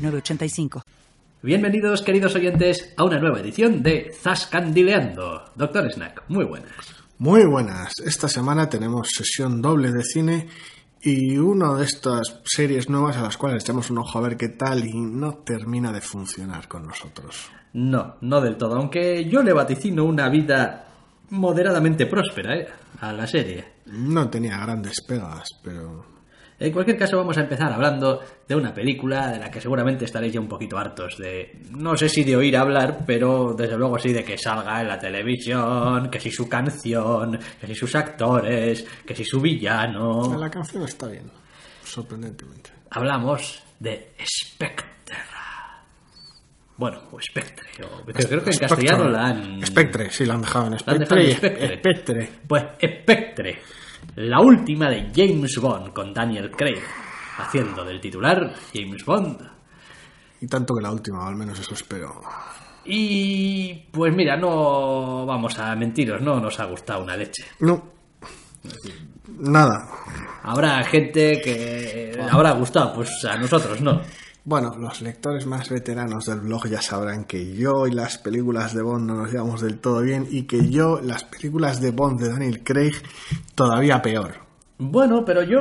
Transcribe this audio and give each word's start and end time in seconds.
906985. 0.00 0.82
Bienvenidos, 1.42 2.02
queridos 2.02 2.34
oyentes, 2.34 2.92
a 2.96 3.04
una 3.04 3.18
nueva 3.18 3.40
edición 3.40 3.82
de 3.82 4.12
Zascandileando. 4.14 5.44
Doctor 5.54 5.90
Snack, 5.92 6.24
muy 6.28 6.44
buenas. 6.44 6.72
Muy 7.18 7.44
buenas. 7.46 7.92
Esta 8.04 8.28
semana 8.28 8.68
tenemos 8.68 9.08
sesión 9.10 9.60
doble 9.60 9.92
de 9.92 10.02
cine 10.02 10.48
y 11.02 11.38
una 11.38 11.74
de 11.74 11.84
estas 11.84 12.40
series 12.44 12.88
nuevas 12.88 13.16
a 13.16 13.22
las 13.22 13.36
cuales 13.36 13.62
echamos 13.62 13.90
un 13.90 13.98
ojo 13.98 14.18
a 14.18 14.22
ver 14.22 14.36
qué 14.36 14.48
tal 14.48 14.86
y 14.86 14.92
no 14.94 15.38
termina 15.38 15.92
de 15.92 16.00
funcionar 16.00 16.68
con 16.68 16.86
nosotros. 16.86 17.50
No, 17.72 18.16
no 18.20 18.40
del 18.40 18.56
todo, 18.56 18.76
aunque 18.76 19.28
yo 19.28 19.42
le 19.42 19.52
vaticino 19.52 20.04
una 20.04 20.28
vida 20.28 20.86
moderadamente 21.30 22.06
próspera 22.06 22.56
¿eh? 22.56 22.68
a 23.00 23.12
la 23.12 23.26
serie. 23.26 23.64
No 23.86 24.28
tenía 24.28 24.58
grandes 24.58 25.00
pegas, 25.06 25.48
pero 25.62 26.04
en 26.60 26.72
cualquier 26.72 26.98
caso, 26.98 27.16
vamos 27.16 27.38
a 27.38 27.40
empezar 27.40 27.72
hablando 27.72 28.20
de 28.46 28.54
una 28.54 28.74
película 28.74 29.28
de 29.28 29.38
la 29.38 29.50
que 29.50 29.62
seguramente 29.62 30.04
estaréis 30.04 30.34
ya 30.34 30.40
un 30.40 30.48
poquito 30.48 30.76
hartos 30.76 31.16
de, 31.16 31.58
no 31.70 31.96
sé 31.96 32.06
si 32.10 32.22
de 32.22 32.36
oír 32.36 32.54
hablar, 32.54 32.98
pero 33.06 33.54
desde 33.56 33.78
luego 33.78 33.98
sí 33.98 34.12
de 34.12 34.22
que 34.22 34.36
salga 34.36 34.82
en 34.82 34.88
la 34.88 34.98
televisión, 34.98 36.10
que 36.10 36.20
si 36.20 36.30
su 36.30 36.46
canción, 36.50 37.38
que 37.58 37.66
si 37.66 37.74
sus 37.74 37.94
actores, 37.94 38.86
que 39.06 39.14
si 39.14 39.24
su 39.24 39.40
villano. 39.40 40.36
La 40.38 40.50
canción 40.50 40.82
está 40.82 41.06
bien, 41.08 41.30
sorprendentemente. 41.82 42.70
Hablamos 42.90 43.62
de 43.78 44.12
Spectre. 44.22 44.90
Bueno, 46.76 47.02
o 47.10 47.20
Spectre. 47.20 47.68
creo 48.12 48.44
que 48.44 48.50
en 48.50 48.58
castellano 48.58 49.08
la 49.08 49.28
han. 49.28 49.66
Spectre, 49.66 50.10
sí, 50.10 50.26
la 50.26 50.34
han 50.34 50.42
dejado 50.42 50.66
en 50.66 50.78
Spectre. 50.78 51.34
Spectre. 51.78 52.30
Pues 52.46 52.64
Spectre 52.82 53.58
la 54.16 54.40
última 54.40 54.88
de 54.88 55.10
James 55.14 55.56
Bond 55.60 55.92
con 55.92 56.12
Daniel 56.12 56.50
Craig, 56.50 56.82
haciendo 57.38 57.84
del 57.84 58.00
titular 58.00 58.54
James 58.72 59.04
Bond. 59.04 59.40
Y 60.40 60.46
tanto 60.46 60.74
que 60.74 60.82
la 60.82 60.90
última, 60.90 61.26
al 61.26 61.36
menos 61.36 61.58
eso 61.58 61.74
espero. 61.74 62.20
Y 62.84 63.74
pues 63.90 64.14
mira, 64.14 64.36
no 64.36 65.26
vamos 65.26 65.58
a 65.58 65.74
mentiros, 65.76 66.20
no 66.22 66.40
nos 66.40 66.58
ha 66.60 66.64
gustado 66.64 67.02
una 67.02 67.16
leche. 67.16 67.44
No. 67.60 67.82
Nada. 69.38 69.88
Habrá 70.42 70.82
gente 70.84 71.40
que 71.40 72.18
habrá 72.30 72.52
gustado, 72.52 72.94
pues 72.94 73.24
a 73.24 73.36
nosotros 73.36 73.80
no. 73.80 74.00
Bueno, 74.50 74.74
los 74.76 75.00
lectores 75.00 75.46
más 75.46 75.70
veteranos 75.70 76.26
del 76.26 76.40
blog 76.40 76.66
ya 76.66 76.82
sabrán 76.82 77.24
que 77.24 77.54
yo 77.54 77.86
y 77.86 77.92
las 77.92 78.18
películas 78.18 78.74
de 78.74 78.82
Bond 78.82 79.06
no 79.06 79.14
nos 79.14 79.30
llevamos 79.30 79.60
del 79.60 79.78
todo 79.78 80.02
bien 80.02 80.26
y 80.28 80.42
que 80.42 80.68
yo 80.68 81.00
las 81.00 81.22
películas 81.22 81.80
de 81.80 81.92
Bond 81.92 82.20
de 82.20 82.30
Daniel 82.30 82.64
Craig 82.64 82.94
todavía 83.54 84.02
peor. 84.02 84.34
Bueno, 84.76 85.24
pero 85.24 85.44
yo, 85.44 85.60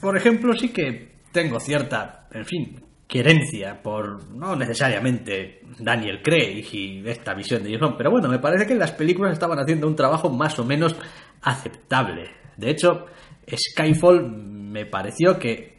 por 0.00 0.16
ejemplo, 0.16 0.54
sí 0.54 0.68
que 0.68 1.16
tengo 1.32 1.58
cierta, 1.58 2.28
en 2.30 2.44
fin, 2.44 2.84
querencia 3.08 3.82
por 3.82 4.30
no 4.32 4.54
necesariamente 4.54 5.62
Daniel 5.80 6.22
Craig 6.22 6.64
y 6.72 7.02
esta 7.04 7.34
visión 7.34 7.64
de 7.64 7.72
Jason, 7.72 7.96
pero 7.98 8.12
bueno, 8.12 8.28
me 8.28 8.38
parece 8.38 8.64
que 8.64 8.76
las 8.76 8.92
películas 8.92 9.32
estaban 9.32 9.58
haciendo 9.58 9.88
un 9.88 9.96
trabajo 9.96 10.30
más 10.30 10.56
o 10.60 10.64
menos 10.64 10.94
aceptable. 11.42 12.30
De 12.56 12.70
hecho, 12.70 13.06
Skyfall 13.52 14.24
me 14.30 14.86
pareció 14.86 15.36
que 15.36 15.77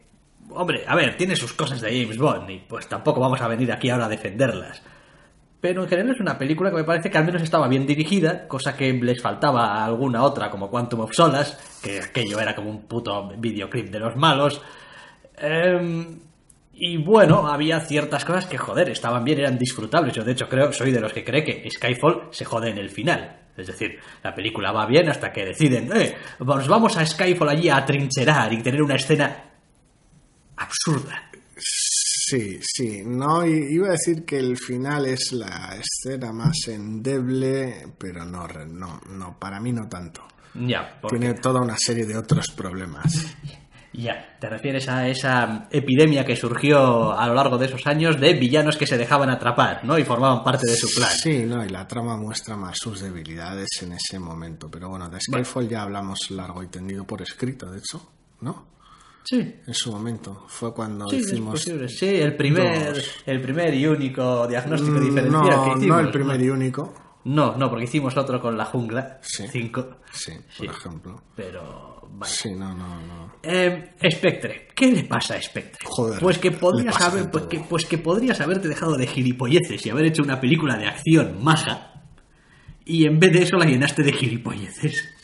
hombre, 0.52 0.84
a 0.88 0.96
ver, 0.96 1.16
tiene 1.18 1.36
sus 1.36 1.54
cosas 1.54 1.82
de 1.82 1.90
James 1.90 2.18
Bond 2.18 2.50
y 2.50 2.60
pues 2.60 2.88
tampoco 2.88 3.20
vamos 3.20 3.42
a 3.42 3.48
venir 3.48 3.72
aquí 3.72 3.90
ahora 3.90 4.06
a 4.06 4.10
defenderlas. 4.10 4.82
Pero 5.62 5.84
en 5.84 5.90
general 5.90 6.16
es 6.16 6.22
una 6.22 6.38
película 6.38 6.70
que 6.70 6.78
me 6.78 6.84
parece 6.86 7.10
que 7.10 7.18
al 7.18 7.26
menos 7.26 7.42
estaba 7.42 7.68
bien 7.68 7.86
dirigida, 7.86 8.48
cosa 8.48 8.78
que 8.78 8.94
les 8.94 9.22
faltaba 9.22 9.74
a 9.74 9.86
alguna 9.86 10.24
otra 10.24 10.50
como 10.50 10.70
Quantum 10.70 11.02
of 11.02 11.14
Solace, 11.14 11.58
que 11.84 12.00
aquello 12.00 12.40
era 12.40 12.56
como 12.56 12.70
un 12.70 12.84
puto 12.84 13.30
videoclip 13.38 13.90
de 13.90 14.00
los 14.00 14.16
malos. 14.16 14.62
Em, 15.38 16.20
y 16.74 16.96
bueno, 16.96 17.46
había 17.46 17.82
ciertas 17.82 18.24
cosas 18.24 18.46
que, 18.46 18.58
joder, 18.58 18.90
estaban 18.90 19.26
bien, 19.26 19.40
eran 19.40 19.58
disfrutables. 19.58 20.16
Yo, 20.16 20.24
de 20.24 20.32
hecho, 20.32 20.48
creo, 20.48 20.72
soy 20.72 20.92
de 20.92 21.02
los 21.02 21.12
que 21.12 21.26
cree 21.26 21.44
que 21.44 21.70
Skyfall 21.70 22.30
se 22.32 22.46
jode 22.46 22.70
en 22.70 22.78
el 22.78 22.90
final. 22.90 23.40
Es 23.58 23.68
decir, 23.68 24.00
la 24.24 24.34
película 24.34 24.72
va 24.72 24.86
bien 24.86 25.10
hasta 25.10 25.34
que 25.34 25.44
deciden, 25.44 25.92
eh, 25.94 26.16
nos 26.40 26.68
vamos 26.70 26.96
a 26.96 27.06
Skyfall 27.06 27.50
allí 27.50 27.68
a 27.68 27.84
trincherar 27.84 28.54
y 28.54 28.62
tener 28.62 28.82
una 28.82 28.96
escena 28.96 29.50
absurda. 30.60 31.30
Sí, 31.58 32.60
sí. 32.62 33.02
No, 33.04 33.46
iba 33.46 33.88
a 33.88 33.92
decir 33.92 34.24
que 34.24 34.38
el 34.38 34.58
final 34.58 35.06
es 35.08 35.32
la 35.32 35.76
escena 35.76 36.32
más 36.32 36.68
endeble, 36.68 37.88
pero 37.98 38.24
no, 38.26 38.48
no, 38.48 39.02
no 39.10 39.40
para 39.40 39.60
mí 39.60 39.72
no 39.72 39.88
tanto. 39.90 40.24
Ya, 40.54 41.00
Tiene 41.08 41.34
toda 41.36 41.62
una 41.62 41.76
serie 41.78 42.06
de 42.06 42.18
otros 42.18 42.48
problemas. 42.56 43.36
Ya, 43.92 44.38
te 44.40 44.48
refieres 44.48 44.88
a 44.88 45.08
esa 45.08 45.68
epidemia 45.72 46.24
que 46.24 46.36
surgió 46.36 47.18
a 47.18 47.28
lo 47.28 47.34
largo 47.34 47.58
de 47.58 47.66
esos 47.66 47.86
años 47.88 48.20
de 48.20 48.34
villanos 48.34 48.78
que 48.78 48.86
se 48.86 48.98
dejaban 48.98 49.30
atrapar, 49.32 49.84
¿no? 49.84 49.98
Y 49.98 50.04
formaban 50.04 50.44
parte 50.44 50.70
de 50.70 50.76
su 50.76 50.88
plan. 50.96 51.10
Sí, 51.12 51.44
no, 51.46 51.66
y 51.66 51.70
la 51.70 51.88
trama 51.88 52.16
muestra 52.16 52.56
más 52.56 52.78
sus 52.78 53.02
debilidades 53.02 53.68
en 53.82 53.94
ese 53.94 54.20
momento. 54.20 54.70
Pero 54.70 54.90
bueno, 54.90 55.10
de 55.10 55.20
Skyfall 55.20 55.68
ya 55.68 55.82
hablamos 55.82 56.30
largo 56.30 56.62
y 56.62 56.68
tendido 56.68 57.04
por 57.06 57.22
escrito, 57.24 57.70
de 57.72 57.80
hecho, 57.80 58.12
¿no? 58.42 58.68
Sí. 59.30 59.56
En 59.68 59.74
su 59.76 59.92
momento. 59.92 60.46
Fue 60.48 60.74
cuando 60.74 61.06
hicimos. 61.14 61.62
Sí, 61.62 62.08
el 62.08 62.36
primer, 62.36 63.00
el 63.28 63.42
primer 63.42 63.76
y 63.76 63.86
único 63.86 64.48
diagnóstico 64.48 64.98
mm, 64.98 65.06
diferencial 65.06 65.56
no, 65.56 65.64
que 65.66 65.70
hicimos. 65.78 65.88
No, 65.88 66.00
el 66.00 66.10
primer 66.10 66.42
y 66.42 66.50
único. 66.50 66.94
No, 67.26 67.56
no, 67.56 67.70
porque 67.70 67.84
hicimos 67.84 68.18
otro 68.18 68.42
con 68.42 68.58
la 68.58 68.66
jungla. 68.66 69.20
Sí. 69.22 69.46
Cinco. 69.52 69.98
Sí, 70.12 70.32
por 70.58 70.66
ejemplo. 70.66 71.22
Pero. 71.36 72.10
Vale. 72.12 72.34
Sí, 72.34 72.56
no, 72.56 72.74
no, 72.74 73.02
no. 73.02 73.36
Eh, 73.44 73.94
Spectre. 74.12 74.70
¿Qué 74.74 74.92
le 74.92 75.04
pasa 75.04 75.36
a 75.36 75.42
Spectre? 75.44 75.86
Joder. 75.86 76.20
Pues 76.20 76.40
que 76.40 76.50
podrías 76.50 77.00
haber, 77.00 77.30
pues 77.30 77.44
que, 77.44 77.60
pues 77.60 77.86
que 77.86 78.00
podrías 78.00 78.42
haberte 78.42 78.68
dejado 78.68 78.98
de 78.98 79.06
gilipolleces 79.06 79.86
y 79.86 79.92
haber 79.92 80.08
hecho 80.08 80.24
una 80.24 80.42
película 80.42 80.76
de 80.76 80.88
acción 80.88 81.44
maja. 81.44 82.04
Y 82.84 83.06
en 83.06 83.20
vez 83.20 83.32
de 83.32 83.44
eso 83.44 83.58
la 83.58 83.66
llenaste 83.66 84.02
de 84.02 84.12
gilipolleces. 84.12 85.19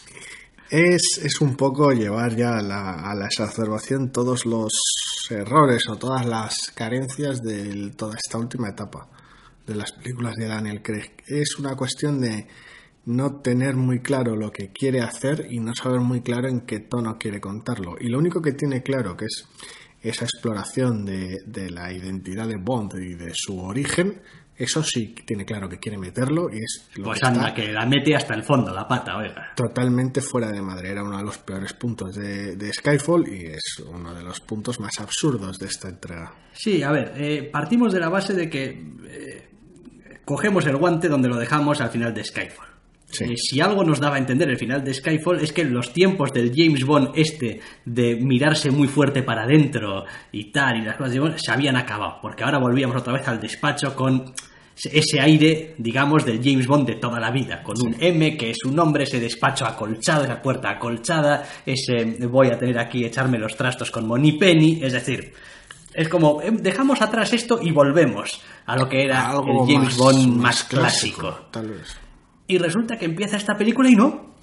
Es, 0.70 1.20
es 1.24 1.42
un 1.42 1.56
poco 1.56 1.92
llevar 1.92 2.36
ya 2.36 2.58
a 2.58 2.62
la, 2.62 3.12
a 3.12 3.14
la 3.14 3.28
exacerbación 3.28 4.12
todos 4.12 4.48
los 4.48 4.74
errores 5.30 5.88
o 5.90 5.96
todas 5.96 6.26
las 6.26 6.72
carencias 6.74 7.42
de 7.44 7.92
toda 7.92 8.16
esta 8.16 8.40
última 8.40 8.70
etapa 8.70 9.08
de 9.68 9.76
las 9.76 9.92
películas 9.92 10.36
de 10.36 10.48
Daniel 10.48 10.82
Craig. 10.82 11.12
Es 11.28 11.60
una 11.60 11.76
cuestión 11.76 12.20
de 12.20 12.48
no 13.06 13.42
tener 13.42 13.76
muy 13.76 14.00
claro 14.00 14.36
lo 14.36 14.52
que 14.52 14.72
quiere 14.72 15.02
hacer 15.02 15.48
y 15.52 15.60
no 15.60 15.76
saber 15.76 16.00
muy 16.00 16.22
claro 16.22 16.48
en 16.48 16.62
qué 16.62 16.80
tono 16.80 17.18
quiere 17.20 17.40
contarlo. 17.40 17.96
Y 18.00 18.10
lo 18.10 18.18
único 18.18 18.42
que 18.42 18.54
tiene 18.54 18.82
claro 18.82 19.16
que 19.16 19.26
es 19.26 19.48
esa 20.02 20.26
exploración 20.26 21.06
de, 21.06 21.42
de 21.46 21.70
la 21.70 21.94
identidad 21.94 22.48
de 22.48 22.58
Bond 22.58 22.96
y 22.96 23.14
de 23.14 23.32
su 23.34 23.60
origen 23.60 24.22
eso 24.58 24.82
sí 24.84 25.14
tiene 25.26 25.46
claro 25.46 25.68
que 25.68 25.80
quiere 25.80 25.98
meterlo 25.98 26.50
y 26.50 26.60
es 26.60 26.90
lo 26.96 27.06
pues 27.06 27.20
que 27.20 27.26
anda, 27.26 27.54
que 27.54 27.72
la 27.74 27.86
mete 27.86 28.16
hasta 28.16 28.34
el 28.34 28.44
fondo, 28.44 28.74
la 28.74 28.88
pata, 28.88 29.18
oiga. 29.18 29.54
Totalmente 29.56 30.22
fuera 30.22 30.50
de 30.50 30.62
madre. 30.62 30.92
Era 30.92 31.04
uno 31.04 31.18
de 31.18 31.24
los 31.24 31.38
peores 31.40 31.74
puntos 31.74 32.16
de, 32.16 32.72
Skyfall 32.74 33.28
y 33.28 33.48
es 33.48 33.84
uno 33.86 34.14
de 34.14 34.24
los 34.24 34.40
puntos 34.40 34.80
más 34.80 35.00
absurdos 35.00 35.60
de 35.60 35.68
esta 35.68 35.90
entrega. 35.90 36.34
Sí, 36.54 36.82
a 36.84 36.92
ver, 36.92 37.14
eh, 37.18 37.50
partimos 37.52 37.94
de 37.94 38.00
la 38.00 38.10
base 38.10 38.34
de 38.34 38.50
que 38.50 38.70
eh, 39.10 39.50
cogemos 40.24 40.66
el 40.68 40.78
guante 40.78 41.10
donde 41.10 41.28
lo 41.28 41.38
dejamos 41.38 41.82
al 41.82 41.90
final 41.90 42.14
de 42.14 42.24
Skyfall. 42.24 42.75
Si 43.12 43.62
algo 43.62 43.84
nos 43.84 44.00
daba 44.00 44.16
a 44.16 44.20
entender 44.20 44.50
el 44.50 44.58
final 44.58 44.84
de 44.84 44.94
Skyfall 44.94 45.40
es 45.40 45.54
que 45.54 45.64
los 45.64 45.94
tiempos 45.94 46.34
del 46.34 46.52
James 46.56 46.84
Bond 46.84 47.12
este 47.16 47.62
de 47.86 48.16
mirarse 48.16 48.72
muy 48.72 48.88
fuerte 48.88 49.24
para 49.24 49.44
adentro 49.44 50.06
y 50.32 50.52
tal 50.52 50.78
y 50.78 50.82
las 50.82 50.98
cosas 50.98 51.14
de 51.14 51.20
Bond 51.20 51.38
se 51.38 51.52
habían 51.52 51.78
acabado, 51.78 52.20
porque 52.22 52.44
ahora 52.44 52.58
volvíamos 52.58 52.98
otra 52.98 53.14
vez 53.14 53.28
al 53.28 53.40
despacho 53.40 53.96
con 53.96 54.34
ese 54.76 55.22
aire, 55.22 55.76
digamos, 55.78 56.26
del 56.26 56.42
James 56.44 56.68
Bond 56.68 56.88
de 56.88 56.96
toda 56.96 57.20
la 57.20 57.32
vida, 57.32 57.64
con 57.64 57.82
un 57.82 57.96
M 58.00 58.36
que 58.36 58.50
es 58.50 58.58
un 58.66 58.76
nombre, 58.76 59.04
ese 59.04 59.20
despacho 59.20 59.66
acolchado, 59.66 60.26
esa 60.26 60.42
puerta 60.42 60.70
acolchada, 60.70 61.48
ese 61.66 62.18
voy 62.28 62.48
a 62.48 62.58
tener 62.58 62.78
aquí 62.78 63.06
echarme 63.06 63.38
los 63.38 63.56
trastos 63.56 63.90
con 63.90 64.06
Moni 64.06 64.34
Penny, 64.34 64.80
es 64.84 64.92
decir, 64.92 65.34
es 65.94 66.10
como 66.10 66.42
eh, 66.42 66.52
dejamos 66.52 67.02
atrás 67.02 67.32
esto 67.32 67.60
y 67.62 67.72
volvemos 67.72 68.42
a 68.66 68.76
lo 68.76 68.90
que 68.90 69.04
era 69.04 69.32
el 69.32 69.74
James 69.74 69.96
Bond 69.96 70.36
más, 70.36 70.66
clásico. 70.66 71.48
Tal 71.52 71.70
vez. 71.70 72.05
Y 72.48 72.58
resulta 72.58 72.98
que 72.98 73.06
empieza 73.06 73.38
esta 73.38 73.58
película 73.58 73.90
y 73.90 73.96
no. 73.96 74.34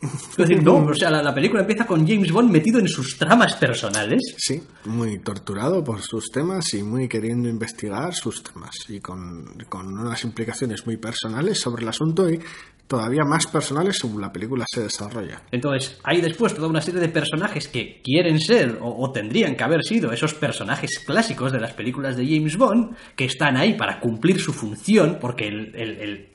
Es 0.00 0.36
decir, 0.36 0.62
no, 0.62 0.76
o 0.76 0.94
sea, 0.94 1.10
la, 1.10 1.20
la 1.24 1.34
película 1.34 1.62
empieza 1.62 1.84
con 1.84 2.06
James 2.06 2.30
Bond 2.30 2.52
metido 2.52 2.78
en 2.78 2.86
sus 2.86 3.18
tramas 3.18 3.56
personales. 3.56 4.20
Sí, 4.36 4.62
muy 4.84 5.18
torturado 5.18 5.82
por 5.82 6.02
sus 6.02 6.30
temas 6.30 6.72
y 6.74 6.84
muy 6.84 7.08
queriendo 7.08 7.48
investigar 7.48 8.14
sus 8.14 8.44
temas 8.44 8.70
y 8.88 9.00
con, 9.00 9.44
con 9.68 9.88
unas 9.98 10.22
implicaciones 10.22 10.86
muy 10.86 10.98
personales 10.98 11.58
sobre 11.60 11.82
el 11.82 11.88
asunto 11.88 12.30
y 12.30 12.38
todavía 12.86 13.24
más 13.24 13.48
personales 13.48 13.98
según 14.00 14.20
la 14.20 14.30
película 14.32 14.64
se 14.72 14.82
desarrolla. 14.82 15.42
Entonces, 15.50 15.98
hay 16.04 16.20
después 16.20 16.54
toda 16.54 16.68
una 16.68 16.80
serie 16.80 17.00
de 17.00 17.08
personajes 17.08 17.66
que 17.66 18.00
quieren 18.04 18.38
ser 18.38 18.78
o, 18.80 19.04
o 19.04 19.10
tendrían 19.10 19.56
que 19.56 19.64
haber 19.64 19.82
sido 19.82 20.12
esos 20.12 20.32
personajes 20.32 21.00
clásicos 21.00 21.50
de 21.50 21.58
las 21.58 21.72
películas 21.74 22.16
de 22.16 22.24
James 22.24 22.56
Bond, 22.56 22.94
que 23.16 23.24
están 23.24 23.56
ahí 23.56 23.74
para 23.74 23.98
cumplir 23.98 24.38
su 24.38 24.52
función, 24.52 25.18
porque 25.20 25.48
el, 25.48 25.74
el- 25.74 26.00
el- 26.00 26.28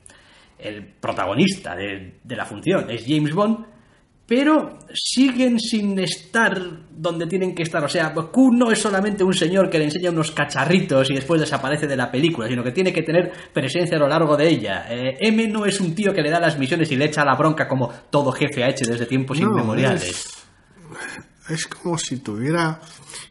el 0.64 0.84
protagonista 1.00 1.74
de, 1.76 2.18
de 2.22 2.36
la 2.36 2.44
función 2.44 2.90
es 2.90 3.04
James 3.06 3.32
Bond, 3.34 3.66
pero 4.26 4.78
siguen 4.94 5.60
sin 5.60 5.98
estar 5.98 6.58
donde 6.90 7.26
tienen 7.26 7.54
que 7.54 7.62
estar. 7.62 7.84
O 7.84 7.88
sea, 7.88 8.14
Q 8.14 8.50
no 8.54 8.70
es 8.70 8.78
solamente 8.78 9.22
un 9.22 9.34
señor 9.34 9.68
que 9.68 9.78
le 9.78 9.84
enseña 9.84 10.10
unos 10.10 10.30
cacharritos 10.32 11.10
y 11.10 11.14
después 11.14 11.40
desaparece 11.40 11.86
de 11.86 11.96
la 11.96 12.10
película, 12.10 12.48
sino 12.48 12.64
que 12.64 12.72
tiene 12.72 12.90
que 12.92 13.02
tener 13.02 13.30
presencia 13.52 13.98
a 13.98 14.00
lo 14.00 14.08
largo 14.08 14.34
de 14.36 14.48
ella. 14.48 14.86
Eh, 14.88 15.18
M 15.20 15.46
no 15.48 15.66
es 15.66 15.78
un 15.80 15.94
tío 15.94 16.14
que 16.14 16.22
le 16.22 16.30
da 16.30 16.40
las 16.40 16.58
misiones 16.58 16.90
y 16.90 16.96
le 16.96 17.04
echa 17.04 17.22
la 17.24 17.34
bronca 17.36 17.68
como 17.68 17.92
todo 18.10 18.32
jefe 18.32 18.64
ha 18.64 18.70
hecho 18.70 18.90
desde 18.90 19.04
tiempos 19.04 19.38
No, 19.40 19.48
inmemoriales. 19.50 20.08
es- 20.08 20.43
es 21.48 21.66
como 21.66 21.98
si 21.98 22.18
tuviera 22.18 22.80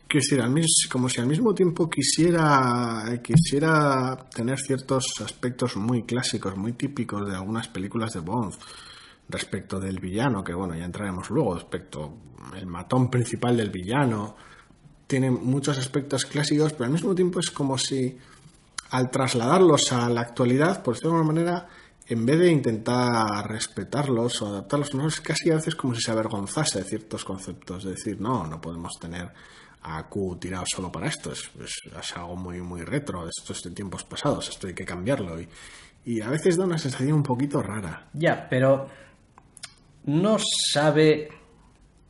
quiero 0.07 0.23
decir 0.23 0.41
al 0.41 0.53
como 0.91 1.09
si 1.09 1.19
al 1.19 1.27
mismo 1.27 1.53
tiempo 1.53 1.89
quisiera 1.89 3.19
quisiera 3.23 4.17
tener 4.33 4.59
ciertos 4.59 5.05
aspectos 5.23 5.75
muy 5.75 6.03
clásicos 6.03 6.55
muy 6.55 6.73
típicos 6.73 7.27
de 7.27 7.35
algunas 7.35 7.67
películas 7.67 8.13
de 8.13 8.19
Bond. 8.19 8.53
Respecto 9.29 9.79
del 9.79 9.99
villano 9.99 10.43
que 10.43 10.53
bueno 10.53 10.75
ya 10.75 10.85
entraremos 10.85 11.29
luego 11.29 11.55
respecto 11.55 12.17
el 12.55 12.67
matón 12.67 13.09
principal 13.09 13.57
del 13.57 13.69
villano 13.69 14.35
tiene 15.07 15.31
muchos 15.31 15.77
aspectos 15.77 16.25
clásicos 16.25 16.73
pero 16.73 16.85
al 16.85 16.91
mismo 16.91 17.15
tiempo 17.15 17.39
es 17.39 17.49
como 17.49 17.77
si 17.77 18.17
al 18.93 19.09
trasladarlos 19.09 19.91
a 19.91 20.07
la 20.07 20.21
actualidad, 20.21 20.83
por 20.83 20.93
decirlo 20.93 21.13
de 21.13 21.17
alguna 21.17 21.33
manera, 21.33 21.67
en 22.07 22.25
vez 22.25 22.39
de 22.39 22.51
intentar 22.51 23.47
respetarlos 23.47 24.41
o 24.41 24.47
adaptarlos, 24.47 24.93
no 24.93 25.07
es 25.07 25.21
casi 25.21 25.51
a 25.51 25.55
veces 25.55 25.75
como 25.75 25.95
si 25.95 26.01
se 26.01 26.11
avergonzase 26.11 26.79
de 26.79 26.85
ciertos 26.85 27.23
conceptos, 27.23 27.83
de 27.83 27.91
decir, 27.91 28.19
no, 28.19 28.45
no 28.45 28.59
podemos 28.59 28.99
tener 28.99 29.31
a 29.83 30.07
Q 30.07 30.37
tirado 30.39 30.63
solo 30.65 30.91
para 30.91 31.07
esto, 31.07 31.31
es, 31.31 31.51
algo 32.15 32.35
muy, 32.35 32.61
muy 32.61 32.81
retro, 32.81 33.27
esto 33.27 33.53
es 33.53 33.61
de 33.63 33.71
tiempos 33.71 34.03
pasados, 34.03 34.49
esto 34.49 34.67
hay 34.67 34.73
que 34.73 34.85
cambiarlo. 34.85 35.39
Y, 35.39 35.47
y 36.05 36.21
a 36.21 36.29
veces 36.29 36.57
da 36.57 36.65
una 36.65 36.77
sensación 36.77 37.13
un 37.13 37.23
poquito 37.23 37.61
rara. 37.61 38.07
Ya, 38.13 38.47
pero 38.49 38.87
no 40.05 40.37
sabe 40.39 41.29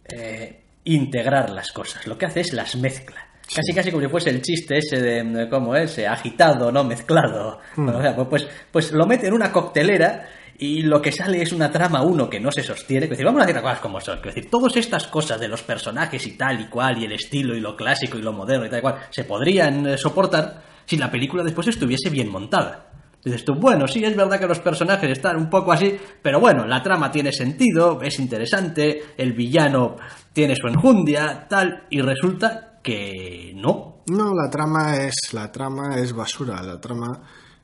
eh, 0.06 0.64
integrar 0.84 1.50
las 1.50 1.72
cosas. 1.72 2.08
Lo 2.08 2.18
que 2.18 2.26
hace 2.26 2.42
es 2.42 2.54
las 2.54 2.76
mezcla. 2.76 3.33
Casi, 3.56 3.74
casi 3.74 3.92
como 3.92 4.04
si 4.04 4.10
fuese 4.10 4.30
el 4.32 4.42
chiste 4.42 4.80
ese 4.80 5.00
de, 5.00 5.48
¿cómo 5.50 5.76
es? 5.76 5.98
Eh, 6.00 6.08
Agitado, 6.08 6.72
no 6.72 6.84
mezclado. 6.84 7.60
Bueno, 7.76 8.00
o 8.00 8.02
sea, 8.02 8.16
pues, 8.16 8.28
pues, 8.28 8.48
pues 8.72 8.92
lo 8.92 9.06
mete 9.06 9.28
en 9.28 9.34
una 9.34 9.52
coctelera 9.52 10.28
y 10.58 10.82
lo 10.82 11.02
que 11.02 11.12
sale 11.12 11.42
es 11.42 11.52
una 11.52 11.72
trama, 11.72 12.02
uno, 12.02 12.30
que 12.30 12.40
no 12.40 12.52
se 12.52 12.64
sostiene. 12.64 13.06
Es 13.06 13.12
decir, 13.12 13.26
vamos 13.26 13.42
a 13.42 13.46
decir 13.46 13.56
las 13.56 13.64
cosas 13.64 13.80
como 13.80 14.02
son. 14.02 14.18
Es 14.20 14.24
decir, 14.36 14.50
todas 14.50 14.76
estas 14.76 15.08
cosas 15.08 15.40
de 15.40 15.48
los 15.48 15.62
personajes 15.62 16.26
y 16.26 16.38
tal 16.38 16.62
y 16.62 16.66
cual, 16.68 16.98
y 16.98 17.06
el 17.06 17.12
estilo 17.12 17.56
y 17.56 17.60
lo 17.60 17.76
clásico 17.76 18.18
y 18.18 18.22
lo 18.22 18.34
moderno 18.34 18.66
y 18.66 18.70
tal 18.70 18.80
y 18.80 18.82
cual, 18.82 18.96
se 19.10 19.24
podrían 19.24 19.86
eh, 19.88 19.98
soportar 19.98 20.62
si 20.86 20.98
la 20.98 21.12
película 21.12 21.44
después 21.44 21.68
estuviese 21.68 22.10
bien 22.10 22.30
montada. 22.30 22.90
Dices 23.24 23.46
tú, 23.46 23.54
bueno, 23.56 23.88
sí, 23.88 24.04
es 24.04 24.16
verdad 24.18 24.38
que 24.38 24.48
los 24.48 24.60
personajes 24.60 25.10
están 25.10 25.38
un 25.38 25.50
poco 25.50 25.72
así, 25.72 25.96
pero 26.22 26.42
bueno, 26.42 26.68
la 26.68 26.84
trama 26.84 27.10
tiene 27.10 27.32
sentido, 27.32 28.02
es 28.02 28.20
interesante, 28.20 29.02
el 29.16 29.32
villano 29.32 29.96
tiene 30.34 30.58
su 30.58 30.68
enjundia, 30.68 31.46
tal, 31.48 31.86
y 31.90 32.02
resulta 32.02 32.73
que 32.84 33.54
no. 33.56 34.04
No, 34.08 34.34
la 34.36 34.50
trama 34.50 34.98
es 34.98 35.16
la 35.32 35.52
trama 35.52 35.98
es 35.98 36.14
basura. 36.14 36.62
La 36.62 36.80
trama 36.80 37.22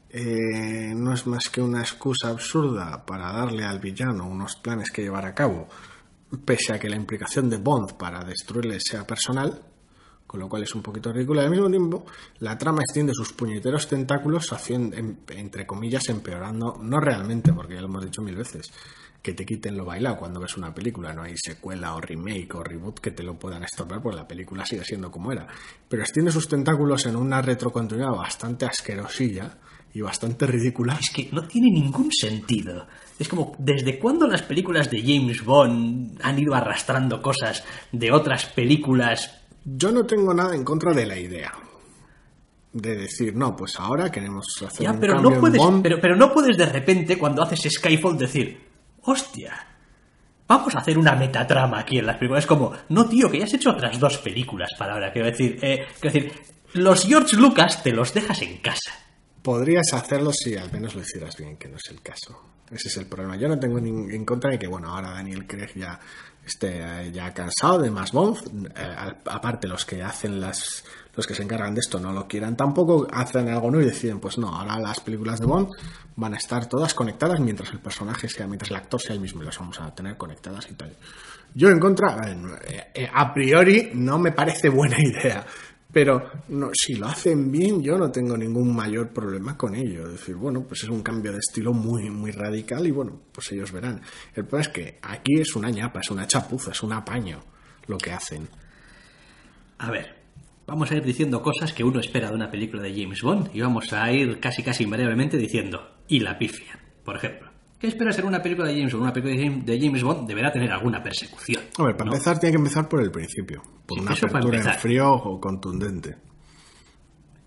eh, 0.09 0.93
no 0.95 1.13
es 1.13 1.27
más 1.27 1.49
que 1.49 1.61
una 1.61 1.81
excusa 1.81 2.29
absurda 2.29 3.05
para 3.05 3.31
darle 3.33 3.63
al 3.65 3.79
villano 3.79 4.25
unos 4.27 4.55
planes 4.55 4.89
que 4.91 5.01
llevar 5.03 5.25
a 5.25 5.35
cabo, 5.35 5.67
pese 6.45 6.73
a 6.73 6.79
que 6.79 6.89
la 6.89 6.95
implicación 6.95 7.49
de 7.49 7.57
Bond 7.57 7.93
para 7.97 8.23
destruirle 8.23 8.79
sea 8.79 9.05
personal, 9.05 9.61
con 10.25 10.39
lo 10.39 10.47
cual 10.47 10.63
es 10.63 10.73
un 10.73 10.81
poquito 10.81 11.11
ridículo. 11.11 11.41
Al 11.41 11.49
mismo 11.49 11.69
tiempo, 11.69 12.05
la 12.39 12.57
trama 12.57 12.81
extiende 12.81 13.13
sus 13.13 13.33
puñeteros 13.33 13.87
tentáculos, 13.87 14.53
haciendo, 14.53 14.95
en- 14.95 15.19
entre 15.29 15.67
comillas, 15.67 16.07
empeorando, 16.07 16.79
no 16.81 16.99
realmente, 16.99 17.51
porque 17.51 17.73
ya 17.75 17.81
lo 17.81 17.87
hemos 17.87 18.05
dicho 18.05 18.21
mil 18.21 18.35
veces, 18.35 18.71
que 19.21 19.33
te 19.33 19.45
quiten 19.45 19.75
lo 19.75 19.83
bailado 19.85 20.17
cuando 20.17 20.39
ves 20.39 20.55
una 20.57 20.73
película. 20.73 21.13
No 21.13 21.23
hay 21.23 21.35
secuela 21.37 21.93
o 21.95 22.01
remake 22.01 22.53
o 22.55 22.63
reboot 22.63 22.99
que 22.99 23.11
te 23.11 23.23
lo 23.23 23.37
puedan 23.37 23.63
estropear, 23.63 24.01
porque 24.01 24.17
la 24.17 24.27
película 24.27 24.65
sigue 24.65 24.83
siendo 24.85 25.11
como 25.11 25.31
era. 25.31 25.47
Pero 25.87 26.01
extiende 26.03 26.31
sus 26.31 26.47
tentáculos 26.47 27.05
en 27.05 27.15
una 27.15 27.41
retrocontinuidad 27.41 28.11
bastante 28.11 28.65
asquerosilla 28.65 29.57
y 29.93 30.01
bastante 30.01 30.45
ridícula. 30.47 30.97
Es 30.99 31.09
que 31.09 31.29
no 31.31 31.47
tiene 31.47 31.69
ningún 31.71 32.11
sentido. 32.11 32.87
Es 33.17 33.27
como, 33.27 33.55
¿desde 33.57 33.99
cuándo 33.99 34.27
las 34.27 34.43
películas 34.43 34.89
de 34.89 35.01
James 35.01 35.43
Bond 35.43 36.19
han 36.23 36.39
ido 36.39 36.53
arrastrando 36.55 37.21
cosas 37.21 37.63
de 37.91 38.11
otras 38.11 38.45
películas? 38.45 39.41
Yo 39.65 39.91
no 39.91 40.05
tengo 40.05 40.33
nada 40.33 40.55
en 40.55 40.63
contra 40.63 40.93
de 40.93 41.05
la 41.05 41.19
idea. 41.19 41.51
De 42.71 42.95
decir, 42.95 43.35
no, 43.35 43.55
pues 43.55 43.79
ahora 43.79 44.11
queremos 44.11 44.45
hacer 44.65 44.83
Ya, 44.85 44.91
un 44.91 44.99
pero 44.99 45.13
cambio 45.13 45.29
no 45.31 45.35
en 45.35 45.41
puedes, 45.41 45.57
Bond. 45.57 45.81
pero, 45.83 45.99
pero 45.99 46.15
no 46.15 46.31
puedes 46.31 46.55
de 46.55 46.67
repente, 46.67 47.17
cuando 47.17 47.41
haces 47.41 47.67
Skyfall, 47.73 48.15
decir, 48.17 48.68
hostia, 49.09 49.67
vamos 50.47 50.75
a 50.75 50.79
hacer 50.79 50.97
una 50.97 51.15
metatrama 51.15 51.79
aquí 51.79 51.99
en 51.99 52.05
las 52.05 52.17
películas. 52.17 52.43
Es 52.43 52.47
como, 52.47 52.73
no, 52.89 53.07
tío, 53.07 53.29
que 53.29 53.39
ya 53.39 53.45
has 53.45 53.53
hecho 53.53 53.71
otras 53.71 53.99
dos 53.99 54.17
películas 54.17 54.69
para 54.77 54.93
ahora. 54.93 55.11
Quiero 55.11 55.29
decir, 55.29 55.59
eh, 55.61 55.87
quiero 55.99 56.13
decir, 56.13 56.41
los 56.73 57.05
George 57.05 57.35
Lucas 57.35 57.81
te 57.83 57.91
los 57.91 58.13
dejas 58.13 58.41
en 58.41 58.57
casa. 58.57 58.91
Podrías 59.41 59.93
hacerlo 59.93 60.31
si 60.33 60.55
al 60.55 60.71
menos 60.71 60.95
lo 60.95 61.01
hicieras 61.01 61.35
bien, 61.37 61.57
que 61.57 61.67
no 61.67 61.77
es 61.77 61.89
el 61.89 62.01
caso. 62.01 62.43
Ese 62.69 62.87
es 62.89 62.97
el 62.97 63.07
problema. 63.07 63.35
Yo 63.35 63.47
no 63.47 63.57
tengo 63.57 63.79
en 63.79 64.25
contra 64.25 64.51
de 64.51 64.59
que, 64.59 64.67
bueno, 64.67 64.93
ahora 64.93 65.11
Daniel 65.11 65.47
Craig 65.47 65.71
ya 65.75 65.99
esté 66.45 66.81
eh, 66.81 67.11
ya 67.11 67.33
cansado 67.33 67.79
de 67.79 67.89
más 67.89 68.11
Bond. 68.11 68.71
Eh, 68.75 68.95
aparte, 69.25 69.67
los 69.67 69.85
que 69.85 70.03
hacen 70.03 70.39
las. 70.39 70.83
Los 71.19 71.27
que 71.27 71.35
se 71.35 71.43
encargan 71.43 71.75
de 71.75 71.81
esto 71.81 71.99
no 71.99 72.13
lo 72.13 72.29
quieran 72.29 72.55
tampoco, 72.55 73.05
hacen 73.11 73.49
algo 73.49 73.69
nuevo 73.69 73.85
y 73.85 73.89
deciden, 73.89 74.21
pues 74.21 74.37
no, 74.37 74.55
ahora 74.55 74.79
las 74.79 75.01
películas 75.01 75.41
de 75.41 75.47
Bond 75.47 75.67
van 76.15 76.33
a 76.33 76.37
estar 76.37 76.65
todas 76.67 76.93
conectadas 76.93 77.41
mientras 77.41 77.73
el 77.73 77.79
personaje 77.79 78.29
sea, 78.29 78.47
mientras 78.47 78.71
el 78.71 78.77
actor 78.77 79.01
sea 79.01 79.15
el 79.15 79.19
mismo 79.19 79.41
y 79.41 79.45
las 79.45 79.59
vamos 79.59 79.81
a 79.81 79.93
tener 79.93 80.15
conectadas 80.15 80.71
y 80.71 80.75
tal. 80.75 80.95
Yo 81.53 81.67
en 81.67 81.77
contra, 81.77 82.21
eh, 82.25 82.91
eh, 82.93 83.09
a 83.13 83.33
priori 83.33 83.91
no 83.95 84.17
me 84.17 84.31
parece 84.31 84.69
buena 84.69 84.95
idea, 85.01 85.45
pero 85.91 86.31
si 86.71 86.93
lo 86.93 87.07
hacen 87.07 87.51
bien, 87.51 87.81
yo 87.81 87.97
no 87.97 88.09
tengo 88.09 88.37
ningún 88.37 88.73
mayor 88.73 89.09
problema 89.09 89.57
con 89.57 89.75
ello. 89.75 90.05
Es 90.05 90.13
decir, 90.13 90.35
bueno, 90.35 90.63
pues 90.63 90.83
es 90.83 90.89
un 90.89 91.03
cambio 91.03 91.33
de 91.33 91.39
estilo 91.39 91.73
muy, 91.73 92.09
muy 92.09 92.31
radical 92.31 92.87
y 92.87 92.91
bueno, 92.91 93.23
pues 93.33 93.51
ellos 93.51 93.73
verán. 93.73 94.01
El 94.33 94.45
problema 94.45 94.61
es 94.61 94.69
que 94.69 94.99
aquí 95.01 95.41
es 95.41 95.53
una 95.53 95.69
ñapa, 95.69 95.99
es 95.99 96.11
una 96.11 96.25
chapuza, 96.25 96.71
es 96.71 96.81
un 96.81 96.93
apaño 96.93 97.41
lo 97.87 97.97
que 97.97 98.13
hacen. 98.13 98.47
A 99.79 99.91
ver, 99.91 100.18
vamos 100.69 100.91
a 100.91 100.95
ir 100.95 101.03
diciendo 101.03 101.41
cosas 101.41 101.73
que 101.73 101.83
uno 101.83 101.99
espera 101.99 102.29
de 102.29 102.35
una 102.35 102.49
película 102.49 102.81
de 102.81 102.93
James 102.93 103.21
Bond 103.21 103.49
y 103.53 103.61
vamos 103.61 103.91
a 103.93 104.11
ir 104.11 104.39
casi 104.39 104.63
casi 104.63 104.83
invariablemente 104.83 105.37
diciendo, 105.37 105.97
y 106.07 106.19
la 106.19 106.37
pifia, 106.37 106.79
por 107.03 107.15
ejemplo. 107.17 107.49
¿Qué 107.79 107.87
esperas 107.87 108.19
en 108.19 108.25
una 108.25 108.41
película 108.41 108.67
de 108.67 108.75
James 108.75 108.91
Bond? 108.93 109.03
Una 109.03 109.13
película 109.13 109.35
de 109.65 109.79
James- 109.79 110.03
Bond 110.03 110.27
deberá 110.27 110.51
tener 110.51 110.69
alguna 110.71 111.01
persecución. 111.01 111.63
Hombre, 111.77 111.93
para 111.95 112.09
¿no? 112.09 112.13
empezar 112.15 112.37
tiene 112.39 112.51
que 112.53 112.57
empezar 112.57 112.87
por 112.89 113.01
el 113.01 113.09
principio, 113.11 113.61
por 113.87 113.97
Sí, 113.97 114.01
una 114.03 114.15
para 114.15 114.27
apertura 114.27 114.57
en 114.73 114.79
frío 114.79 115.11
o 115.13 115.39
contundente. 115.39 116.15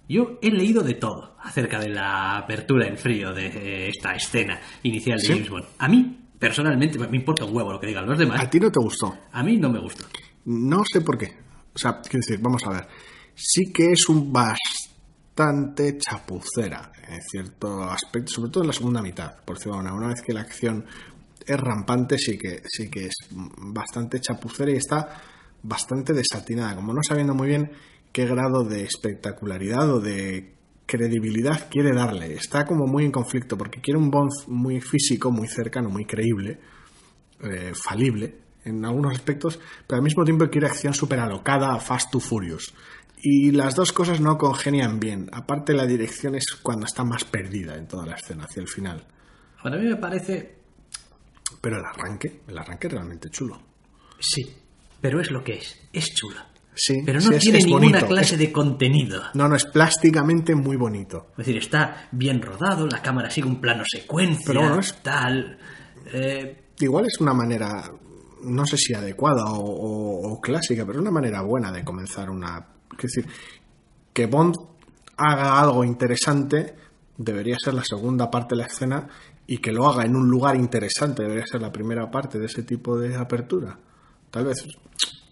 Yo 0.09 0.38
he 0.43 0.50
leído 0.50 0.83
de 0.83 0.95
todo 0.95 1.37
acerca 1.43 1.79
de 1.79 1.88
la 1.88 2.38
apertura 2.38 2.87
en 2.87 2.99
frío 2.99 3.33
de 3.33 3.47
eh, 3.47 3.88
esta 3.88 4.14
escena 4.14 4.61
inicial 4.83 5.19
de 5.19 5.25
¿Sí? 5.26 5.33
James 5.33 5.50
Bond. 5.50 5.64
A 5.79 5.88
mí, 5.88 6.19
personalmente, 6.38 6.99
me 6.99 7.17
importa 7.17 7.45
un 7.45 7.55
huevo 7.57 7.73
lo 7.73 7.81
que 7.81 7.87
digan 7.87 8.07
los 8.07 8.19
demás. 8.19 8.41
¿A 8.41 8.50
ti 8.50 8.59
no 8.59 8.71
te 8.71 8.81
gustó? 8.81 9.14
A 9.33 9.43
mí 9.43 9.57
no 9.59 9.71
me 9.71 9.81
gustó. 9.81 10.05
No 10.47 10.83
sé 10.91 11.00
por 11.02 11.17
qué. 11.19 11.33
O 11.75 11.79
sea, 11.79 12.00
quiero 12.00 12.19
decir, 12.26 12.38
vamos 12.43 12.62
a 12.67 12.71
ver. 12.71 12.87
Sí 13.35 13.73
que 13.73 13.93
es 13.93 14.09
un 14.09 14.33
bastante 14.33 15.99
chapucera 15.99 16.93
en 17.09 17.21
cierto 17.23 17.85
aspecto, 17.85 18.33
sobre 18.33 18.51
todo 18.51 18.65
en 18.65 18.69
la 18.69 18.73
segunda 18.73 19.03
mitad. 19.03 19.37
Por 19.45 19.57
decirlo 19.57 19.79
manera. 19.79 19.95
una 19.95 20.09
vez 20.09 20.23
que 20.23 20.33
la 20.33 20.43
acción 20.43 20.85
es 21.47 21.59
rampante, 21.59 22.19
sí 22.19 22.39
que, 22.39 22.62
sí 22.67 22.89
que 22.89 23.07
es 23.07 23.15
bastante 23.31 24.21
chapucera 24.21 24.71
y 24.71 24.77
está 24.77 25.23
bastante 25.62 26.12
desatinada, 26.12 26.75
como 26.75 26.93
no 26.93 27.01
sabiendo 27.07 27.35
muy 27.35 27.49
bien 27.49 27.71
qué 28.12 28.27
grado 28.27 28.65
de 28.65 28.83
espectacularidad 28.83 29.91
o 29.91 30.01
de 30.01 30.55
credibilidad 30.87 31.69
quiere 31.71 31.95
darle. 31.95 32.35
Está 32.35 32.67
como 32.67 32.87
muy 32.87 33.05
en 33.05 33.12
conflicto 33.12 33.57
porque 33.57 33.81
quiere 33.81 33.99
un 33.99 34.11
Bond 34.11 34.31
muy 34.49 34.81
físico, 34.81 35.31
muy 35.31 35.49
cercano, 35.49 35.89
muy 35.89 36.05
creíble 36.05 36.59
eh, 37.43 37.73
falible 37.75 38.37
en 38.65 38.85
algunos 38.85 39.15
aspectos, 39.15 39.59
pero 39.87 39.99
al 39.99 40.05
mismo 40.05 40.25
tiempo 40.25 40.49
quiere 40.49 40.67
acción 40.67 40.95
súper 40.95 41.19
alocada, 41.19 41.79
fast 41.81 42.11
to 42.11 42.21
furious. 42.21 42.73
Y 43.25 43.52
las 43.52 43.75
dos 43.76 43.93
cosas 43.93 44.21
no 44.21 44.37
congenian 44.37 44.99
bien. 44.99 45.29
Aparte, 45.33 45.73
la 45.75 45.87
dirección 45.87 46.35
es 46.35 46.47
cuando 46.62 46.87
está 46.87 47.05
más 47.05 47.25
perdida 47.25 47.76
en 47.76 47.87
toda 47.87 48.05
la 48.07 48.17
escena, 48.17 48.45
hacia 48.45 48.61
el 48.62 48.69
final. 48.69 49.07
Para 49.62 49.79
mí 49.79 49.87
me 49.87 49.97
parece 49.97 50.57
Pero 51.61 51.76
el 51.79 51.85
arranque, 51.85 52.41
el 52.49 52.59
arranque 52.59 52.87
es 52.88 52.93
realmente 52.93 53.31
chulo. 53.31 53.61
Sí, 54.19 54.43
pero 55.00 55.21
es 55.21 55.31
lo 55.31 55.45
que 55.45 55.55
es, 55.59 55.79
es 55.93 56.07
chulo. 56.14 56.41
Sí, 56.75 57.02
Pero 57.05 57.21
no 57.21 57.33
sí, 57.33 57.38
tiene 57.38 57.59
es 57.59 57.67
ninguna 57.67 57.88
bonito, 57.99 58.07
clase 58.09 58.33
es- 58.35 58.38
de 58.41 58.50
contenido. 58.50 59.23
No, 59.35 59.47
no, 59.47 59.55
es 59.57 59.67
plásticamente 59.67 60.55
muy 60.55 60.76
bonito. 60.76 61.26
Es 61.33 61.37
decir, 61.38 61.59
está 61.59 62.09
bien 62.12 62.41
rodado, 62.41 62.87
la 62.87 63.02
cámara 63.02 63.29
sigue 63.31 63.47
un 63.47 63.61
plano 63.61 63.85
secuencia, 63.87 64.45
Pero 64.47 64.61
bueno, 64.62 64.81
tal. 65.02 65.59
eh, 66.14 66.59
Igual 66.81 67.05
es 67.07 67.21
una 67.21 67.35
manera, 67.35 67.85
no 68.45 68.64
sé 68.67 68.79
si 68.79 68.95
adecuada 68.95 69.45
o, 69.52 69.59
o- 69.61 70.33
o 70.33 70.41
clásica, 70.41 70.85
pero 70.87 70.99
es 70.99 71.02
una 71.02 71.11
manera 71.12 71.43
buena 71.43 71.71
de 71.71 71.85
comenzar 71.85 72.31
una... 72.31 72.67
Es 72.97 73.15
decir, 73.15 73.27
que 74.13 74.27
Bond 74.27 74.57
haga 75.17 75.61
algo 75.61 75.85
interesante 75.85 76.77
debería 77.17 77.57
ser 77.63 77.75
la 77.75 77.85
segunda 77.85 78.31
parte 78.31 78.55
de 78.55 78.63
la 78.63 78.67
escena 78.67 79.09
y 79.47 79.59
que 79.59 79.73
lo 79.73 79.89
haga 79.89 80.05
en 80.05 80.17
un 80.17 80.29
lugar 80.29 80.57
interesante 80.57 81.23
debería 81.23 81.47
ser 81.47 81.61
la 81.61 81.73
primera 81.73 82.11
parte 82.11 82.39
de 82.39 82.47
ese 82.47 82.63
tipo 82.63 82.99
de 82.99 83.17
apertura. 83.17 83.79
Tal 84.31 84.47
vez, 84.47 84.65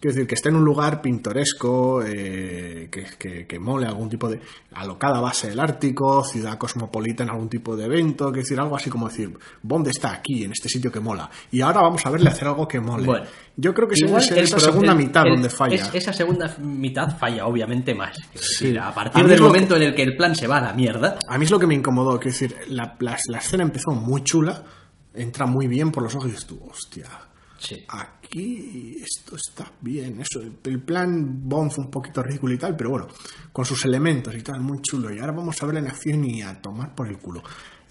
quiero 0.00 0.14
decir, 0.14 0.26
que 0.26 0.34
esté 0.34 0.48
en 0.48 0.56
un 0.56 0.64
lugar 0.64 1.02
pintoresco, 1.02 2.02
eh, 2.04 2.88
que, 2.90 3.04
que, 3.18 3.46
que 3.46 3.58
mole 3.58 3.86
algún 3.86 4.08
tipo 4.08 4.28
de 4.28 4.40
alocada 4.72 5.20
base 5.20 5.50
del 5.50 5.60
Ártico, 5.60 6.24
ciudad 6.24 6.56
cosmopolita 6.58 7.22
en 7.22 7.30
algún 7.30 7.48
tipo 7.50 7.76
de 7.76 7.84
evento, 7.84 8.26
quiero 8.26 8.40
decir, 8.42 8.58
algo 8.58 8.76
así 8.76 8.88
como 8.88 9.08
decir, 9.08 9.36
Bond 9.62 9.88
está 9.88 10.12
aquí, 10.12 10.42
en 10.44 10.52
este 10.52 10.68
sitio 10.68 10.90
que 10.90 11.00
mola, 11.00 11.28
y 11.50 11.60
ahora 11.60 11.82
vamos 11.82 12.04
a 12.06 12.10
verle 12.10 12.30
hacer 12.30 12.48
algo 12.48 12.66
que 12.66 12.80
mole. 12.80 13.04
Bueno, 13.06 13.26
Yo 13.56 13.74
creo 13.74 13.86
que 13.88 13.94
es 13.94 14.00
igual 14.00 14.22
esa, 14.22 14.58
segunda 14.58 14.92
el- 14.92 14.98
mitad 14.98 15.26
el- 15.26 15.34
donde 15.34 15.50
falla. 15.50 15.74
es- 15.74 15.94
esa 15.94 16.12
segunda 16.14 16.56
mitad 16.60 17.18
falla, 17.18 17.46
obviamente, 17.46 17.94
más. 17.94 18.16
Sí. 18.34 18.74
a 18.76 18.94
partir 18.94 19.26
del 19.26 19.40
momento 19.42 19.76
en 19.76 19.82
el 19.82 19.94
que 19.94 20.02
el 20.02 20.16
plan 20.16 20.34
se 20.34 20.46
va 20.46 20.56
a 20.58 20.60
la 20.62 20.72
mierda, 20.72 21.18
A 21.28 21.36
mí 21.36 21.44
es 21.44 21.50
lo 21.50 21.58
que 21.58 21.66
me 21.66 21.74
incomodó, 21.74 22.18
quiero 22.18 22.32
decir, 22.32 22.56
la, 22.68 22.96
la, 23.00 23.18
la 23.28 23.38
escena 23.38 23.62
empezó 23.62 23.90
muy 23.90 24.24
chula, 24.24 24.62
entra 25.12 25.44
muy 25.44 25.66
bien 25.66 25.90
por 25.92 26.02
los 26.02 26.14
ojos 26.14 26.28
y 26.28 26.30
dices 26.30 26.46
tú, 26.46 26.58
hostia, 26.70 27.06
sí. 27.58 27.84
aquí 27.88 28.19
esto 28.32 29.36
está 29.36 29.70
bien. 29.80 30.20
Eso, 30.20 30.40
el 30.40 30.80
plan 30.80 31.48
Bond 31.48 31.72
fue 31.72 31.84
un 31.84 31.90
poquito 31.90 32.22
ridículo 32.22 32.54
y 32.54 32.58
tal, 32.58 32.76
pero 32.76 32.90
bueno, 32.90 33.08
con 33.52 33.64
sus 33.64 33.84
elementos 33.84 34.34
y 34.34 34.42
tal, 34.42 34.60
muy 34.60 34.80
chulo. 34.82 35.12
Y 35.12 35.18
ahora 35.18 35.32
vamos 35.32 35.60
a 35.62 35.66
verla 35.66 35.80
en 35.80 35.88
acción 35.88 36.24
y 36.24 36.42
a 36.42 36.60
tomar 36.60 36.94
por 36.94 37.08
el 37.08 37.18
culo. 37.18 37.42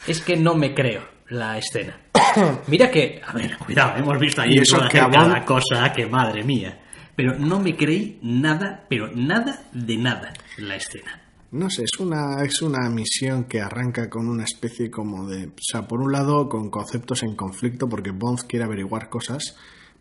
es 0.07 0.21
que 0.21 0.37
no 0.37 0.55
me 0.55 0.73
creo 0.73 1.03
la 1.29 1.57
escena. 1.57 1.99
Mira 2.67 2.89
que, 2.89 3.21
a 3.25 3.33
ver, 3.33 3.57
cuidado, 3.57 3.97
hemos 3.97 4.17
visto 4.19 4.41
ahí 4.41 4.57
eso 4.57 4.79
que 4.89 4.97
cada 4.97 5.45
cosa, 5.45 5.91
que 5.93 6.05
madre 6.05 6.43
mía. 6.43 6.79
Pero 7.15 7.37
no 7.37 7.59
me 7.59 7.75
creí 7.75 8.17
nada, 8.21 8.85
pero 8.89 9.11
nada 9.13 9.63
de 9.73 9.97
nada 9.97 10.33
la 10.57 10.75
escena. 10.75 11.21
No 11.51 11.69
sé, 11.69 11.83
es 11.83 11.99
una, 11.99 12.43
es 12.43 12.61
una 12.61 12.87
misión 12.89 13.45
que 13.45 13.59
arranca 13.59 14.07
con 14.07 14.27
una 14.27 14.43
especie 14.43 14.91
como 14.91 15.27
de... 15.27 15.47
O 15.47 15.51
sea, 15.59 15.87
por 15.87 15.99
un 15.99 16.11
lado, 16.11 16.47
con 16.47 16.69
conceptos 16.69 17.23
en 17.23 17.35
conflicto, 17.35 17.89
porque 17.89 18.11
Bond 18.11 18.45
quiere 18.47 18.65
averiguar 18.65 19.09
cosas, 19.09 19.57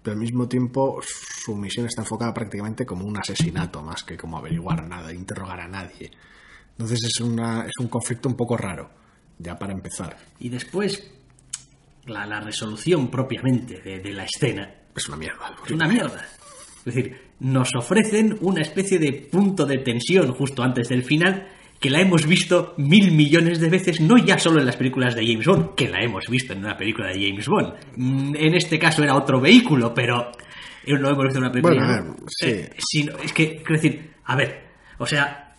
pero 0.09 0.15
al 0.17 0.23
mismo 0.23 0.49
tiempo 0.49 1.03
su 1.03 1.55
misión 1.55 1.85
está 1.85 2.00
enfocada 2.00 2.33
prácticamente 2.33 2.87
como 2.87 3.05
un 3.05 3.19
asesinato, 3.19 3.83
más 3.83 4.05
que 4.05 4.17
como 4.17 4.38
averiguar 4.38 4.88
nada, 4.88 5.12
interrogar 5.12 5.61
a 5.61 5.69
nadie. 5.69 6.11
Entonces 6.71 6.99
es, 7.05 7.21
una, 7.21 7.67
es 7.67 7.75
un 7.79 7.88
conflicto 7.88 8.27
un 8.27 8.35
poco 8.35 8.57
raro, 8.57 8.88
ya 9.38 9.59
para 9.59 9.75
empezar. 9.75 10.17
Y 10.38 10.49
después, 10.49 11.11
la, 12.07 12.25
la 12.25 12.41
resolución 12.41 13.11
propiamente 13.11 13.83
de, 13.83 13.99
de 14.00 14.12
la 14.15 14.25
escena 14.25 14.73
Es 14.97 15.07
una 15.09 15.19
mierda. 15.19 15.55
es 15.62 15.73
una 15.73 15.87
mierda. 15.87 16.27
Es 16.79 16.85
decir, 16.95 17.21
nos 17.41 17.69
ofrecen 17.75 18.38
una 18.41 18.62
especie 18.62 18.99
de 18.99 19.29
punto 19.31 19.67
de 19.67 19.77
tensión 19.77 20.33
justo 20.33 20.62
antes 20.62 20.88
del 20.88 21.05
final 21.05 21.49
que 21.81 21.91
la 21.91 22.01
hemos 22.01 22.27
visto 22.27 22.75
mil 22.77 23.13
millones 23.13 23.61
de 23.61 23.69
veces, 23.69 24.01
no 24.01 24.17
ya 24.19 24.39
solo 24.39 24.59
en 24.61 24.67
las 24.67 24.77
películas 24.77 25.15
de 25.15 25.27
James 25.27 25.47
Bond, 25.47 25.75
que 25.77 25.89
la 25.89 26.03
hemos 26.03 26.25
visto 26.29 26.53
en 26.53 26.61
una 26.61 26.77
película 26.77 27.09
de 27.09 27.15
James 27.29 27.47
Bond. 27.47 27.75
Mm, 27.97 28.35
En 28.37 28.55
este 28.55 28.79
caso 28.79 29.03
era 29.05 29.15
otro 29.15 29.41
vehículo, 29.41 29.95
pero 29.95 30.33
lo 30.87 31.09
hemos 31.11 31.25
visto 31.25 31.39
en 31.39 31.45
una 31.45 31.53
película 31.53 31.87
Bueno, 31.87 32.17
sí. 32.27 32.47
Eh, 32.51 32.71
sino- 32.79 33.17
es 33.19 33.33
que, 33.33 33.57
quiero 33.59 33.75
decir, 33.81 34.11
a 34.25 34.35
ver, 34.37 34.69
o 34.99 35.07
sea, 35.07 35.55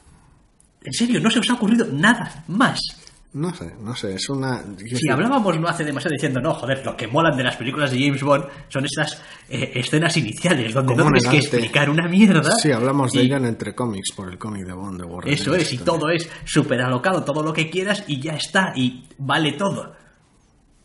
en 0.84 0.94
serio, 0.94 1.20
no 1.20 1.30
se 1.30 1.40
os 1.40 1.50
ha 1.50 1.54
ocurrido 1.54 1.86
nada 1.92 2.44
más. 2.48 2.80
No 3.32 3.54
sé, 3.54 3.76
no 3.80 3.96
sé, 3.96 4.16
es 4.16 4.28
una... 4.30 4.64
Si 4.78 5.08
hablábamos 5.08 5.60
no 5.60 5.68
hace 5.68 5.84
demasiado 5.84 6.14
diciendo, 6.14 6.42
no, 6.42 6.52
joder, 6.56 6.84
lo 6.84 6.98
que 6.98 7.08
molan 7.08 7.38
de 7.38 7.44
las 7.44 7.58
películas 7.58 7.92
de 7.92 8.00
James 8.00 8.24
Bond 8.24 8.46
son 8.70 8.86
esas 8.86 9.22
eh, 9.48 9.72
escenas 9.76 10.18
iniciales 10.18 10.74
donde 10.74 10.96
no 10.96 11.04
tienes 11.04 11.28
que 11.28 11.38
explicar 11.38 11.92
una 11.92 12.08
mierda. 12.08 12.52
Sí, 12.54 12.72
hablamos 12.72 13.12
de 13.12 13.22
ello 13.22 13.38
en 13.38 13.46
Entre 13.46 13.76
Cómics, 13.76 14.14
por 14.16 14.30
el 14.32 14.40
cómic 14.40 14.66
de 14.66 14.74
Bond 14.74 15.02
de 15.02 15.06
Warren. 15.06 15.32
Eso 15.32 15.54
es, 15.54 15.72
y 15.74 15.78
todo 15.78 16.10
es 16.10 16.28
súper 16.44 16.82
alocado, 16.82 17.24
todo 17.24 17.44
lo 17.44 17.54
que 17.54 17.70
quieras 17.70 18.04
y 18.08 18.20
ya 18.20 18.34
está, 18.34 18.74
y 18.76 19.04
vale 19.20 19.52
todo. 19.54 19.94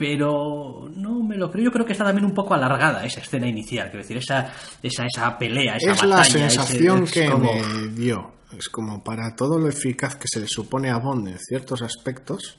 Pero 0.06 0.90
no 0.96 1.22
me 1.22 1.36
lo 1.36 1.50
creo, 1.50 1.64
yo 1.64 1.72
creo 1.72 1.86
que 1.86 1.92
está 1.92 2.04
también 2.04 2.26
un 2.26 2.34
poco 2.34 2.52
alargada 2.54 3.04
esa 3.04 3.20
escena 3.20 3.48
inicial, 3.48 3.86
quiero 3.90 4.02
decir, 4.02 4.18
esa, 4.18 4.52
esa, 4.82 5.06
esa 5.06 5.38
pelea, 5.38 5.76
esa 5.76 5.92
es 5.92 6.02
la 6.04 6.22
ese- 6.22 6.38
sensación 6.40 7.04
es 7.04 7.12
que 7.12 7.30
como- 7.30 7.52
me 7.52 7.88
dio. 7.88 8.32
Es 8.56 8.68
como 8.68 9.02
para 9.02 9.34
todo 9.34 9.58
lo 9.58 9.68
eficaz 9.68 10.14
que 10.16 10.28
se 10.28 10.38
le 10.40 10.46
supone 10.46 10.88
a 10.90 10.98
Bond 10.98 11.26
en 11.28 11.38
ciertos 11.38 11.82
aspectos, 11.82 12.58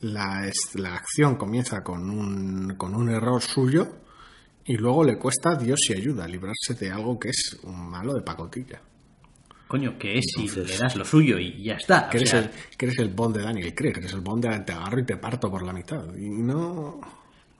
la, 0.00 0.46
es- 0.46 0.74
la 0.74 0.94
acción 0.94 1.36
comienza 1.36 1.82
con 1.84 2.10
un, 2.10 2.74
con 2.76 2.94
un 2.94 3.08
error 3.08 3.40
suyo 3.40 3.86
y 4.64 4.76
luego 4.76 5.04
le 5.04 5.18
cuesta 5.18 5.54
Dios 5.54 5.78
y 5.88 5.94
ayuda 5.94 6.24
a 6.24 6.28
librarse 6.28 6.74
de 6.78 6.90
algo 6.90 7.18
que 7.18 7.30
es 7.30 7.58
un 7.62 7.88
malo 7.88 8.12
de 8.14 8.20
pacotilla. 8.22 8.80
Coño, 9.72 9.96
que 9.98 10.18
es 10.18 10.26
si 10.36 10.46
le 10.48 10.76
das 10.76 10.96
lo 10.96 11.04
suyo 11.06 11.38
y 11.38 11.64
ya 11.64 11.76
está. 11.76 12.10
Que 12.10 12.18
o 12.18 12.20
eres, 12.20 12.28
sea, 12.30 12.40
el, 12.40 12.50
que 12.76 12.84
eres 12.84 12.98
el 12.98 13.08
Bond 13.08 13.36
de 13.38 13.42
Daniel 13.42 13.74
Craig, 13.74 13.94
que 13.94 14.00
eres 14.00 14.12
el 14.12 14.20
Bond 14.20 14.44
de 14.44 14.58
te 14.60 14.72
agarro 14.72 15.00
y 15.00 15.06
te 15.06 15.16
parto 15.16 15.50
por 15.50 15.62
la 15.62 15.72
mitad. 15.72 16.04
Y 16.14 16.28
no... 16.28 17.00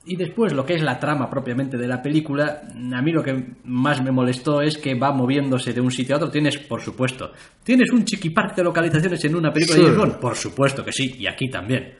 Y 0.05 0.17
después 0.17 0.53
lo 0.53 0.67
que 0.67 0.75
es 0.75 0.83
la 0.83 0.99
trama 0.99 1.31
propiamente 1.31 1.79
de 1.79 1.87
la 1.87 2.03
película, 2.03 2.65
a 2.93 3.01
mí 3.01 3.13
lo 3.13 3.23
que 3.23 3.55
más 3.65 4.03
me 4.03 4.11
molestó 4.11 4.61
es 4.61 4.77
que 4.77 4.95
va 4.95 5.11
moviéndose 5.13 5.73
de 5.73 5.81
un 5.81 5.91
sitio 5.91 6.15
a 6.15 6.19
otro. 6.19 6.29
Tienes, 6.31 6.59
por 6.59 6.83
supuesto, 6.83 7.31
tienes 7.65 7.91
un 7.93 8.05
chiquipark 8.05 8.55
de 8.57 8.65
localizaciones 8.65 9.25
en 9.25 9.37
una 9.37 9.51
película 9.51 9.77
Sí. 9.79 9.83
de 9.85 9.89
James 9.91 10.01
Bond. 10.07 10.21
Por 10.21 10.37
supuesto 10.37 10.85
que 10.85 10.93
sí, 10.93 11.15
y 11.19 11.27
aquí 11.27 11.49
también. 11.49 11.95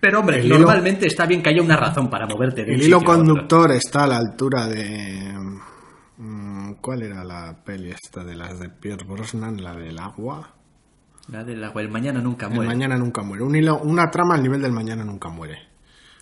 Pero 0.00 0.18
hombre, 0.18 0.40
El 0.40 0.46
hilo- 0.46 0.58
normalmente 0.58 1.06
está 1.06 1.26
bien 1.26 1.42
que 1.42 1.50
haya 1.50 1.62
una 1.62 1.76
razón 1.76 2.10
para 2.10 2.26
moverte 2.26 2.64
de 2.64 2.72
un 2.72 2.76
hilo 2.80 2.82
sitio 2.82 2.96
a 2.96 2.98
otro. 2.98 3.14
conductor 3.14 3.70
está 3.72 4.02
a 4.02 4.06
la 4.08 4.16
altura 4.16 4.66
de... 4.66 5.32
¿Cuál 6.84 7.00
era 7.02 7.24
la 7.24 7.64
peli 7.64 7.90
esta 7.92 8.22
de 8.24 8.36
las 8.36 8.58
de 8.60 8.68
Pierre 8.68 9.06
Brosnan? 9.06 9.62
La 9.62 9.74
del 9.74 9.98
agua. 9.98 10.54
La 11.28 11.42
del 11.42 11.64
agua, 11.64 11.80
el 11.80 11.88
mañana 11.88 12.20
nunca 12.20 12.44
El 12.48 12.52
muere. 12.52 12.68
mañana 12.68 12.98
nunca 12.98 13.22
muere. 13.22 13.42
Un 13.42 13.56
hilo, 13.56 13.78
una 13.78 14.10
trama 14.10 14.34
al 14.34 14.42
nivel 14.42 14.60
del 14.60 14.72
mañana 14.72 15.02
nunca 15.02 15.30
muere. 15.30 15.56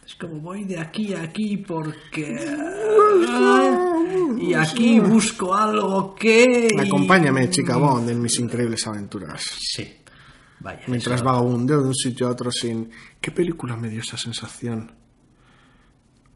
Es 0.06 0.14
como 0.14 0.38
voy 0.38 0.62
de 0.62 0.78
aquí 0.78 1.14
a 1.14 1.22
aquí 1.22 1.56
porque... 1.56 2.38
Y 4.38 4.54
aquí 4.54 5.00
busco 5.00 5.52
algo 5.52 6.14
que... 6.14 6.68
Acompáñame, 6.86 7.50
chica 7.50 7.76
Bond, 7.76 8.10
en 8.10 8.22
mis 8.22 8.38
increíbles 8.38 8.86
aventuras. 8.86 9.42
Sí. 9.42 9.96
Vaya. 10.60 10.82
Mientras 10.86 11.16
eso- 11.16 11.24
vagabundeo 11.24 11.80
de 11.82 11.88
un 11.88 11.94
sitio 11.94 12.28
a 12.28 12.30
otro 12.30 12.52
sin... 12.52 12.88
¿Qué 13.20 13.32
película 13.32 13.76
me 13.76 13.88
dio 13.88 14.00
esa 14.00 14.16
sensación? 14.16 14.92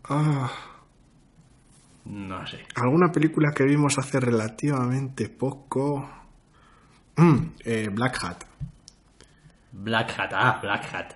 Ah, 0.09 0.51
No 2.09 2.47
sé. 2.47 2.59
alguna 2.77 3.11
película 3.11 3.51
que 3.55 3.65
vimos 3.65 3.99
hace 3.99 4.21
relativamente 4.21 5.29
poco... 5.29 6.09
Mm, 7.17 7.37
eh, 7.65 7.89
Black 7.93 8.19
Hat. 8.25 8.45
Black 9.73 10.15
Hat, 10.19 10.31
ah, 10.35 10.59
Black 10.63 10.95
Hat. 10.95 11.07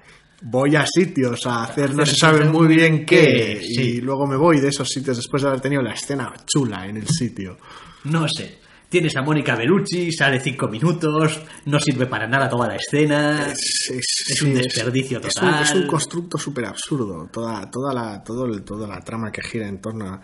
voy 0.42 0.74
a 0.76 0.84
sitios 0.86 1.46
a 1.46 1.64
hacer 1.64 1.94
no 1.94 2.04
se 2.06 2.16
sabe 2.16 2.44
muy 2.46 2.68
bien 2.68 3.04
qué 3.06 3.60
sí. 3.62 3.80
y 3.82 4.00
luego 4.00 4.26
me 4.26 4.36
voy 4.36 4.60
de 4.60 4.68
esos 4.68 4.88
sitios 4.88 5.16
después 5.18 5.42
de 5.42 5.48
haber 5.48 5.60
tenido 5.60 5.82
la 5.82 5.92
escena 5.92 6.32
chula 6.46 6.86
en 6.86 6.96
el 6.98 7.06
sitio. 7.08 7.58
No 8.04 8.26
sé. 8.28 8.58
Tienes 8.88 9.14
a 9.16 9.22
Mónica 9.22 9.54
Bellucci, 9.54 10.10
sale 10.10 10.40
cinco 10.40 10.66
minutos, 10.66 11.40
no 11.66 11.78
sirve 11.78 12.06
para 12.06 12.26
nada 12.26 12.48
toda 12.48 12.66
la 12.66 12.74
escena. 12.76 13.46
Es, 13.52 13.90
Es 14.28 14.42
un 14.42 14.52
desperdicio 14.54 15.20
es 15.20 15.34
total. 15.34 15.54
un, 15.54 15.60
es 15.60 15.74
un 15.74 15.86
constructo 15.86 16.36
súper 16.38 16.64
absurdo. 16.64 17.28
Toda, 17.32 17.70
toda, 17.70 17.94
la, 17.94 18.24
todo 18.24 18.46
el- 18.46 18.64
toda 18.64 18.88
la 18.88 19.00
trama 19.00 19.30
que 19.30 19.42
gira 19.42 19.68
en 19.68 19.80
torno 19.80 20.08
a, 20.08 20.20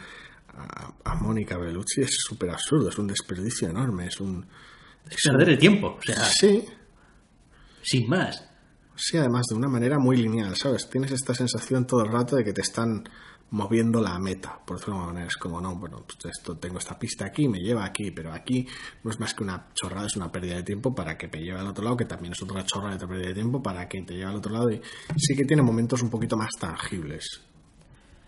a- 0.57 0.95
a 1.05 1.15
Mónica 1.17 1.57
Bellucci 1.59 2.03
es 2.03 2.17
súper 2.19 2.51
absurdo. 2.51 2.89
Es 2.89 2.99
un 2.99 3.07
desperdicio 3.07 3.69
enorme. 3.69 4.07
Es 4.07 4.21
un... 4.21 4.47
Es 5.09 5.23
perder 5.25 5.51
el 5.51 5.59
tiempo, 5.59 5.97
o 5.99 6.03
sea, 6.03 6.25
Sí, 6.25 6.65
sin 7.83 8.09
más. 8.09 8.43
sí, 8.97 9.17
además 9.17 9.47
de 9.49 9.55
una 9.55 9.69
manera 9.69 9.99
muy 9.99 10.17
lineal, 10.17 10.57
¿sabes? 10.57 10.89
Tienes 10.91 11.13
esta 11.13 11.35
sensación 11.35 11.87
todo 11.87 12.03
el 12.03 12.11
rato 12.11 12.35
de 12.37 12.43
que 12.45 12.53
te 12.53 12.63
están 12.63 13.05
moviendo 13.51 14.01
la 14.01 14.19
meta, 14.19 14.59
por 14.67 14.77
decirlo 14.79 14.95
de 14.95 14.99
alguna 15.03 15.13
manera. 15.13 15.29
Es 15.29 15.37
como, 15.37 15.61
no, 15.61 15.77
bueno, 15.77 16.05
pues 16.05 16.35
esto, 16.37 16.57
tengo 16.57 16.79
esta 16.79 16.99
pista 16.99 17.27
aquí, 17.27 17.47
me 17.49 17.61
lleva 17.61 17.85
aquí, 17.85 18.11
pero 18.11 18.33
aquí 18.33 18.67
no 19.05 19.11
es 19.13 19.21
más 19.21 19.35
que 19.35 19.45
una 19.45 19.69
chorrada, 19.75 20.07
es 20.09 20.17
una 20.17 20.33
pérdida 20.33 20.57
de 20.57 20.65
tiempo 20.65 20.93
para 20.93 21.17
que 21.17 21.29
te 21.29 21.39
lleve 21.39 21.61
al 21.61 21.69
otro 21.69 21.85
lado, 21.85 21.97
que 21.97 22.07
también 22.07 22.33
es 22.33 22.43
otra 22.43 22.65
chorrada 22.67 22.91
de 22.91 22.97
otra 22.97 23.09
pérdida 23.09 23.29
de 23.29 23.35
tiempo 23.35 23.63
para 23.63 23.89
que 23.89 24.03
te 24.03 24.15
lleve 24.15 24.25
al 24.31 24.37
otro 24.37 24.53
lado. 24.53 24.69
Y 24.73 24.81
sí 25.19 25.37
que 25.37 25.45
tiene 25.45 25.63
momentos 25.63 26.03
un 26.03 26.11
poquito 26.11 26.37
más 26.37 26.51
tangibles, 26.59 27.43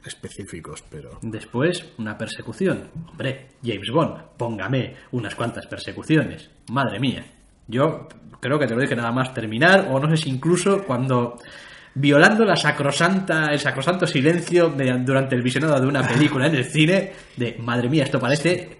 específicos, 0.08 0.82
pero... 0.90 1.18
Después, 1.22 1.92
una 1.98 2.18
persecución. 2.18 2.90
Hombre, 3.08 3.48
James 3.62 3.90
Bond, 3.92 4.36
póngame 4.36 4.96
unas 5.12 5.34
cuantas 5.34 5.66
persecuciones. 5.66 6.50
Madre 6.70 6.98
mía. 6.98 7.24
Yo 7.66 8.08
creo 8.40 8.58
que 8.58 8.66
te 8.66 8.74
lo 8.74 8.80
dije 8.80 8.96
nada 8.96 9.12
más 9.12 9.32
terminar, 9.32 9.88
o 9.90 10.00
no 10.00 10.10
sé 10.10 10.24
si 10.24 10.30
incluso 10.30 10.84
cuando 10.84 11.36
violando 11.94 12.44
la 12.44 12.56
sacrosanta, 12.56 13.46
el 13.52 13.58
sacrosanto 13.58 14.06
silencio 14.06 14.74
durante 15.04 15.34
el 15.34 15.42
visionado 15.42 15.80
de 15.80 15.86
una 15.86 16.06
película 16.06 16.46
en 16.46 16.54
el 16.54 16.64
cine 16.64 17.12
de, 17.36 17.56
madre 17.58 17.88
mía, 17.88 18.04
esto 18.04 18.20
parece 18.20 18.78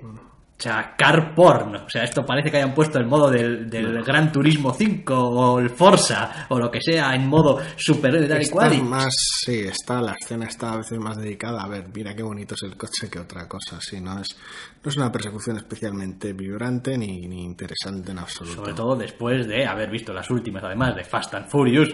o 0.59 0.61
sea, 0.61 0.97
car 0.99 1.37
porn. 1.37 1.77
O 1.77 1.89
sea, 1.89 2.03
esto 2.03 2.27
parece 2.27 2.51
que 2.51 2.57
hayan 2.57 2.75
puesto 2.75 2.99
el 2.99 3.07
modo 3.07 3.31
del, 3.31 3.71
del 3.71 4.03
Gran 4.03 4.33
Turismo 4.33 4.75
5 4.75 5.15
o 5.15 5.61
el 5.61 5.71
Forza 5.71 6.47
o 6.49 6.59
lo 6.59 6.69
que 6.69 6.81
sea 6.81 7.15
en 7.15 7.29
modo 7.29 7.61
superhéroe 7.77 8.27
tal 8.27 8.43
y 8.43 8.49
cual. 8.49 8.83
más, 8.83 9.15
sí, 9.45 9.61
está, 9.61 10.03
la 10.03 10.17
escena 10.21 10.47
está 10.47 10.73
a 10.73 10.79
veces 10.79 10.99
más 10.99 11.17
dedicada 11.17 11.63
a 11.63 11.69
ver, 11.69 11.89
mira 11.95 12.13
qué 12.13 12.25
bonito 12.25 12.57
es 12.57 12.63
el 12.65 12.77
coche 12.77 13.09
que 13.09 13.21
otra 13.21 13.47
cosa, 13.47 13.81
sí, 13.81 14.01
no 14.01 14.21
es, 14.21 14.37
no 14.83 14.91
es 14.91 14.97
una 14.97 15.13
persecución 15.13 15.59
especialmente 15.59 16.33
vibrante 16.33 16.99
ni, 16.99 17.29
ni 17.29 17.45
interesante 17.45 18.11
en 18.11 18.19
absoluto. 18.19 18.57
Sobre 18.57 18.75
todo 18.75 18.97
después 18.97 19.47
de 19.47 19.65
haber 19.65 19.91
visto 19.91 20.13
las 20.13 20.29
últimas, 20.29 20.65
además 20.65 20.97
de 20.97 21.05
Fast 21.05 21.35
and 21.35 21.49
Furious, 21.49 21.89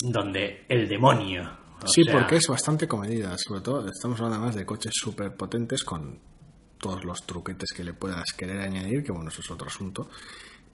donde 0.00 0.64
el 0.68 0.88
demonio. 0.88 1.42
o 1.82 1.88
Sí, 1.88 2.04
sea, 2.04 2.12
porque 2.14 2.36
es 2.36 2.46
bastante 2.46 2.86
comedida, 2.86 3.36
sobre 3.36 3.62
todo 3.62 3.88
estamos 3.88 4.20
hablando 4.20 4.46
más 4.46 4.54
de 4.54 4.64
coches 4.64 4.92
súper 4.94 5.34
potentes 5.36 5.82
con 5.82 6.20
todos 6.78 7.04
los 7.04 7.24
truquetes 7.26 7.70
que 7.74 7.84
le 7.84 7.94
puedas 7.94 8.24
querer 8.36 8.60
añadir, 8.60 9.02
que 9.02 9.12
bueno, 9.12 9.30
eso 9.30 9.40
es 9.40 9.50
otro 9.50 9.66
asunto. 9.68 10.08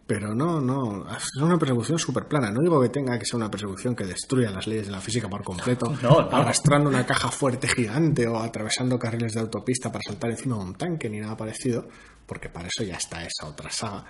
Pero 0.07 0.35
no, 0.35 0.61
no, 0.61 1.07
es 1.17 1.37
una 1.41 1.57
persecución 1.57 1.97
súper 1.97 2.27
plana. 2.27 2.51
No 2.51 2.61
digo 2.63 2.81
que 2.83 2.89
tenga 2.89 3.17
que 3.17 3.25
ser 3.25 3.37
una 3.37 3.49
persecución 3.49 3.95
que 3.95 4.05
destruya 4.05 4.51
las 4.51 4.67
leyes 4.67 4.87
de 4.87 4.93
la 4.93 5.01
física 5.01 5.29
por 5.29 5.45
completo, 5.45 5.87
No, 6.03 6.23
no. 6.23 6.37
arrastrando 6.37 6.91
una 6.91 7.07
caja 7.07 7.31
fuerte 7.31 7.69
gigante 7.69 8.27
o 8.27 8.37
atravesando 8.37 8.99
carriles 8.99 9.35
de 9.35 9.41
autopista 9.41 9.93
para 9.93 10.03
saltar 10.03 10.31
encima 10.33 10.57
de 10.57 10.63
un 10.65 10.75
tanque 10.75 11.09
ni 11.09 11.21
nada 11.21 11.37
parecido, 11.37 11.87
porque 12.27 12.49
para 12.49 12.67
eso 12.67 12.83
ya 12.83 12.97
está 12.97 13.25
esa 13.25 13.47
otra 13.47 13.71
saga. 13.71 14.05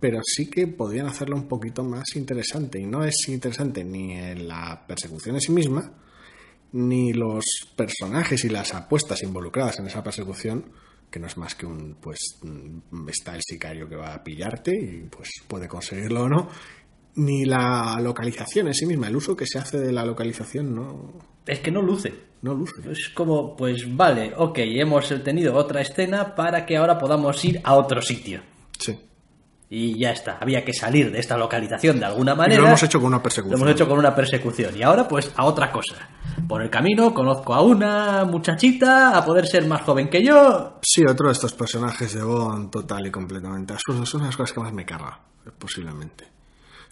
Pero 0.00 0.18
sí 0.24 0.50
que 0.50 0.66
podrían 0.66 1.06
hacerlo 1.06 1.36
un 1.36 1.46
poquito 1.46 1.84
más 1.84 2.16
interesante. 2.16 2.80
Y 2.80 2.86
no 2.86 3.04
es 3.04 3.14
interesante 3.28 3.84
ni 3.84 4.14
en 4.16 4.48
la 4.48 4.84
persecución 4.88 5.36
en 5.36 5.40
sí 5.40 5.52
misma, 5.52 5.92
ni 6.72 7.12
los 7.12 7.44
personajes 7.76 8.44
y 8.44 8.48
las 8.48 8.74
apuestas 8.74 9.22
involucradas 9.22 9.78
en 9.78 9.86
esa 9.86 10.02
persecución, 10.02 10.64
que 11.12 11.20
no 11.20 11.26
es 11.28 11.36
más 11.36 11.54
que 11.54 11.66
un, 11.66 11.96
pues, 12.00 12.40
mm, 12.42 13.08
está 13.08 13.36
el 13.36 13.42
sicario 13.42 13.88
que 13.88 13.94
va 13.96 14.14
a 14.14 14.24
pillarte 14.24 14.74
y 14.74 15.06
pues 15.08 15.28
puede 15.46 15.68
conseguirlo 15.68 16.22
o 16.22 16.28
no, 16.28 16.48
ni 17.16 17.44
la 17.44 17.98
localización 18.00 18.68
en 18.68 18.74
sí 18.74 18.86
misma, 18.86 19.08
el 19.08 19.16
uso 19.16 19.36
que 19.36 19.46
se 19.46 19.58
hace 19.58 19.78
de 19.78 19.92
la 19.92 20.04
localización 20.04 20.74
no, 20.74 21.12
Es 21.46 21.60
que 21.60 21.70
no 21.70 21.82
luce. 21.82 22.14
no 22.40 22.54
luce. 22.54 22.90
Es 22.90 23.10
como, 23.10 23.54
pues 23.54 23.84
vale, 23.94 24.32
ok, 24.36 24.58
hemos 24.60 25.08
tenido 25.22 25.54
otra 25.54 25.82
escena 25.82 26.34
para 26.34 26.64
que 26.64 26.78
ahora 26.78 26.98
podamos 26.98 27.44
ir 27.44 27.60
a 27.62 27.74
otro 27.74 28.00
sitio. 28.00 28.40
Y 29.74 29.98
ya 29.98 30.10
está, 30.10 30.36
había 30.38 30.62
que 30.66 30.74
salir 30.74 31.10
de 31.10 31.18
esta 31.18 31.34
localización 31.38 31.98
de 31.98 32.04
alguna 32.04 32.34
Y 32.34 32.36
manera. 32.36 32.60
lo 32.60 32.66
hemos 32.68 32.82
hecho 32.82 32.98
con 33.00 33.06
una 33.08 33.16
Lo 33.16 33.22
persecución. 33.22 33.58
hemos 33.58 33.72
hecho 33.72 33.88
con 33.88 33.98
una 33.98 34.14
persecución. 34.14 34.76
Y 34.76 34.82
ahora, 34.82 35.08
pues, 35.08 35.32
a 35.34 35.46
otra 35.46 35.72
cosa. 35.72 36.10
Por 36.46 36.60
el 36.62 36.68
camino 36.68 37.14
conozco 37.14 37.54
a 37.54 37.62
una 37.62 38.24
muchachita, 38.26 39.16
a 39.16 39.24
poder 39.24 39.46
ser 39.46 39.66
más 39.66 39.80
joven 39.80 40.10
que 40.10 40.22
yo. 40.22 40.78
Sí, 40.82 41.02
otro 41.08 41.28
de 41.28 41.32
estos 41.32 41.54
personajes 41.54 42.12
de 42.12 42.22
Bond 42.22 42.70
total 42.70 43.06
y 43.06 43.10
completamente 43.10 43.72
absurdos. 43.72 44.10
Son 44.10 44.22
las 44.22 44.36
cosas 44.36 44.52
que 44.52 44.60
más 44.60 44.74
me 44.74 44.84
carga, 44.84 45.18
posiblemente. 45.58 46.26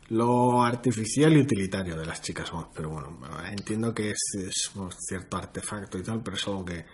Lo 0.09 0.63
artificial 0.65 1.35
y 1.35 1.41
utilitario 1.41 1.97
de 1.97 2.07
las 2.07 2.23
chicas 2.23 2.51
Bond. 2.51 2.69
Pero 2.75 2.89
bueno, 2.89 3.19
entiendo 3.51 3.93
que 3.93 4.13
es, 4.13 4.21
es 4.39 4.71
un 4.75 4.91
cierto 4.91 5.37
artefacto 5.37 5.99
y 5.99 6.03
tal, 6.03 6.23
pero 6.23 6.39
es 6.39 6.47
algo 6.49 6.65
que... 6.65 6.87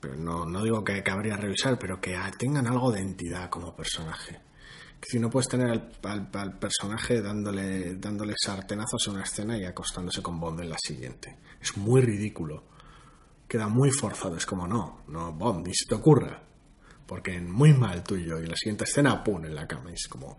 Pero 0.00 0.16
no, 0.16 0.44
no 0.46 0.64
digo 0.64 0.82
que 0.82 1.00
cabría 1.04 1.36
revisar, 1.36 1.78
pero 1.78 2.00
que 2.00 2.18
tengan 2.36 2.66
algo 2.66 2.90
de 2.90 3.02
entidad 3.02 3.48
como 3.50 3.76
personaje. 3.76 4.40
Si 5.02 5.18
no 5.18 5.30
puedes 5.30 5.48
tener 5.48 5.68
al, 5.70 5.90
al- 6.04 6.28
al 6.32 6.58
personaje 6.58 7.20
dándole, 7.22 7.96
dándole 7.96 8.34
sartenazos 8.36 9.06
en 9.06 9.14
una 9.14 9.22
escena 9.24 9.56
y 9.58 9.64
acostándose 9.64 10.22
con 10.22 10.38
Bond 10.38 10.60
en 10.60 10.70
la 10.70 10.76
siguiente. 10.78 11.38
Es 11.60 11.76
muy 11.76 12.00
ridículo 12.00 12.64
queda 13.48 13.66
muy 13.66 13.90
forzado. 13.90 14.36
Es 14.36 14.46
como, 14.46 14.68
no, 14.68 15.02
no, 15.08 15.32
Bond, 15.32 15.66
ni 15.66 15.74
se 15.74 15.84
te 15.88 15.96
ocurra. 15.96 16.40
Porque 17.04 17.40
muy 17.40 17.72
mal 17.74 18.04
tuyo. 18.04 18.38
Y 18.38 18.44
en 18.44 18.50
la 18.50 18.54
siguiente 18.56 18.84
escena, 18.84 19.24
pum, 19.24 19.44
en 19.44 19.56
la 19.56 19.66
cama. 19.66 19.90
Y 19.90 19.94
es 19.94 20.06
como, 20.06 20.38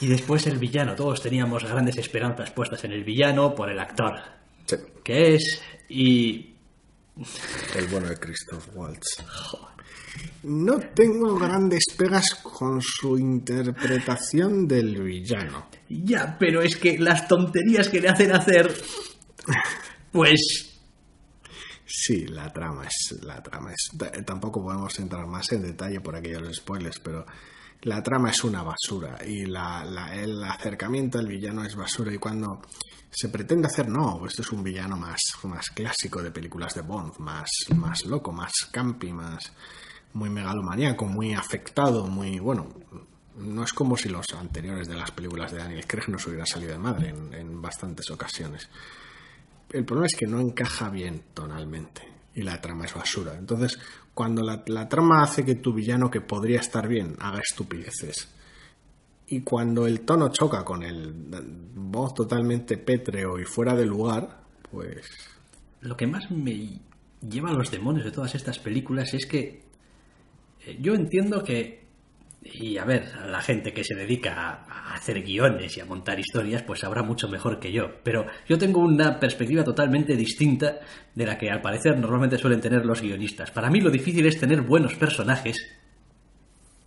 Y 0.00 0.06
después 0.06 0.46
el 0.46 0.58
villano. 0.58 0.94
Todos 0.94 1.20
teníamos 1.22 1.64
grandes 1.64 1.96
esperanzas 1.96 2.50
puestas 2.52 2.84
en 2.84 2.92
el 2.92 3.02
villano 3.02 3.54
por 3.54 3.68
el 3.70 3.80
actor. 3.80 4.14
sí, 4.66 4.76
Que 5.02 5.34
es. 5.34 5.60
Y. 5.88 6.54
el 7.74 7.86
bueno 7.88 8.06
de 8.08 8.16
Christoph 8.18 8.68
Waltz. 8.74 9.24
No 10.44 10.78
tengo 10.94 11.34
grandes 11.36 11.84
pegas 11.96 12.34
con 12.42 12.80
su 12.80 13.18
interpretación 13.18 14.68
del 14.68 15.02
villano. 15.02 15.66
Ya, 15.88 16.36
pero 16.38 16.62
es 16.62 16.76
que 16.76 16.98
las 16.98 17.26
tonterías 17.28 17.88
que 17.88 18.00
le 18.00 18.08
hacen 18.08 18.32
hacer. 18.32 18.72
Pues. 20.12 20.72
Sí, 21.84 22.26
la 22.26 22.52
trama 22.52 22.84
es. 22.84 23.22
La 23.22 23.42
trama 23.42 23.72
es. 23.72 23.90
Tampoco 24.24 24.62
podemos 24.62 24.98
entrar 24.98 25.26
más 25.26 25.50
en 25.52 25.62
detalle 25.62 26.00
por 26.00 26.16
aquellos 26.16 26.56
spoilers, 26.56 26.98
pero 27.00 27.24
la 27.82 28.02
trama 28.02 28.30
es 28.30 28.42
una 28.44 28.62
basura. 28.62 29.18
Y 29.26 29.46
la, 29.46 29.84
la- 29.84 30.14
el 30.14 30.42
acercamiento 30.44 31.18
al 31.18 31.26
villano 31.28 31.64
es 31.64 31.74
basura. 31.76 32.12
Y 32.12 32.18
cuando 32.18 32.60
se 33.10 33.28
pretende 33.28 33.66
hacer, 33.68 33.88
no, 33.88 34.24
esto 34.26 34.42
es 34.42 34.50
un 34.52 34.62
villano 34.62 34.96
más, 34.96 35.20
más 35.44 35.70
clásico 35.70 36.22
de 36.22 36.30
películas 36.32 36.74
de 36.74 36.82
Bond, 36.82 37.18
más, 37.18 37.48
más 37.76 38.04
loco, 38.04 38.32
más 38.32 38.52
campi, 38.72 39.12
más. 39.12 39.52
Muy 40.16 40.30
megalomaníaco, 40.30 41.04
muy 41.06 41.34
afectado, 41.34 42.06
muy. 42.06 42.38
bueno. 42.38 42.68
No 43.36 43.64
es 43.64 43.72
como 43.74 43.96
si 43.98 44.08
los 44.08 44.26
anteriores 44.32 44.88
de 44.88 44.94
las 44.96 45.10
películas 45.10 45.52
de 45.52 45.58
Daniel 45.58 45.86
Craig 45.86 46.08
nos 46.08 46.26
hubiera 46.26 46.46
salido 46.46 46.72
de 46.72 46.78
madre 46.78 47.10
en- 47.10 47.60
bastantes 47.60 48.10
ocasiones 48.10 48.68
el 49.70 49.84
problema 49.84 50.06
es 50.06 50.16
que 50.16 50.26
no 50.26 50.40
encaja 50.40 50.88
bien 50.90 51.22
tonalmente 51.34 52.02
y 52.34 52.42
la 52.42 52.60
trama 52.60 52.84
es 52.84 52.94
basura. 52.94 53.34
Entonces, 53.36 53.78
cuando 54.14 54.42
la, 54.42 54.62
la 54.68 54.88
trama 54.88 55.22
hace 55.24 55.44
que 55.44 55.56
tu 55.56 55.72
villano 55.74 56.08
que 56.08 56.20
podría 56.20 56.60
estar 56.60 56.86
bien 56.86 57.16
haga 57.18 57.40
estupideces 57.40 58.28
y 59.26 59.40
cuando 59.40 59.86
el 59.88 60.02
tono 60.02 60.28
choca 60.28 60.64
con 60.64 60.82
el 60.84 61.12
voz 61.74 62.14
totalmente 62.14 62.78
pétreo 62.78 63.40
y 63.40 63.44
fuera 63.44 63.74
de 63.74 63.84
lugar, 63.86 64.40
pues 64.70 65.04
Lo 65.80 65.96
que 65.96 66.06
más 66.06 66.30
me 66.30 66.78
lleva 67.28 67.50
a 67.50 67.54
los 67.54 67.70
demonios 67.72 68.04
de 68.04 68.12
todas 68.12 68.34
estas 68.36 68.60
películas 68.60 69.12
es 69.14 69.26
que 69.26 69.65
yo 70.80 70.94
entiendo 70.94 71.42
que, 71.42 71.84
y 72.42 72.78
a 72.78 72.84
ver, 72.84 73.12
la 73.26 73.40
gente 73.40 73.72
que 73.72 73.84
se 73.84 73.94
dedica 73.94 74.34
a, 74.34 74.90
a 74.90 74.94
hacer 74.94 75.22
guiones 75.22 75.76
y 75.76 75.80
a 75.80 75.84
montar 75.84 76.18
historias, 76.18 76.62
pues 76.62 76.80
sabrá 76.80 77.02
mucho 77.02 77.28
mejor 77.28 77.58
que 77.58 77.72
yo. 77.72 78.02
Pero 78.02 78.26
yo 78.48 78.58
tengo 78.58 78.80
una 78.80 79.18
perspectiva 79.18 79.64
totalmente 79.64 80.16
distinta 80.16 80.80
de 81.14 81.26
la 81.26 81.36
que 81.36 81.50
al 81.50 81.60
parecer 81.60 81.98
normalmente 81.98 82.38
suelen 82.38 82.60
tener 82.60 82.84
los 82.84 83.00
guionistas. 83.00 83.50
Para 83.50 83.70
mí 83.70 83.80
lo 83.80 83.90
difícil 83.90 84.26
es 84.26 84.38
tener 84.38 84.62
buenos 84.62 84.94
personajes 84.94 85.56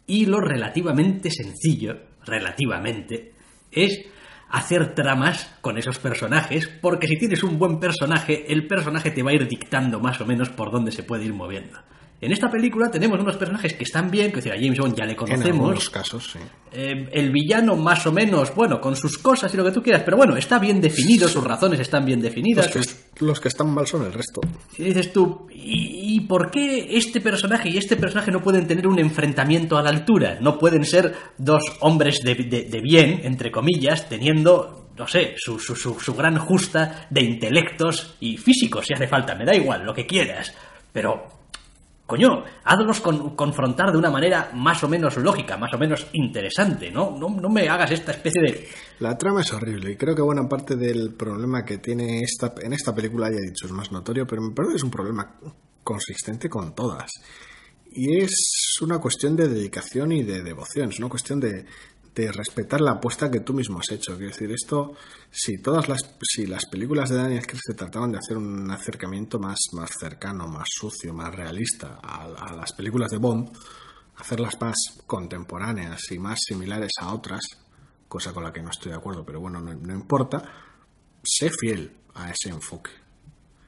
y 0.09 0.25
lo 0.25 0.41
relativamente 0.41 1.29
sencillo, 1.29 1.99
relativamente, 2.25 3.33
es 3.71 4.01
hacer 4.49 4.95
tramas 4.95 5.55
con 5.61 5.77
esos 5.77 5.99
personajes, 5.99 6.67
porque 6.81 7.07
si 7.07 7.15
tienes 7.17 7.43
un 7.43 7.59
buen 7.59 7.79
personaje, 7.79 8.51
el 8.51 8.65
personaje 8.65 9.11
te 9.11 9.21
va 9.21 9.29
a 9.29 9.35
ir 9.35 9.47
dictando 9.47 9.99
más 9.99 10.19
o 10.19 10.25
menos 10.25 10.49
por 10.49 10.71
dónde 10.71 10.91
se 10.91 11.03
puede 11.03 11.25
ir 11.25 11.33
moviendo. 11.35 11.77
En 12.21 12.33
esta 12.33 12.49
película 12.51 12.91
tenemos 12.91 13.19
unos 13.19 13.37
personajes 13.37 13.73
que 13.73 13.83
están 13.85 14.11
bien, 14.11 14.29
que 14.31 14.37
decir, 14.37 14.51
a 14.51 14.55
James 14.57 14.77
Bond 14.77 14.95
ya 14.97 15.05
le 15.05 15.11
en 15.11 15.17
conocemos, 15.17 15.47
algunos 15.47 15.89
casos, 15.89 16.31
sí. 16.33 16.39
eh, 16.73 17.07
el 17.13 17.31
villano 17.31 17.77
más 17.77 18.05
o 18.07 18.11
menos, 18.11 18.53
bueno, 18.53 18.81
con 18.81 18.95
sus 18.97 19.17
cosas 19.17 19.53
y 19.53 19.57
lo 19.57 19.63
que 19.63 19.71
tú 19.71 19.81
quieras, 19.81 20.01
pero 20.03 20.17
bueno, 20.17 20.35
está 20.35 20.59
bien 20.59 20.81
definido, 20.81 21.29
sus 21.29 21.43
razones 21.43 21.79
están 21.79 22.03
bien 22.03 22.19
definidas. 22.19 22.75
Los 22.75 22.87
que, 22.87 23.25
los 23.25 23.39
que 23.39 23.47
están 23.47 23.73
mal 23.73 23.87
son 23.87 24.05
el 24.05 24.11
resto. 24.11 24.41
Y 24.77 24.83
dices 24.83 25.13
tú, 25.13 25.47
¿y, 25.53 26.15
y 26.15 26.19
por 26.21 26.51
qué 26.51 26.97
este 26.97 27.21
personaje 27.21 27.69
y 27.69 27.77
este 27.77 27.95
personaje 27.95 28.31
no 28.31 28.41
pueden 28.41 28.67
tener 28.67 28.85
un 28.87 28.99
enfrentamiento 28.99 29.77
a 29.77 29.81
la 29.81 29.89
altura? 29.89 30.39
No 30.41 30.59
pueden 30.59 30.83
ser 30.83 31.15
dos 31.37 31.63
hombres 31.79 32.19
de, 32.23 32.35
de- 32.35 32.63
de 32.63 32.81
bien, 32.81 33.21
entre 33.23 33.49
comillas, 33.49 34.09
teniendo, 34.09 34.89
no 34.97 35.07
sé, 35.07 35.35
su, 35.37 35.57
su, 35.57 35.73
su, 35.73 35.97
su 35.99 36.13
gran 36.15 36.37
justa 36.37 37.07
de 37.09 37.21
intelectos 37.21 38.15
y 38.19 38.35
físicos, 38.35 38.85
si 38.87 38.93
hace 38.93 39.07
falta, 39.07 39.35
me 39.35 39.45
da 39.45 39.55
igual, 39.55 39.85
lo 39.85 39.93
que 39.93 40.05
quieras. 40.05 40.53
Pero, 40.91 41.38
coño, 42.09 42.43
hazlos 42.63 42.99
con- 42.99 43.35
confrontar 43.35 43.91
de 43.91 43.97
una 43.99 44.09
manera 44.09 44.49
más 44.55 44.83
o 44.83 44.89
menos 44.89 45.15
lógica, 45.17 45.55
más 45.57 45.71
o 45.73 45.77
menos 45.77 46.07
interesante, 46.13 46.89
¿no? 46.91 47.11
No, 47.17 47.29
no 47.29 47.49
me 47.49 47.69
hagas 47.69 47.91
esta 47.91 48.11
especie 48.11 48.41
de... 48.41 48.67
La 48.99 49.15
trama 49.17 49.41
es 49.41 49.53
horrible 49.53 49.91
y 49.91 49.95
creo 49.95 50.15
que 50.15 50.21
buena 50.23 50.49
parte 50.49 50.75
del 50.75 51.13
problema 51.13 51.63
que 51.63 51.77
tiene 51.77 52.21
esta, 52.21 52.53
en 52.61 52.73
esta 52.73 52.93
película, 52.93 53.29
ya 53.29 53.37
he 53.37 53.49
dicho, 53.49 53.67
es 53.67 53.71
más 53.71 53.91
notorio, 53.91 54.25
pero 54.27 54.41
me 54.41 54.51
parece 54.53 54.73
que 54.73 54.77
es 54.77 54.83
un 54.83 54.91
problema 54.91 55.35
consistente 55.83 56.49
con 56.49 56.73
todas. 56.73 57.11
Y 57.91 58.17
es 58.23 58.77
una 58.81 58.99
cuestión 58.99 59.35
de 59.35 59.47
dedicación 59.47 60.11
y 60.11 60.23
de 60.23 60.41
devoción, 60.43 60.89
es 60.89 60.99
una 60.99 61.09
cuestión 61.09 61.39
de, 61.39 61.65
de 62.15 62.31
respetar 62.31 62.81
la 62.81 62.91
apuesta 62.93 63.29
que 63.31 63.39
tú 63.39 63.53
mismo 63.53 63.79
has 63.79 63.91
hecho. 63.91 64.17
Quiero 64.17 64.31
decir, 64.31 64.51
esto, 64.51 64.93
si 65.31 65.59
todas 65.59 65.87
las, 65.87 66.15
si 66.21 66.47
las 66.47 66.65
películas 66.65 67.09
de 67.09 67.17
Daniel 67.17 67.45
se 67.45 67.73
trataban 67.73 68.11
de 68.11 68.17
hacer 68.17 68.37
un 68.37 68.69
acercamiento 68.71 69.39
más, 69.39 69.59
más 69.73 69.91
cercano, 69.99 70.47
más 70.47 70.67
sucio, 70.69 71.13
más 71.13 71.33
realista 71.33 71.99
a, 72.01 72.53
las 72.55 72.73
películas 72.73 73.11
de 73.11 73.17
Bond, 73.17 73.51
hacerlas 74.17 74.59
más 74.59 74.75
contemporáneas 75.05 76.11
y 76.11 76.19
más 76.19 76.39
similares 76.45 76.91
a 76.99 77.13
otras, 77.13 77.41
cosa 78.07 78.33
con 78.33 78.43
la 78.43 78.51
que 78.51 78.61
no 78.61 78.71
estoy 78.71 78.91
de 78.91 78.97
acuerdo, 78.97 79.23
pero 79.23 79.39
bueno, 79.39 79.61
no, 79.61 79.73
no 79.73 79.93
importa, 79.93 80.43
sé 81.23 81.51
fiel 81.51 81.95
a 82.15 82.31
ese 82.31 82.49
enfoque. 82.49 82.91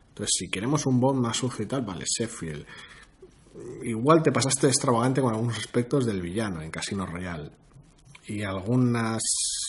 Entonces, 0.09 0.33
si 0.37 0.49
queremos 0.49 0.85
un 0.85 0.99
Bond 0.99 1.21
más 1.21 1.37
sucio 1.37 1.63
y 1.63 1.67
tal, 1.67 1.83
vale, 1.83 2.05
sé 2.07 2.27
fiel. 2.27 2.65
Igual 3.83 4.23
te 4.23 4.31
pasaste 4.31 4.67
extravagante 4.67 5.21
con 5.21 5.33
algunos 5.33 5.57
aspectos 5.57 6.05
del 6.05 6.21
villano 6.21 6.61
en 6.61 6.71
Casino 6.71 7.05
Royale. 7.05 7.51
Y 8.27 8.43
algunas 8.43 9.21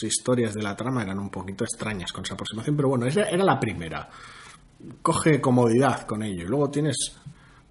historias 0.02 0.54
de 0.54 0.62
la 0.62 0.76
trama 0.76 1.02
eran 1.02 1.18
un 1.18 1.30
poquito 1.30 1.64
extrañas 1.64 2.12
con 2.12 2.24
esa 2.24 2.34
aproximación, 2.34 2.76
pero 2.76 2.88
bueno, 2.88 3.06
esa 3.06 3.22
era 3.22 3.44
la 3.44 3.58
primera. 3.58 4.08
Coge 5.00 5.40
comodidad 5.40 6.02
con 6.02 6.22
ello. 6.22 6.44
Y 6.44 6.48
luego 6.48 6.70
tienes 6.70 7.16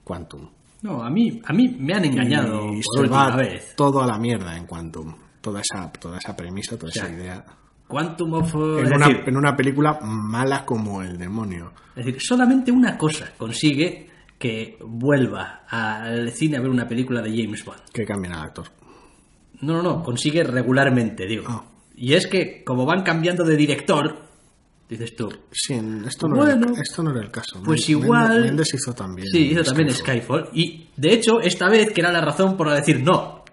Quantum. 0.04 0.50
No, 0.82 1.04
a 1.04 1.10
mí, 1.10 1.42
a 1.46 1.54
mí 1.54 1.76
me 1.80 1.94
han 1.94 2.06
engañado 2.06 2.66
y 2.74 2.82
por 2.82 3.06
se 3.06 3.12
va 3.12 3.36
vez. 3.36 3.76
todo 3.76 4.02
a 4.02 4.08
la 4.08 4.18
mierda 4.18 4.58
en 4.58 4.66
Quantum. 4.66 5.16
Toda 5.40 5.62
esa, 5.62 5.92
toda 5.92 6.18
esa 6.18 6.36
premisa, 6.36 6.78
toda 6.78 6.92
sea, 6.92 7.04
esa 7.06 7.14
idea. 7.14 7.46
Quantum 7.88 8.34
of... 8.34 8.54
En 8.56 8.94
una, 8.94 9.08
decir, 9.08 9.24
en 9.28 9.38
una 9.38 9.56
película 9.56 10.00
mala 10.02 10.66
como 10.66 11.02
el 11.02 11.18
demonio. 11.18 11.74
Es 11.96 12.06
decir, 12.06 12.22
solamente 12.22 12.72
una 12.72 12.98
cosa 12.98 13.34
consigue 13.38 14.10
que 14.40 14.78
vuelva 14.84 15.64
al 15.68 16.32
cine 16.32 16.58
a 16.58 16.62
ver 16.62 16.70
una 16.70 16.88
película 16.88 17.22
de 17.22 17.30
James 17.30 17.64
Bond. 17.64 17.82
Que 17.94 18.06
cambien 18.06 18.34
al 18.34 18.44
actor. 18.44 18.68
No, 19.62 19.74
no, 19.74 19.84
no, 19.84 20.04
consigue 20.04 20.44
regularmente, 20.44 21.28
digo. 21.28 21.46
Ah. 21.48 21.64
Y 22.04 22.14
es 22.16 22.26
que, 22.26 22.64
como 22.64 22.84
van 22.86 23.04
cambiando 23.04 23.44
de 23.44 23.56
director, 23.56 24.24
dices 24.90 25.16
tú, 25.16 25.30
Sí, 25.52 25.80
esto 26.08 26.28
no, 26.28 26.38
Bueno, 26.38 26.66
era, 26.66 26.72
el, 26.76 26.82
esto 26.82 27.04
no 27.04 27.12
era 27.12 27.22
el 27.22 27.30
caso. 27.30 27.62
pues 27.64 27.88
igual- 27.90 28.30
Mendes, 28.30 28.46
Mendes 28.48 28.74
hizo 28.74 28.94
también. 28.94 29.28
sí, 29.32 29.52
hizo 29.52 29.64
también 29.64 29.94
Skyfall. 29.94 30.50
Y, 30.54 30.88
de 30.98 31.14
hecho, 31.14 31.40
esta 31.40 31.70
vez 31.70 31.92
que 31.94 32.02
era 32.02 32.12
la 32.12 32.22
razón 32.22 32.58
por 32.58 32.72
decir, 32.72 33.02
no, 33.04 33.46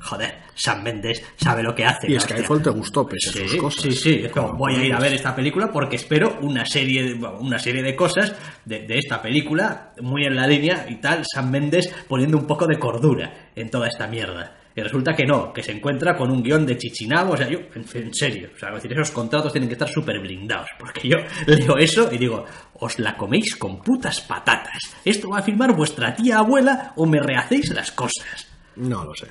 joder, 0.00 0.34
Sam 0.54 0.82
Mendes 0.82 1.22
sabe 1.36 1.62
lo 1.62 1.74
que 1.74 1.86
hace. 1.86 2.12
Y 2.12 2.16
hostia". 2.16 2.36
Skyfall 2.36 2.62
te 2.62 2.68
gustó 2.70 3.06
pese 3.08 3.30
a 3.30 3.32
Sí, 3.32 3.48
sus 3.48 3.56
cosas. 3.58 3.82
sí, 3.84 3.92
sí, 3.92 4.20
es 4.24 4.30
como, 4.32 4.48
Como 4.48 4.58
voy 4.58 4.74
a 4.76 4.84
ir 4.84 4.92
a 4.92 5.00
ver 5.00 5.14
esta 5.14 5.34
película 5.34 5.72
porque 5.72 5.96
espero 5.96 6.38
una 6.42 6.66
serie 6.66 7.02
de, 7.04 7.14
bueno, 7.14 7.38
una 7.40 7.58
serie 7.58 7.82
de 7.82 7.96
cosas 7.96 8.34
de, 8.66 8.80
de 8.86 8.98
esta 8.98 9.22
película, 9.22 9.94
muy 10.02 10.26
en 10.26 10.36
la 10.36 10.46
línea 10.46 10.86
y 10.90 10.96
tal, 10.96 11.24
Sam 11.24 11.50
Mendes 11.50 11.90
poniendo 12.06 12.36
un 12.36 12.46
poco 12.46 12.66
de 12.66 12.78
cordura 12.78 13.48
en 13.56 13.70
toda 13.70 13.88
esta 13.88 14.06
mierda. 14.06 14.58
Y 14.76 14.80
resulta 14.80 15.14
que 15.14 15.24
no, 15.24 15.52
que 15.52 15.62
se 15.62 15.70
encuentra 15.72 16.16
con 16.16 16.30
un 16.32 16.42
guion 16.42 16.66
de 16.66 16.76
chichinabo, 16.76 17.34
o 17.34 17.36
sea, 17.36 17.48
yo, 17.48 17.60
en, 17.74 18.12
serio, 18.12 18.50
o 18.54 18.58
sea, 18.58 18.72
decir, 18.72 18.92
esos 18.92 19.12
contratos 19.12 19.52
tienen 19.52 19.68
que 19.68 19.74
estar 19.74 19.88
súper 19.88 20.18
blindados, 20.20 20.68
porque 20.78 21.08
yo 21.08 21.16
leo 21.46 21.76
eso 21.78 22.12
y 22.12 22.18
digo, 22.18 22.44
os 22.74 22.98
la 22.98 23.16
coméis 23.16 23.54
con 23.56 23.80
putas 23.80 24.20
patatas, 24.22 24.78
esto 25.04 25.28
va 25.30 25.38
a 25.38 25.42
firmar 25.42 25.76
vuestra 25.76 26.14
tía 26.16 26.38
abuela 26.38 26.92
o 26.96 27.06
me 27.06 27.20
rehacéis 27.20 27.72
las 27.72 27.92
cosas. 27.92 28.48
No 28.76 29.04
lo 29.04 29.14
sé. 29.14 29.28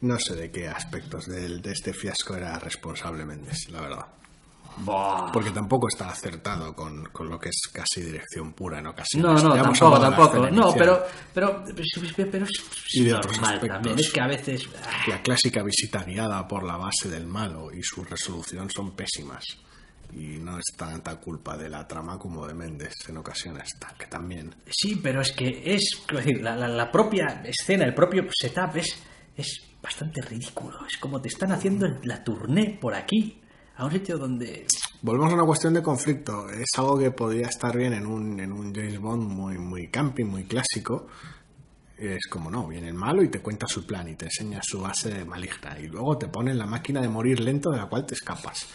No 0.00 0.18
sé 0.18 0.34
de 0.34 0.50
qué 0.50 0.66
aspectos 0.66 1.26
del- 1.26 1.62
de, 1.62 1.70
este 1.70 1.92
fiasco 1.92 2.34
era 2.34 2.58
responsable 2.58 3.24
Mendes, 3.24 3.68
la 3.70 3.80
verdad. 3.82 4.06
Buah. 4.78 5.30
Porque 5.32 5.50
tampoco 5.50 5.88
está 5.88 6.08
acertado 6.10 6.74
con, 6.74 7.04
con 7.06 7.28
lo 7.28 7.38
que 7.38 7.50
es 7.50 7.60
casi 7.72 8.00
dirección 8.02 8.52
pura 8.54 8.78
en 8.78 8.84
No, 8.84 8.90
ocasiones. 8.90 9.42
no, 9.42 9.54
hemos 9.56 9.78
tampoco, 9.78 10.00
tampoco. 10.00 10.50
No, 10.50 10.72
pero, 10.74 11.04
pero, 11.34 11.64
pero, 11.64 11.86
pero 12.30 12.46
Y 12.92 13.04
de 13.04 13.14
otros 13.14 13.36
normal 13.40 13.60
también. 13.60 13.98
Es 13.98 14.10
que 14.12 14.20
a 14.20 14.26
veces. 14.26 14.68
ah, 14.84 15.04
La 15.08 15.22
clásica 15.22 15.62
visita 15.62 16.02
guiada 16.04 16.46
por 16.48 16.64
la 16.64 16.76
base 16.76 17.08
del 17.08 17.26
malo 17.26 17.70
y 17.72 17.82
su 17.82 18.02
resolución 18.04 18.70
son 18.70 18.96
pésimas. 18.96 19.44
Y 20.14 20.38
no 20.38 20.58
es 20.58 20.64
tanta 20.76 21.16
culpa 21.16 21.56
de 21.56 21.70
la 21.70 21.86
trama 21.88 22.18
como 22.18 22.46
de 22.46 22.52
Méndez 22.52 22.92
en 23.08 23.16
ocasiones, 23.16 23.70
que 23.98 24.06
también. 24.06 24.54
Sí, 24.70 24.96
pero 25.02 25.22
es 25.22 25.32
que 25.32 25.62
es. 25.64 26.02
quiero 26.06 26.22
decir, 26.24 26.42
la, 26.42 26.54
la- 26.54 26.68
la 26.68 26.90
propia 26.92 27.42
escena, 27.44 27.84
el 27.84 27.94
propio 27.94 28.24
setup 28.30 28.76
es, 28.76 28.94
es 29.36 29.62
bastante 29.82 30.20
ridículo. 30.20 30.84
Es 30.86 30.98
como 30.98 31.20
te 31.20 31.28
están 31.28 31.52
haciendo 31.52 31.86
la 32.02 32.22
tournée 32.22 32.78
por 32.78 32.94
aquí, 32.94 33.40
a 33.76 33.84
un 33.84 33.90
sitio 33.90 34.18
donde. 34.18 34.66
Volvemos 35.00 35.32
a 35.32 35.34
una 35.34 35.44
cuestión 35.44 35.74
de 35.74 35.82
conflicto. 35.82 36.48
Es 36.50 36.68
algo 36.76 36.98
que 36.98 37.10
podría 37.10 37.46
estar 37.46 37.76
bien 37.76 37.92
en 37.92 38.06
un, 38.06 38.38
en 38.38 38.52
un 38.52 38.74
James 38.74 38.98
Bond 38.98 39.28
muy, 39.28 39.58
muy 39.58 39.88
camping, 39.88 40.26
muy 40.26 40.44
clásico. 40.44 41.08
Es 41.96 42.26
como, 42.28 42.50
no, 42.50 42.66
viene 42.66 42.88
el 42.88 42.94
malo 42.94 43.22
y 43.22 43.28
te 43.28 43.40
cuenta 43.40 43.66
su 43.66 43.86
plan 43.86 44.08
y 44.08 44.16
te 44.16 44.24
enseña 44.26 44.60
su 44.62 44.80
base 44.80 45.24
maligna. 45.24 45.78
Y 45.78 45.86
luego 45.86 46.18
te 46.18 46.28
ponen 46.28 46.58
la 46.58 46.66
máquina 46.66 47.00
de 47.00 47.08
morir 47.08 47.40
lento 47.40 47.70
de 47.70 47.78
la 47.78 47.86
cual 47.86 48.06
te 48.06 48.14
escapas. 48.14 48.66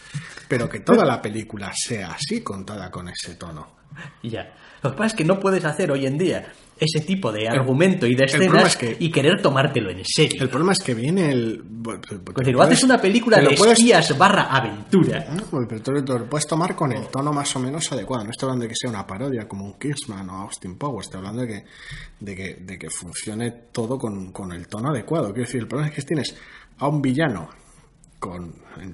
Pero 0.48 0.68
que 0.68 0.80
toda 0.80 1.04
la 1.04 1.20
película 1.20 1.72
sea 1.74 2.12
así, 2.12 2.42
contada 2.42 2.90
con 2.90 3.08
ese 3.08 3.34
tono. 3.34 3.78
Ya. 4.22 4.54
Lo 4.82 4.90
que 4.90 4.96
pasa 4.96 5.06
es 5.06 5.14
que 5.14 5.24
no 5.24 5.40
puedes 5.40 5.64
hacer 5.64 5.90
hoy 5.90 6.06
en 6.06 6.18
día 6.18 6.52
ese 6.80 7.00
tipo 7.04 7.32
de 7.32 7.48
argumento 7.48 8.06
y 8.06 8.14
de 8.14 8.24
escenas 8.24 8.66
es 8.68 8.76
que- 8.76 8.96
y 8.98 9.10
querer 9.10 9.40
tomártelo 9.42 9.90
en 9.90 10.04
serio. 10.04 10.42
El 10.42 10.48
problema 10.48 10.72
es 10.72 10.78
que 10.80 10.94
viene 10.94 11.30
el... 11.32 11.62
Es 12.28 12.34
decir, 12.34 12.56
o 12.56 12.62
haces 12.62 12.82
una 12.84 13.00
película 13.00 13.38
de 13.40 13.54
espías 13.54 14.16
barra 14.18 14.42
aventura. 14.44 15.26
No, 15.34 15.42
pues, 15.44 15.66
pero 15.68 15.82
tú 15.82 15.92
lo 15.92 16.26
puedes 16.28 16.46
tomar 16.46 16.74
con 16.76 16.92
el 16.92 17.06
tono 17.08 17.32
más 17.32 17.54
o 17.56 17.60
menos 17.60 17.90
adecuado. 17.92 18.24
No 18.24 18.30
estoy 18.30 18.46
hablando 18.46 18.64
de 18.64 18.68
que 18.68 18.76
sea 18.76 18.90
una 18.90 19.06
parodia 19.06 19.46
como 19.48 19.64
un 19.64 19.78
Kingsman 19.78 20.28
o 20.30 20.34
Austin 20.42 20.76
Powers. 20.76 21.06
Estoy 21.06 21.18
hablando 21.18 21.42
de 21.42 21.48
que, 21.48 21.64
de 22.20 22.36
que, 22.36 22.54
de 22.60 22.78
que 22.78 22.90
funcione 22.90 23.50
todo 23.72 23.98
con, 23.98 24.32
con 24.32 24.52
el 24.52 24.66
tono 24.68 24.90
adecuado. 24.90 25.26
Quiero 25.32 25.46
decir, 25.46 25.60
el 25.60 25.66
problema 25.68 25.88
es 25.90 25.94
que 25.96 26.02
tienes 26.02 26.36
a 26.78 26.88
un 26.88 27.00
villano 27.02 27.48
con 28.18 28.52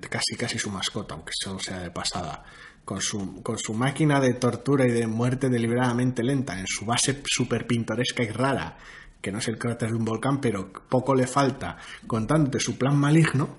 casi 0.08 0.36
casi 0.36 0.58
su 0.58 0.70
mascota, 0.70 1.14
aunque 1.14 1.32
solo 1.34 1.58
sea 1.58 1.80
de 1.80 1.90
pasada, 1.90 2.44
con 2.84 3.00
su, 3.00 3.42
con 3.42 3.58
su 3.58 3.74
máquina 3.74 4.20
de 4.20 4.34
tortura 4.34 4.86
y 4.86 4.90
de 4.90 5.06
muerte 5.06 5.48
deliberadamente 5.48 6.22
lenta, 6.22 6.58
en 6.58 6.66
su 6.66 6.84
base 6.84 7.22
súper 7.24 7.66
pintoresca 7.66 8.22
y 8.22 8.28
rara, 8.28 8.76
que 9.20 9.32
no 9.32 9.38
es 9.38 9.48
el 9.48 9.58
cráter 9.58 9.90
de 9.90 9.96
un 9.96 10.04
volcán, 10.04 10.40
pero 10.40 10.70
poco 10.70 11.14
le 11.14 11.26
falta, 11.26 11.78
contándote 12.06 12.60
su 12.60 12.76
plan 12.76 12.96
maligno, 12.96 13.56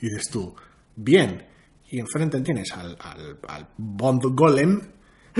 y 0.00 0.08
dices 0.10 0.28
tú, 0.30 0.54
bien, 0.94 1.46
y 1.90 2.00
enfrente 2.00 2.40
tienes 2.40 2.72
al, 2.72 2.96
al, 3.00 3.38
al 3.48 3.68
Bond 3.78 4.22
Golem, 4.34 4.80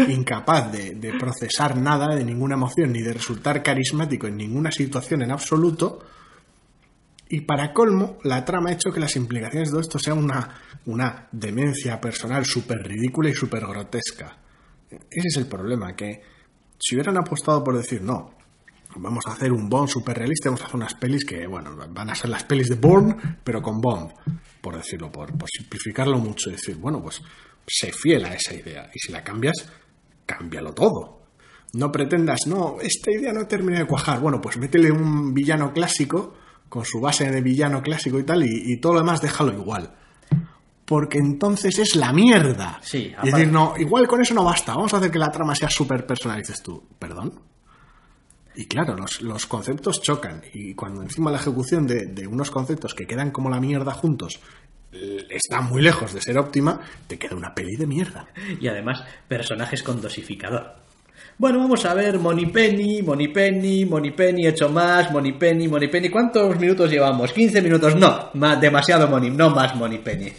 incapaz 0.09 0.73
de, 0.73 0.95
de 0.95 1.13
procesar 1.19 1.77
nada, 1.77 2.15
de 2.15 2.25
ninguna 2.25 2.55
emoción, 2.55 2.93
ni 2.93 3.03
de 3.03 3.13
resultar 3.13 3.63
carismático 3.63 4.27
en 4.27 4.37
ninguna 4.37 4.71
situación 4.71 5.23
en 5.23 5.33
absoluto, 5.33 6.01
y 7.29 7.41
para 7.41 7.73
colmo, 7.73 8.19
la 8.23 8.45
trama 8.45 8.71
ha 8.71 8.73
hecho 8.75 8.93
que 8.93 9.01
las 9.01 9.17
implicaciones 9.17 9.69
de 9.69 9.73
todo 9.73 9.81
esto 9.81 9.99
sean 9.99 10.19
una, 10.19 10.61
una 10.87 11.29
demencia 11.33 12.01
personal 12.01 12.45
súper 12.45 12.79
ridícula 12.79 13.31
y 13.31 13.35
súper 13.35 13.67
grotesca. 13.67 14.39
Ese 14.91 15.29
es 15.29 15.37
el 15.37 15.47
problema, 15.47 15.97
que 15.97 16.23
si 16.79 16.95
hubieran 16.95 17.17
apostado 17.17 17.65
por 17.65 17.77
decir, 17.77 18.03
no, 18.03 18.37
vamos 18.97 19.27
a 19.27 19.33
hacer 19.33 19.51
un 19.51 19.69
Bond 19.69 19.89
súper 19.89 20.19
realista, 20.19 20.49
vamos 20.49 20.63
a 20.63 20.67
hacer 20.67 20.77
unas 20.77 20.95
pelis 20.95 21.25
que, 21.25 21.47
bueno, 21.47 21.77
van 21.91 22.11
a 22.11 22.15
ser 22.15 22.31
las 22.31 22.45
pelis 22.45 22.69
de 22.69 22.77
Bourne, 22.77 23.17
pero 23.43 23.61
con 23.61 23.81
Bond, 23.81 24.13
por 24.61 24.77
decirlo, 24.77 25.11
por, 25.11 25.37
por 25.37 25.49
simplificarlo 25.51 26.19
mucho, 26.19 26.51
decir, 26.51 26.77
bueno, 26.77 27.03
pues 27.03 27.21
sé 27.67 27.93
fiel 27.93 28.25
a 28.25 28.35
esa 28.35 28.55
idea, 28.55 28.89
y 28.95 28.99
si 29.01 29.11
la 29.11 29.25
cambias, 29.25 29.69
cámbialo 30.25 30.73
todo. 30.73 31.17
No 31.73 31.91
pretendas, 31.91 32.47
no, 32.47 32.77
esta 32.81 33.11
idea 33.11 33.33
no 33.33 33.47
termina 33.47 33.81
de 33.81 33.87
cuajar, 33.87 34.21
bueno, 34.21 34.41
pues 34.41 34.57
métele 34.57 34.93
un 34.93 35.35
villano 35.35 35.73
clásico, 35.73 36.35
con 36.69 36.85
su 36.85 37.01
base 37.01 37.31
de 37.31 37.41
villano 37.41 37.83
clásico 37.83 38.19
y 38.19 38.25
tal, 38.25 38.45
y, 38.45 38.73
y 38.73 38.77
todo 38.79 38.95
lo 38.95 39.01
demás 39.01 39.21
déjalo 39.21 39.53
igual. 39.53 39.95
Porque 40.85 41.19
entonces 41.19 41.79
es 41.79 41.97
la 41.97 42.13
mierda. 42.13 42.79
Sí, 42.83 43.13
y 43.23 43.31
decir, 43.31 43.51
no, 43.51 43.75
igual 43.77 44.07
con 44.07 44.21
eso 44.21 44.35
no 44.35 44.45
basta, 44.45 44.75
vamos 44.75 44.95
a 44.95 44.99
hacer 44.99 45.11
que 45.11 45.19
la 45.19 45.33
trama 45.33 45.55
sea 45.55 45.69
súper 45.69 46.07
personal. 46.07 46.39
Y 46.39 46.43
dices 46.43 46.63
tú, 46.63 46.83
¿perdón? 46.99 47.41
Y 48.55 48.67
claro, 48.67 48.95
los, 48.95 49.21
los 49.21 49.47
conceptos 49.47 50.01
chocan. 50.01 50.43
Y 50.55 50.75
cuando 50.75 51.03
encima 51.03 51.31
la 51.31 51.39
ejecución 51.39 51.87
de, 51.87 52.07
de 52.07 52.27
unos 52.27 52.51
conceptos 52.51 52.95
que 52.95 53.07
quedan 53.07 53.31
como 53.33 53.51
la 53.51 53.61
mierda 53.61 53.93
juntos 53.93 54.41
está 55.31 55.61
muy 55.61 55.83
lejos 55.83 56.13
de 56.13 56.21
ser 56.21 56.39
óptima, 56.39 56.81
te 57.07 57.19
queda 57.19 57.37
una 57.37 57.55
peli 57.55 57.77
de 57.77 57.87
mierda. 57.87 58.29
Y 58.61 58.69
además, 58.69 59.05
personajes 59.29 59.83
con 59.83 60.01
dosificador. 60.01 60.77
Bueno, 61.39 61.59
vamos 61.59 61.85
a 61.85 61.93
ver 61.93 62.19
Moneypenny, 62.19 63.03
Moneypenny, 63.03 63.85
Moneypenny, 63.85 64.47
hecho 64.47 64.71
más, 64.71 65.11
Moneypenny, 65.13 65.69
Moneypenny. 65.69 66.09
¿Cuántos 66.09 66.59
minutos 66.59 66.91
llevamos? 66.91 67.35
¿15 67.35 67.63
minutos? 67.63 67.95
No, 67.95 68.31
más, 68.35 68.59
demasiado 68.61 69.07
Money, 69.09 69.31
no 69.31 69.51
más 69.51 69.75
Moneypenny. 69.77 70.33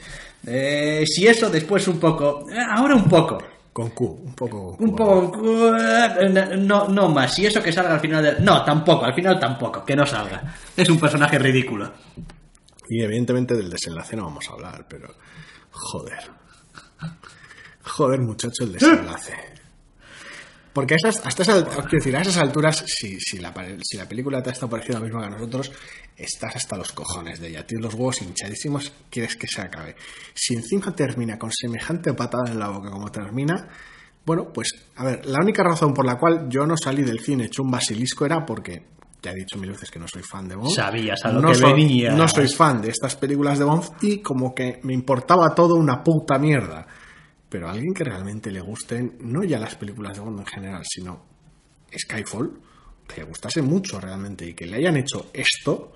Eh, 0.47 1.03
si 1.05 1.27
eso, 1.27 1.49
después 1.49 1.87
un 1.87 1.99
poco. 1.99 2.47
eh, 2.51 2.57
ahora 2.71 2.95
un 2.95 3.03
poco. 3.07 3.37
Con 3.71 3.91
Q, 3.91 4.05
un 4.25 4.33
poco. 4.33 4.75
Un 4.79 4.95
poco. 4.95 5.77
eh, 5.77 6.57
No, 6.57 6.87
no 6.87 7.09
más. 7.09 7.35
Si 7.35 7.45
eso 7.45 7.61
que 7.61 7.71
salga 7.71 7.93
al 7.93 7.99
final 7.99 8.23
del. 8.23 8.43
No, 8.43 8.63
tampoco, 8.63 9.05
al 9.05 9.13
final 9.13 9.39
tampoco. 9.39 9.85
Que 9.85 9.95
no 9.95 10.03
salga. 10.03 10.51
Es 10.75 10.89
un 10.89 10.99
personaje 10.99 11.37
ridículo. 11.37 11.91
Y 12.89 13.03
evidentemente 13.03 13.53
del 13.53 13.69
desenlace 13.69 14.15
no 14.15 14.23
vamos 14.23 14.49
a 14.49 14.53
hablar, 14.53 14.85
pero. 14.89 15.13
Joder. 15.69 16.17
Joder, 17.83 18.19
muchacho, 18.19 18.63
el 18.63 18.73
desenlace. 18.73 19.33
Porque 20.77 20.93
a 20.93 20.97
esas, 20.97 21.25
hasta 21.25 21.41
esas, 21.41 21.63
quiero 21.63 21.89
decir, 21.89 22.15
a 22.15 22.21
esas 22.21 22.37
alturas, 22.37 22.83
si, 22.85 23.19
si, 23.19 23.39
la, 23.39 23.51
si 23.81 23.97
la 23.97 24.07
película 24.07 24.43
te 24.43 24.51
está 24.51 24.67
pareciendo 24.67 24.99
lo 24.99 25.05
mismo 25.05 25.19
que 25.19 25.25
a 25.25 25.29
nosotros, 25.31 25.71
estás 26.15 26.55
hasta 26.55 26.77
los 26.77 26.91
cojones 26.91 27.39
de 27.39 27.47
ella. 27.47 27.65
Tienes 27.65 27.83
los 27.83 27.95
huevos 27.95 28.21
hinchadísimos, 28.21 28.93
quieres 29.09 29.35
que 29.35 29.47
se 29.47 29.61
acabe. 29.61 29.95
Si 30.35 30.53
encima 30.53 30.95
termina 30.95 31.39
con 31.39 31.51
semejante 31.51 32.13
patada 32.13 32.51
en 32.51 32.59
la 32.59 32.69
boca 32.69 32.91
como 32.91 33.11
termina, 33.11 33.67
bueno, 34.23 34.53
pues, 34.53 34.69
a 34.97 35.03
ver, 35.03 35.25
la 35.25 35.39
única 35.41 35.63
razón 35.63 35.95
por 35.95 36.05
la 36.05 36.19
cual 36.19 36.45
yo 36.47 36.67
no 36.67 36.77
salí 36.77 37.01
del 37.01 37.21
cine 37.21 37.45
hecho 37.45 37.63
un 37.63 37.71
basilisco 37.71 38.27
era 38.27 38.45
porque 38.45 38.85
ya 39.23 39.31
he 39.31 39.33
dicho 39.33 39.57
mil 39.57 39.71
veces 39.71 39.89
que 39.89 39.97
no 39.97 40.07
soy 40.07 40.21
fan 40.21 40.47
de 40.47 40.57
Bond. 40.57 40.75
Sabías 40.75 41.25
a 41.25 41.31
lo 41.31 41.41
no 41.41 41.47
que 41.47 41.55
soy, 41.55 41.73
venía. 41.73 42.11
No 42.11 42.27
soy 42.27 42.49
fan 42.49 42.83
de 42.83 42.89
estas 42.89 43.15
películas 43.15 43.57
de 43.57 43.65
Bond 43.65 43.83
y 44.01 44.21
como 44.21 44.53
que 44.53 44.79
me 44.83 44.93
importaba 44.93 45.55
todo 45.55 45.73
una 45.73 46.03
puta 46.03 46.37
mierda. 46.37 46.85
Pero 47.49 47.67
a 47.67 47.71
alguien 47.71 47.93
que 47.93 48.03
realmente 48.03 48.51
le 48.51 48.59
gusten, 48.61 49.17
no 49.21 49.43
ya 49.43 49.57
las 49.59 49.75
películas 49.75 50.15
de 50.15 50.21
Bond 50.21 50.39
en 50.39 50.45
general, 50.45 50.83
sino 50.85 51.23
Skyfall, 51.97 52.59
que 53.07 53.21
le 53.21 53.27
gustase 53.27 53.61
mucho 53.61 53.99
realmente 54.01 54.45
y 54.45 54.53
que 54.53 54.65
le 54.65 54.77
hayan 54.77 54.97
hecho 54.97 55.29
esto 55.33 55.93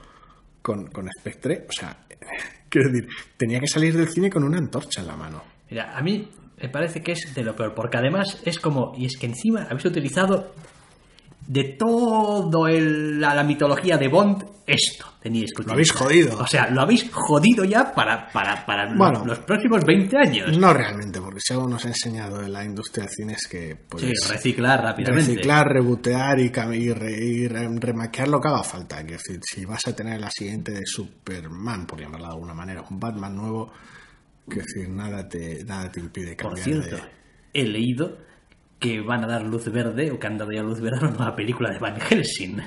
con, 0.62 0.88
con 0.88 1.10
Spectre, 1.20 1.66
o 1.68 1.72
sea, 1.74 2.06
quiero 2.70 2.90
decir, 2.90 3.10
tenía 3.36 3.60
que 3.60 3.68
salir 3.68 3.98
del 3.98 4.08
cine 4.10 4.30
con 4.30 4.44
una 4.44 4.58
antorcha 4.60 5.02
en 5.02 5.08
la 5.08 5.18
mano. 5.18 5.44
Mira, 5.70 5.98
a 5.98 6.02
mí 6.02 6.30
me 6.62 6.70
parece 6.70 7.02
que 7.02 7.12
es 7.14 7.34
de 7.36 7.44
lo 7.44 7.56
peor, 7.56 7.74
porque 7.76 7.98
además 7.98 8.42
es 8.46 8.58
como, 8.60 8.94
y 8.98 9.06
es 9.06 9.18
que 9.18 9.26
encima 9.26 9.64
habéis 9.64 9.86
utilizado 9.86 10.54
de 11.48 11.64
todo 11.78 12.68
el- 12.68 13.20
la, 13.20 13.36
la 13.36 13.44
mitología 13.44 13.98
de 13.98 14.08
Bond, 14.08 14.46
esto 14.68 15.11
teníais 15.22 15.52
que 15.56 15.64
Lo 15.64 15.74
habéis 15.74 15.92
jodido. 15.92 16.40
O 16.40 16.48
sea, 16.48 16.70
lo 16.72 16.82
habéis 16.82 17.10
jodido 17.12 17.64
ya 17.64 17.94
para, 17.94 18.28
para, 18.32 18.66
para 18.66 18.94
Bueno. 18.96 19.24
los 19.26 19.40
próximos 19.40 19.86
20 19.86 20.18
años. 20.18 20.58
No 20.58 20.74
realmente, 20.74 21.22
porque 21.22 21.40
si 21.40 21.54
algo 21.54 21.68
nos 21.70 21.86
ha 21.86 21.90
enseñado 21.90 22.42
en 22.42 22.52
la 22.52 22.64
industria 22.66 23.06
del 23.06 23.14
cine 23.14 23.34
es 23.34 23.48
que 23.48 23.76
pues, 23.88 24.04
sí, 24.04 24.12
reciclar 24.30 24.82
rápidamente. 24.82 25.32
reciclar, 25.32 25.68
rebotear 25.68 26.40
y, 26.40 26.50
cam- 26.50 26.76
y, 26.76 26.92
re- 26.92 27.24
y 27.24 27.48
re- 27.48 27.70
remaquear 27.80 28.28
lo 28.30 28.42
que 28.42 28.48
haga 28.48 28.64
falta. 28.64 28.98
Quiero 29.04 29.18
decir, 29.18 29.40
si 29.44 29.64
vas 29.66 29.82
a 29.88 29.96
tener 29.96 30.20
la 30.20 30.32
siguiente 30.32 30.72
de 30.72 30.86
Superman, 30.86 31.86
por 31.86 32.00
llamarla 32.02 32.30
de 32.30 32.34
alguna 32.34 32.54
manera, 32.56 32.82
un 32.90 33.00
Batman 33.00 33.36
nuevo, 33.36 33.72
quiero 34.48 34.66
decir, 34.66 34.90
nada 34.90 35.30
te, 35.30 35.64
nada 35.66 35.92
te 35.92 36.00
impide 36.00 36.36
Por 36.36 36.56
cambiar 36.56 36.64
cierto, 36.66 36.96
de... 36.96 37.04
he 37.54 37.64
leído 37.68 38.18
que 38.80 39.00
van 39.02 39.24
a 39.24 39.28
dar 39.28 39.44
luz 39.44 39.72
verde, 39.72 40.10
o 40.10 40.18
que 40.18 40.26
han 40.26 40.40
dado 40.40 40.52
ya 40.52 40.64
luz 40.64 40.82
verde 40.82 40.98
a 40.98 41.08
una 41.10 41.12
nueva 41.18 41.36
película 41.36 41.70
de 41.72 41.78
Van 41.78 42.00
Helsing. 42.00 42.58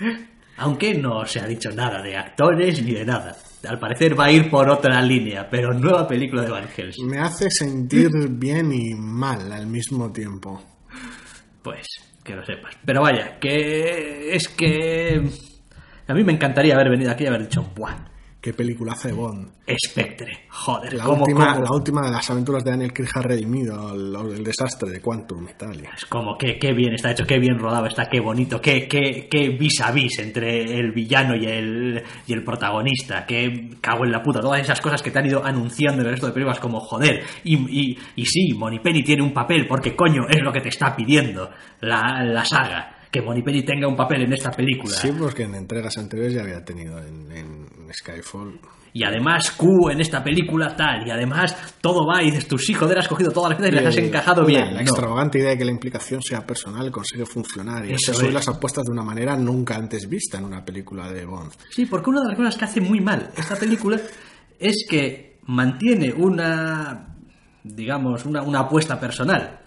Aunque 0.58 0.94
no 0.94 1.24
se 1.24 1.40
ha 1.40 1.46
dicho 1.46 1.70
nada 1.70 2.02
de 2.02 2.16
actores 2.16 2.82
ni 2.82 2.92
de 2.92 3.04
nada. 3.04 3.36
Al 3.66 3.78
parecer 3.78 4.18
va 4.18 4.26
a 4.26 4.32
ir 4.32 4.50
por 4.50 4.68
otra 4.68 5.00
línea, 5.02 5.48
pero 5.48 5.72
nueva 5.72 6.06
película 6.06 6.42
de 6.42 6.50
Van 6.50 6.68
Helsing. 6.68 7.08
Me 7.08 7.18
hace 7.18 7.50
sentir 7.50 8.10
bien 8.30 8.72
y 8.72 8.94
mal 8.94 9.52
al 9.52 9.66
mismo 9.66 10.12
tiempo. 10.12 10.60
Pues, 11.62 11.86
que 12.24 12.34
lo 12.34 12.44
sepas. 12.44 12.76
Pero 12.84 13.02
vaya, 13.02 13.38
que 13.38 14.34
es 14.34 14.48
que... 14.48 15.22
A 16.06 16.14
mí 16.14 16.24
me 16.24 16.32
encantaría 16.32 16.74
haber 16.74 16.90
venido 16.90 17.10
aquí 17.10 17.24
y 17.24 17.26
haber 17.26 17.42
dicho, 17.42 17.62
¡buah! 17.76 18.17
Qué 18.40 18.52
peliculaza 18.52 19.08
de 19.08 19.14
Bond. 19.14 19.48
Spectre, 19.84 20.46
joder, 20.48 20.94
La 20.94 21.04
¿cómo, 21.04 21.24
última, 21.24 21.58
la 21.58 21.72
última 21.72 22.02
de 22.02 22.12
las 22.12 22.30
aventuras 22.30 22.62
de 22.62 22.70
Daniel 22.70 22.92
ha 23.14 23.20
redimido 23.20 23.92
el, 23.92 24.36
el 24.36 24.44
desastre 24.44 24.90
de 24.90 25.00
Quantum 25.00 25.48
Italia. 25.48 25.90
Es 25.96 26.06
como 26.06 26.38
que 26.38 26.56
qué 26.56 26.72
bien 26.72 26.94
está 26.94 27.10
hecho, 27.10 27.26
qué 27.26 27.40
bien 27.40 27.58
rodado 27.58 27.86
está, 27.86 28.08
qué 28.08 28.20
bonito, 28.20 28.60
qué, 28.60 28.86
qué, 28.86 29.26
qué 29.28 29.48
vis 29.48 29.80
a 29.80 29.90
vis 29.90 30.20
entre 30.20 30.62
el 30.62 30.92
villano 30.92 31.34
y 31.34 31.46
el, 31.46 32.02
y 32.28 32.32
el 32.32 32.44
protagonista, 32.44 33.26
qué 33.26 33.70
cago 33.80 34.04
en 34.04 34.12
la 34.12 34.22
puta, 34.22 34.40
todas 34.40 34.60
esas 34.60 34.80
cosas 34.80 35.02
que 35.02 35.10
te 35.10 35.18
han 35.18 35.26
ido 35.26 35.44
anunciando 35.44 36.00
en 36.02 36.06
el 36.06 36.12
resto 36.12 36.28
de 36.28 36.32
películas 36.32 36.60
como 36.60 36.78
joder, 36.78 37.24
y, 37.42 37.56
y, 37.56 37.98
y 38.14 38.24
sí, 38.24 38.54
Monipenny 38.54 39.02
tiene 39.02 39.22
un 39.22 39.32
papel 39.32 39.66
porque 39.66 39.96
coño 39.96 40.28
es 40.28 40.40
lo 40.42 40.52
que 40.52 40.60
te 40.60 40.68
está 40.68 40.94
pidiendo 40.94 41.50
la, 41.80 42.22
la 42.22 42.44
saga, 42.44 42.97
que 43.10 43.22
Monipenny 43.22 43.62
tenga 43.64 43.88
un 43.88 43.96
papel 43.96 44.22
en 44.22 44.32
esta 44.32 44.50
película. 44.50 44.94
Sí, 44.94 45.10
porque 45.18 45.44
en 45.44 45.54
entregas 45.54 45.96
anteriores 45.96 46.34
ya 46.34 46.42
había 46.42 46.62
tenido 46.64 46.98
en, 46.98 47.30
en 47.32 47.66
Skyfall. 47.92 48.60
Y 48.92 49.04
además 49.04 49.50
Q 49.52 49.90
en 49.90 50.00
esta 50.00 50.24
película 50.24 50.74
tal, 50.74 51.06
y 51.06 51.10
además 51.10 51.54
todo 51.80 52.06
va 52.06 52.22
y 52.22 52.26
dices, 52.26 52.48
tus 52.48 52.68
hijos, 52.70 52.90
has 52.96 53.06
cogido 53.06 53.30
todas 53.30 53.50
las 53.50 53.58
piezas 53.58 53.72
y 53.80 53.84
las 53.84 53.96
has 53.96 54.02
encajado 54.02 54.44
bien. 54.44 54.64
La 54.66 54.72
No. 54.72 54.80
extravagante 54.80 55.38
idea 55.38 55.50
de 55.50 55.58
que 55.58 55.64
la 55.64 55.70
implicación 55.70 56.20
sea 56.22 56.44
personal 56.46 56.90
consigue 56.90 57.24
funcionar 57.26 57.84
y 57.86 57.92
Eso 57.92 58.12
es. 58.12 58.32
las 58.32 58.48
apuestas 58.48 58.84
de 58.84 58.92
una 58.92 59.02
manera 59.04 59.36
nunca 59.36 59.76
antes 59.76 60.08
vista 60.08 60.38
en 60.38 60.44
una 60.44 60.64
película 60.64 61.10
de 61.12 61.24
Bond. 61.26 61.52
Sí, 61.70 61.86
porque 61.86 62.10
una 62.10 62.22
de 62.22 62.28
las 62.28 62.36
cosas 62.36 62.56
que 62.56 62.64
hace 62.64 62.80
muy 62.80 63.00
mal 63.00 63.30
esta 63.36 63.56
película 63.56 63.98
es 64.58 64.86
que 64.88 65.38
mantiene 65.46 66.12
una, 66.12 67.14
digamos, 67.62 68.24
una, 68.24 68.42
una 68.42 68.60
apuesta 68.60 68.98
personal 68.98 69.60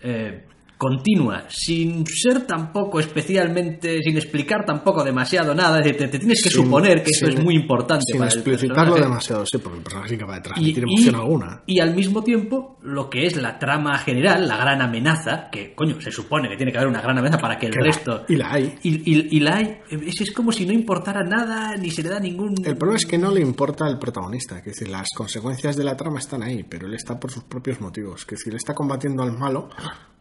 eh, 0.00 0.46
continua, 0.88 1.44
sin 1.48 2.04
ser 2.06 2.46
tampoco 2.46 3.00
especialmente, 3.00 4.02
sin 4.02 4.16
explicar 4.18 4.64
tampoco 4.66 5.02
demasiado 5.02 5.54
nada, 5.54 5.78
es 5.78 5.84
decir, 5.86 5.98
te, 5.98 6.08
te 6.08 6.18
tienes 6.18 6.42
que 6.42 6.50
Sin- 6.50 6.64
suponer 6.64 7.02
que 7.02 7.10
esto 7.10 7.26
sin- 7.26 7.38
es 7.38 7.44
muy 7.44 7.54
importante 7.56 8.04
Sin 8.06 8.18
para 8.18 8.30
explicitarlo 8.30 8.94
demasiado, 8.96 9.46
sí, 9.46 9.56
porque 9.58 9.78
el 9.78 9.82
personaje 9.84 10.08
es 10.08 10.12
incapaz 10.14 10.36
de 10.36 10.42
transmitir 10.42 10.84
y- 10.86 10.92
emoción 10.92 11.14
alguna. 11.14 11.62
y 11.66 11.80
al 11.80 11.94
mismo 11.94 12.22
tiempo, 12.22 12.78
lo 12.82 13.08
que 13.08 13.24
es 13.26 13.36
la 13.36 13.58
trama 13.58 13.96
general, 13.98 14.46
la 14.46 14.58
gran 14.58 14.82
amenaza, 14.82 15.48
que 15.50 15.74
coño, 15.74 16.00
se 16.02 16.10
supone 16.12 16.48
que 16.50 16.56
tiene 16.56 16.70
que 16.70 16.78
haber 16.78 16.88
una 16.90 17.00
gran 17.00 17.16
amenaza 17.18 17.38
para 17.38 17.56
que 17.58 17.66
el 17.66 17.72
Que 17.72 17.78
la- 17.80 17.86
resto. 17.86 18.24
y 18.28 18.36
la 18.36 18.52
hay. 18.52 18.74
Y, 18.82 19.40
la 19.40 19.56
hay. 19.56 19.78
Es, 19.90 20.20
es 20.20 20.32
como 20.32 20.52
si 20.52 20.66
no 20.66 20.72
importara 20.74 21.22
nada, 21.24 21.76
ni 21.76 21.90
se 21.90 22.02
le 22.02 22.10
da 22.10 22.20
ningún. 22.20 22.54
El 22.64 22.76
problema 22.76 22.96
es 22.98 23.06
que 23.06 23.16
no 23.16 23.30
le 23.30 23.40
importa 23.40 23.86
al 23.86 23.98
protagonista, 23.98 24.58
es 24.58 24.64
decir, 24.64 24.88
las 24.88 25.08
consecuencias 25.16 25.76
de 25.76 25.84
la 25.84 25.96
trama 25.96 26.18
están 26.18 26.42
ahí, 26.42 26.62
pero 26.62 26.86
él 26.86 26.94
está 26.94 27.18
por 27.18 27.30
sus 27.30 27.44
propios 27.44 27.80
motivos, 27.80 28.20
es 28.22 28.26
decir, 28.26 28.52
él 28.52 28.56
está 28.56 28.74
combatiendo 28.74 29.22
al 29.22 29.32
malo 29.32 29.70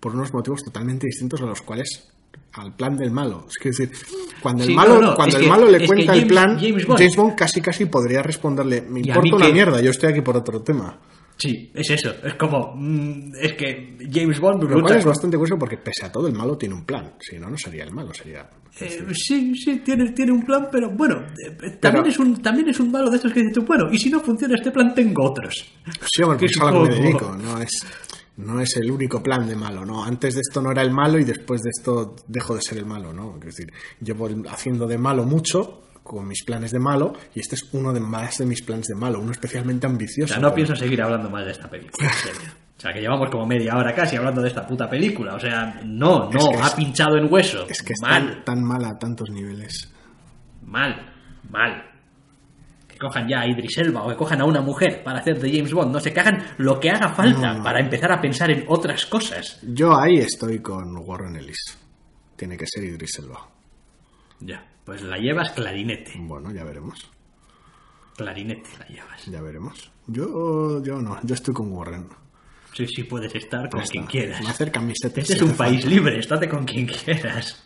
por 0.03 0.13
unos 0.13 0.33
motivos 0.33 0.61
totalmente 0.63 1.07
distintos 1.07 1.41
a 1.41 1.45
los 1.45 1.61
cuales 1.61 2.09
al 2.53 2.75
plan 2.75 2.97
del 2.97 3.09
malo. 3.11 3.45
Es 3.47 3.55
que 3.57 3.69
decir, 3.69 3.91
cuando 4.41 4.63
el 4.63 4.69
Sí, 4.69 4.75
malo, 4.75 4.95
no, 4.99 5.11
no, 5.11 5.15
cuando 5.15 5.37
es 5.37 5.41
el 5.41 5.45
que- 5.45 5.49
malo 5.55 5.71
le 5.71 5.87
cuenta 5.87 6.13
el 6.13 6.27
plan, 6.27 6.57
James 6.59 6.85
James 6.85 6.87
Bond- 6.87 7.15
Bond. 7.15 7.35
casi 7.35 7.61
casi 7.61 7.85
podría 7.85 8.21
responderle, 8.21 8.81
me 8.81 8.99
importa 8.99 9.35
una 9.37 9.45
que- 9.47 9.53
mierda, 9.53 9.81
yo 9.81 9.91
estoy 9.91 10.09
aquí 10.11 10.21
por 10.21 10.35
otro 10.37 10.61
tema. 10.61 10.99
Sí, 11.35 11.71
es 11.73 11.89
eso. 11.89 12.11
Es 12.23 12.35
como. 12.35 12.73
mm, 12.75 13.33
es 13.41 13.53
que 13.53 13.97
James 14.11 14.39
Bond 14.39 14.63
Lo 14.69 14.81
cual 14.81 14.97
es 14.97 15.05
bastante 15.05 15.35
curioso 15.35 15.57
porque 15.57 15.77
pese 15.77 16.05
a 16.05 16.11
todo 16.11 16.27
el 16.27 16.33
malo 16.35 16.55
tiene 16.57 16.75
un 16.75 16.85
plan, 16.85 17.13
si 17.19 17.39
no, 17.39 17.49
no 17.49 17.57
sería 17.57 17.85
el 17.85 17.91
malo, 17.91 18.13
sería... 18.13 18.47
Eh, 18.79 19.03
sí, 19.13 19.55
sí, 19.55 19.79
tiene, 19.83 20.11
tiene 20.11 20.31
un 20.31 20.43
plan, 20.45 20.67
pero 20.71 20.91
bueno, 20.91 21.25
eh, 21.43 21.71
también, 21.79 22.05
es 22.05 22.19
un, 22.19 22.39
también 22.41 22.69
es 22.69 22.79
un 22.79 22.91
malo 22.91 23.09
de 23.09 23.15
estos 23.17 23.33
que 23.33 23.41
dices 23.41 23.65
bueno, 23.65 23.87
y 23.91 23.97
si 23.97 24.09
no 24.11 24.19
funciona 24.19 24.53
este 24.55 24.69
plan, 24.71 24.93
tengo 24.93 25.25
otros. 25.29 25.65
Sí, 26.15 26.21
hombre, 26.21 26.37
pues 26.39 26.51
es 26.51 26.61
a 26.61 26.71
lo 26.71 26.83
que 26.83 26.89
me 26.89 26.95
dedico, 26.99 27.35
no 27.35 27.59
es, 27.61 27.71
no 28.37 28.59
es 28.59 28.75
el 28.77 28.89
único 28.91 29.21
plan 29.21 29.47
de 29.47 29.55
malo, 29.55 29.85
¿no? 29.85 30.03
Antes 30.03 30.33
de 30.35 30.41
esto 30.41 30.61
no 30.61 30.71
era 30.71 30.81
el 30.81 30.91
malo 30.91 31.19
y 31.19 31.23
después 31.23 31.61
de 31.61 31.69
esto 31.69 32.15
dejo 32.27 32.55
de 32.55 32.61
ser 32.61 32.79
el 32.79 32.85
malo, 32.85 33.13
¿no? 33.13 33.35
Es 33.39 33.45
decir, 33.57 33.71
llevo 34.01 34.27
el- 34.27 34.47
haciendo 34.49 34.87
de 34.87 34.97
malo 34.97 35.23
mucho 35.23 35.81
con 36.03 36.27
mis 36.27 36.43
planes 36.43 36.71
de 36.71 36.79
malo 36.79 37.13
y 37.35 37.39
este 37.39 37.55
es 37.55 37.69
uno 37.73 37.93
de 37.93 37.99
más 37.99 38.37
de 38.39 38.45
mis 38.45 38.61
planes 38.61 38.87
de 38.87 38.95
malo, 38.95 39.19
uno 39.19 39.31
especialmente 39.31 39.85
O 39.87 39.89
ambicioso. 39.89 40.33
sea, 40.33 40.41
no 40.41 40.53
pienso 40.53 40.75
seguir 40.75 41.01
hablando 41.01 41.29
más 41.29 41.45
de 41.45 41.51
esta 41.51 41.69
película, 41.69 42.07
en 42.09 42.13
serio. 42.13 42.49
O 42.75 42.81
sea, 42.83 42.91
que 42.91 42.99
llevamos 42.99 43.29
como 43.29 43.45
media 43.45 43.77
hora 43.77 43.93
casi 43.95 44.17
hablando 44.17 44.41
de 44.41 44.49
esta 44.49 44.67
puta 44.67 44.89
película. 44.89 45.35
O 45.35 45.39
sea, 45.39 45.79
no, 45.85 46.29
no, 46.29 46.37
Es 46.37 46.47
que 46.49 46.55
ha 46.61 46.67
es- 46.67 46.73
pinchado 46.73 47.15
en 47.17 47.31
hueso. 47.31 47.65
Es 47.69 47.81
que 47.81 47.93
es 47.93 48.01
mal, 48.01 48.43
tan, 48.43 48.43
tan 48.43 48.63
mala 48.63 48.89
a 48.89 48.97
tantos 48.99 49.29
niveles. 49.29 49.93
mal, 50.65 51.13
mal. 51.49 51.83
Cojan 53.03 53.27
ya 53.27 53.41
a 53.41 53.47
Idris 53.47 53.77
Elba 53.77 54.03
o 54.03 54.09
que 54.09 54.15
cojan 54.15 54.41
a 54.41 54.45
una 54.45 54.61
mujer 54.61 55.03
para 55.03 55.19
hacer 55.19 55.39
de 55.39 55.51
James 55.51 55.73
Bond. 55.73 55.91
No 55.91 55.99
se 55.99 56.13
que 56.13 56.19
hagan 56.19 56.43
lo 56.57 56.79
que 56.79 56.89
haga 56.89 57.09
falta 57.09 57.53
No, 57.53 57.63
para 57.63 57.79
empezar 57.79 58.11
a 58.11 58.19
pensar 58.19 58.49
en 58.49 58.65
otras 58.67 59.05
cosas. 59.05 59.59
Yo 59.61 59.97
ahí 59.97 60.17
estoy 60.17 60.59
con 60.59 60.97
Warren 60.97 61.35
Ellis. 61.35 61.77
Tiene 62.35 62.57
que 62.57 62.65
ser 62.65 62.83
Idris 62.83 63.19
Elba. 63.19 63.47
Ya, 64.39 64.65
pues 64.83 65.01
la 65.03 65.17
llevas 65.17 65.51
clarinete. 65.51 66.13
Bueno, 66.17 66.51
ya 66.51 66.63
veremos. 66.63 67.09
Clarinete 68.17 68.69
la 68.79 68.87
llevas. 68.87 69.25
Ya 69.25 69.41
veremos. 69.41 69.91
Yo, 70.07 70.83
yo 70.83 70.99
no, 70.99 71.19
yo 71.23 71.33
estoy 71.35 71.53
con 71.53 71.71
Warren. 71.71 72.07
Sí, 72.73 72.87
sí, 72.87 73.03
puedes 73.03 73.33
estar 73.35 73.69
con 73.69 73.81
quien 73.81 74.05
quieras. 74.05 74.41
Me 74.41 74.49
hacer 74.49 74.71
camisetas. 74.71 75.17
Este 75.17 75.33
es 75.33 75.41
un 75.41 75.55
país 75.55 75.81
falta. 75.81 75.89
libre, 75.89 76.19
estate 76.19 76.49
con 76.49 76.65
quien 76.65 76.87
quieras. 76.87 77.63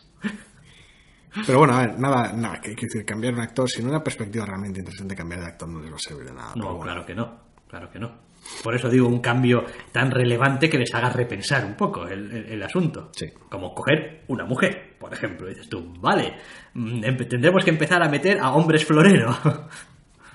Pero 1.45 1.59
bueno, 1.59 1.73
a 1.75 1.81
ver, 1.85 1.99
nada, 1.99 2.33
nada, 2.33 2.59
que 2.61 2.71
decir, 2.71 3.05
cambiar 3.05 3.33
un 3.33 3.41
actor, 3.41 3.69
sin 3.69 3.87
una 3.87 4.03
perspectiva 4.03 4.45
realmente 4.45 4.79
interesante, 4.79 5.15
cambiar 5.15 5.41
de 5.41 5.47
actor 5.47 5.67
no 5.69 5.79
les 5.81 5.91
va 5.91 5.95
a 5.95 5.99
servir 5.99 6.25
de 6.25 6.33
nada. 6.33 6.53
No, 6.55 6.67
bueno. 6.75 6.79
claro 6.81 7.05
que 7.05 7.13
no, 7.15 7.39
claro 7.67 7.89
que 7.91 7.99
no. 7.99 8.27
Por 8.63 8.73
eso 8.75 8.89
digo 8.89 9.07
un 9.07 9.19
cambio 9.19 9.65
tan 9.91 10.09
relevante 10.09 10.69
que 10.69 10.77
les 10.77 10.93
haga 10.95 11.09
repensar 11.09 11.65
un 11.65 11.75
poco 11.75 12.07
el, 12.07 12.31
el- 12.31 12.45
el 12.53 12.63
asunto. 12.63 13.09
Sí. 13.13 13.25
Como 13.49 13.73
coger 13.75 14.23
una 14.27 14.45
mujer, 14.45 14.95
por 14.97 15.13
ejemplo. 15.13 15.47
Y 15.47 15.49
dices 15.53 15.67
tú, 15.69 15.93
vale, 15.99 16.33
mm, 16.73 17.01
tendremos 17.27 17.63
que 17.65 17.71
empezar 17.71 18.01
a 18.01 18.07
meter 18.09 18.39
a 18.39 18.51
hombres 18.51 18.85
florero. 18.85 19.35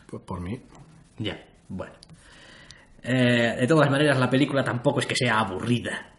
Pues 0.06 0.22
por 0.24 0.40
mí. 0.42 0.60
ya, 1.18 1.42
bueno. 1.68 1.94
Eh, 3.02 3.56
de 3.60 3.66
todas 3.66 3.90
maneras, 3.90 4.18
la 4.18 4.28
película 4.28 4.62
tampoco 4.62 5.00
es 5.00 5.06
que 5.06 5.16
sea 5.16 5.40
aburrida. 5.40 6.11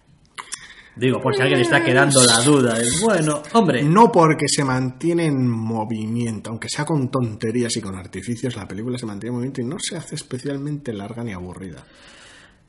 Digo, 0.96 1.20
por 1.20 1.36
si 1.36 1.42
alguien 1.42 1.62
está 1.62 1.84
quedando 1.84 2.24
la 2.24 2.40
duda. 2.42 2.76
de, 2.78 2.86
bueno, 3.02 3.42
hombre, 3.54 3.82
No 3.84 4.12
porque 4.12 4.48
se 4.48 4.64
mantiene 4.64 5.26
en 5.26 5.50
movimiento, 5.50 6.52
aunque 6.52 6.70
sea 6.70 6.86
con 6.86 7.10
tonterías 7.10 7.76
y 7.78 7.82
con 7.82 7.96
artificios, 7.96 8.56
la 8.56 8.68
película 8.68 8.98
se 8.98 9.06
mantiene 9.08 9.30
en 9.32 9.36
movimiento 9.36 9.62
y 9.62 9.66
no 9.66 9.78
se 9.80 9.98
hace 9.98 10.16
especialmente 10.16 10.94
larga 10.94 11.24
ni 11.24 11.34
aburrida. 11.34 11.84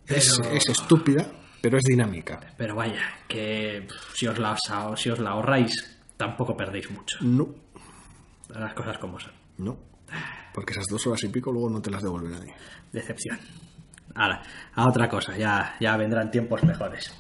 Es, 0.07 0.39
Pero- 0.41 0.55
es 0.55 0.69
estúpida, 0.69 1.31
pero 1.61 1.77
es 1.79 1.83
dinámica. 1.85 2.41
pero 2.57 2.75
vaya, 2.75 3.03
que 3.29 3.87
si 4.15 4.27
os 4.27 4.39
la, 4.39 4.57
si 4.97 5.11
os 5.11 5.19
la 5.19 5.31
ahorráis, 5.31 5.99
tampoco 6.17 6.57
perdéis 6.57 6.91
mucho. 6.91 7.19
No, 7.21 7.49
Las 8.49 8.73
cosas 8.75 8.97
como 8.99 9.19
son. 9.21 9.33
no. 9.59 9.77
Porque 10.55 10.73
esas 10.73 10.87
dos 10.87 11.05
horas 11.09 11.23
y 11.25 11.29
pico 11.29 11.51
luego 11.51 11.69
no 11.69 11.83
te 11.83 11.91
las 11.91 12.03
devuelve 12.03 12.29
nadie. 12.31 12.55
Decepción. 12.93 13.37
Ahora, 14.15 14.41
a 14.75 14.89
otra 14.89 15.09
cosa, 15.09 15.37
ya, 15.37 15.75
ya 15.81 15.97
vendrán 15.97 16.31
tiempos 16.31 16.63
mejores. 16.63 17.13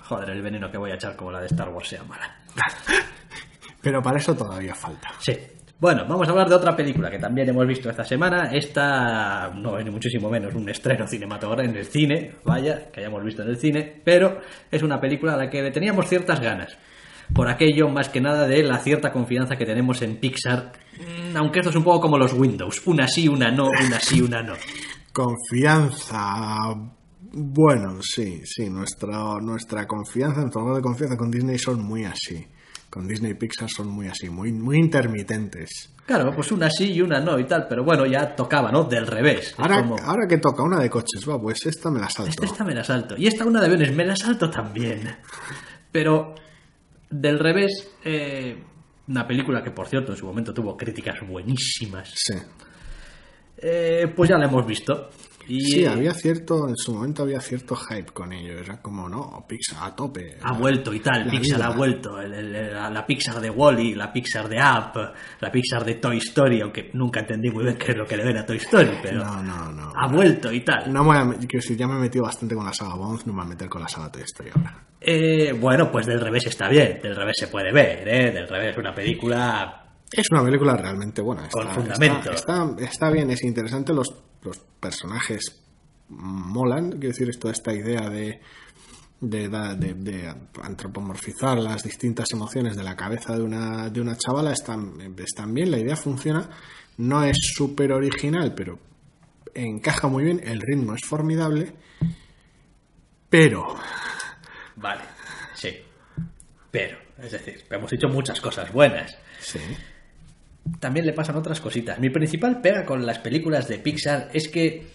Joder, 0.00 0.30
el 0.30 0.42
veneno 0.42 0.70
que 0.70 0.78
voy 0.78 0.90
a 0.90 0.94
echar 0.94 1.16
como 1.16 1.32
la 1.32 1.40
de 1.40 1.46
Star 1.46 1.68
Wars 1.70 1.88
sea 1.88 2.04
mala. 2.04 2.36
Pero 3.82 4.02
para 4.02 4.18
eso 4.18 4.34
todavía 4.34 4.74
falta. 4.74 5.10
Sí. 5.18 5.36
Bueno, 5.78 6.06
vamos 6.08 6.26
a 6.26 6.30
hablar 6.30 6.48
de 6.48 6.54
otra 6.54 6.74
película 6.74 7.10
que 7.10 7.18
también 7.18 7.50
hemos 7.50 7.66
visto 7.66 7.90
esta 7.90 8.02
semana. 8.02 8.50
Esta 8.50 9.50
no 9.54 9.78
es 9.78 9.84
ni 9.84 9.90
muchísimo 9.90 10.30
menos 10.30 10.54
un 10.54 10.68
estreno 10.70 11.06
cinematográfico 11.06 11.70
en 11.70 11.76
el 11.78 11.84
cine, 11.84 12.36
vaya, 12.44 12.90
que 12.90 13.00
hayamos 13.00 13.22
visto 13.22 13.42
en 13.42 13.48
el 13.48 13.58
cine, 13.58 14.00
pero 14.02 14.40
es 14.70 14.82
una 14.82 14.98
película 14.98 15.34
a 15.34 15.36
la 15.36 15.50
que 15.50 15.70
teníamos 15.70 16.08
ciertas 16.08 16.40
ganas. 16.40 16.78
Por 17.34 17.48
aquello, 17.48 17.88
más 17.88 18.08
que 18.08 18.20
nada, 18.22 18.46
de 18.46 18.62
la 18.62 18.78
cierta 18.78 19.12
confianza 19.12 19.56
que 19.56 19.66
tenemos 19.66 20.00
en 20.00 20.16
Pixar, 20.16 20.72
mm, 20.98 21.36
aunque 21.36 21.58
esto 21.58 21.70
es 21.70 21.76
un 21.76 21.84
poco 21.84 22.00
como 22.00 22.16
los 22.16 22.32
Windows, 22.32 22.86
una 22.86 23.06
sí, 23.06 23.28
una 23.28 23.50
no, 23.50 23.66
una 23.66 24.00
sí, 24.00 24.22
una 24.22 24.42
no. 24.42 24.54
Confianza. 25.12 26.74
Bueno, 27.32 27.98
sí, 28.02 28.42
sí, 28.44 28.68
nuestra, 28.70 29.36
nuestra 29.40 29.86
confianza, 29.86 30.40
nuestro 30.40 30.62
grado 30.62 30.76
de 30.76 30.82
confianza 30.82 31.16
con 31.16 31.30
Disney 31.30 31.58
son 31.58 31.82
muy 31.82 32.04
así. 32.04 32.46
Con 32.90 33.06
Disney 33.06 33.32
y 33.32 33.34
Pixar 33.34 33.68
son 33.68 33.88
muy 33.88 34.06
así, 34.08 34.30
muy, 34.30 34.52
muy 34.52 34.78
intermitentes. 34.78 35.92
Claro, 36.06 36.32
pues 36.34 36.52
una 36.52 36.70
sí 36.70 36.92
y 36.92 37.00
una 37.02 37.18
no 37.20 37.38
y 37.38 37.44
tal, 37.44 37.66
pero 37.68 37.84
bueno, 37.84 38.06
ya 38.06 38.34
tocaba, 38.36 38.70
¿no? 38.70 38.84
Del 38.84 39.06
revés. 39.08 39.54
Ahora, 39.58 39.80
como, 39.82 39.96
ahora 39.98 40.26
que 40.28 40.38
toca 40.38 40.62
una 40.62 40.78
de 40.80 40.88
coches, 40.88 41.28
va, 41.28 41.40
pues 41.40 41.66
esta 41.66 41.90
me 41.90 41.98
la 41.98 42.08
salto. 42.08 42.30
Esta, 42.30 42.44
esta 42.46 42.64
me 42.64 42.74
la 42.74 42.84
salto. 42.84 43.16
Y 43.18 43.26
esta 43.26 43.44
una 43.44 43.60
de 43.60 43.66
aviones, 43.66 43.94
me 43.94 44.04
la 44.06 44.14
salto 44.14 44.48
también. 44.48 45.16
Pero 45.90 46.34
del 47.10 47.38
revés, 47.40 47.90
eh, 48.04 48.62
una 49.08 49.26
película 49.26 49.62
que 49.64 49.72
por 49.72 49.88
cierto 49.88 50.12
en 50.12 50.18
su 50.18 50.26
momento 50.26 50.54
tuvo 50.54 50.76
críticas 50.76 51.16
buenísimas, 51.28 52.12
Sí. 52.14 52.34
eh, 53.58 54.12
pues 54.14 54.30
ya 54.30 54.38
la 54.38 54.46
hemos 54.46 54.64
visto. 54.66 55.10
Y 55.48 55.60
Sí, 55.60 55.84
eh, 55.84 55.88
había 55.88 56.12
cierto, 56.12 56.68
en 56.68 56.76
su 56.76 56.92
momento 56.94 57.22
había 57.22 57.40
cierto 57.40 57.76
hype 57.76 58.12
con 58.12 58.32
ello. 58.32 58.58
Era 58.58 58.80
como, 58.82 59.08
no, 59.08 59.44
Pixar 59.48 59.78
a 59.88 59.94
tope. 59.94 60.38
ha 60.42 60.52
vuelto 60.52 60.92
y 60.92 61.00
tal, 61.00 61.28
Pixar 61.30 61.58
vida. 61.58 61.66
ha 61.68 61.70
vuelto, 61.76 62.20
el- 62.20 62.34
el- 62.34 62.72
la, 62.74 62.90
la 62.90 63.06
Pixar 63.06 63.40
de 63.40 63.50
Wally, 63.50 63.94
la 63.94 64.12
Pixar 64.12 64.48
de 64.48 64.56
Up, 64.56 65.12
la 65.40 65.52
Pixar 65.52 65.84
de 65.84 65.94
Toy 65.94 66.18
Story, 66.18 66.60
aunque 66.60 66.90
nunca 66.94 67.20
entendí 67.20 67.50
muy 67.50 67.64
bien 67.64 67.76
qué 67.76 67.92
es 67.92 67.96
lo 67.98 68.06
que 68.06 68.16
le 68.16 68.24
ven 68.24 68.38
a 68.38 68.44
Toy 68.46 68.56
Story, 68.56 68.90
pero 69.02 69.24
No, 69.24 69.42
no, 69.42 69.72
no. 69.72 69.92
ha 69.94 70.08
vuelto 70.08 70.52
y 70.52 70.60
tal. 70.64 70.92
No 70.92 71.04
me 71.04 71.06
voy 71.06 71.16
a, 71.34 71.38
quiero 71.38 71.60
decir, 71.62 71.76
ya 71.76 71.86
me 71.86 71.94
he 71.96 72.00
metido 72.00 72.24
bastante 72.24 72.54
con 72.54 72.64
la 72.64 72.72
saga 72.72 72.94
Bond, 72.96 73.20
no 73.26 73.32
me 73.32 73.38
voy 73.40 73.46
a 73.46 73.48
meter 73.50 73.68
con 73.68 73.82
la 73.82 73.88
saga 73.88 74.10
Toy 74.10 74.22
Story 74.22 74.50
ahora. 74.54 74.82
Eh, 75.00 75.52
bueno, 75.52 75.92
pues 75.92 76.06
del 76.06 76.20
revés 76.20 76.46
está 76.46 76.68
bien, 76.68 76.98
del 77.02 77.14
revés 77.14 77.36
se 77.38 77.46
puede 77.48 77.72
ver, 77.72 78.08
¿eh? 78.08 78.32
del 78.32 78.48
revés 78.48 78.72
es 78.72 78.78
una 78.78 78.92
película 78.94 79.82
Es 80.10 80.26
una 80.32 80.42
película 80.44 80.76
realmente 80.76 81.20
buena. 81.22 81.44
Está, 81.46 81.62
Con 81.62 81.70
fundamento. 81.72 82.30
Está, 82.32 82.64
está- 82.64 82.84
está 82.84 83.10
bien, 83.10 83.30
es 83.30 83.42
interesante. 83.44 83.92
Los, 83.92 84.08
los 84.46 84.58
personajes 84.80 85.60
molan. 86.08 86.92
Quiero 86.92 87.08
decir, 87.08 87.38
toda 87.38 87.52
esta 87.52 87.72
idea 87.74 88.08
de, 88.08 88.40
de, 89.20 89.48
da- 89.48 89.74
de- 89.74 89.94
de 89.94 90.34
antropomorfizar 90.62 91.58
las 91.58 91.82
distintas 91.82 92.30
emociones 92.32 92.76
de 92.76 92.82
la 92.84 92.96
cabeza 92.96 93.34
de 93.36 93.42
una, 93.42 93.90
de 93.90 94.00
una 94.00 94.16
chavala 94.16 94.52
están, 94.52 94.94
están 95.18 95.52
bien. 95.52 95.70
La 95.70 95.78
idea 95.78 95.96
funciona. 95.96 96.48
No 96.98 97.22
es 97.24 97.36
súper 97.54 97.92
original, 97.92 98.54
pero 98.54 98.78
encaja 99.54 100.08
muy 100.08 100.24
bien. 100.24 100.40
El 100.44 100.60
ritmo 100.60 100.94
es 100.94 101.02
formidable. 101.06 101.74
Pero 103.28 103.76
Vale, 104.76 105.02
sí. 105.54 105.70
Pero, 106.70 106.98
es 107.18 107.32
decir, 107.32 107.64
hemos 107.70 107.92
hecho 107.92 108.08
muchas 108.08 108.40
cosas 108.40 108.72
buenas. 108.72 109.16
Sí. 109.40 109.58
También 110.80 111.06
le 111.06 111.12
pasan 111.12 111.36
otras 111.36 111.60
cositas. 111.60 111.98
Mi 111.98 112.10
principal 112.10 112.60
pega 112.60 112.84
con 112.84 113.06
las 113.06 113.18
películas 113.18 113.68
de 113.68 113.78
Pixar 113.78 114.28
es 114.32 114.48
que 114.48 114.86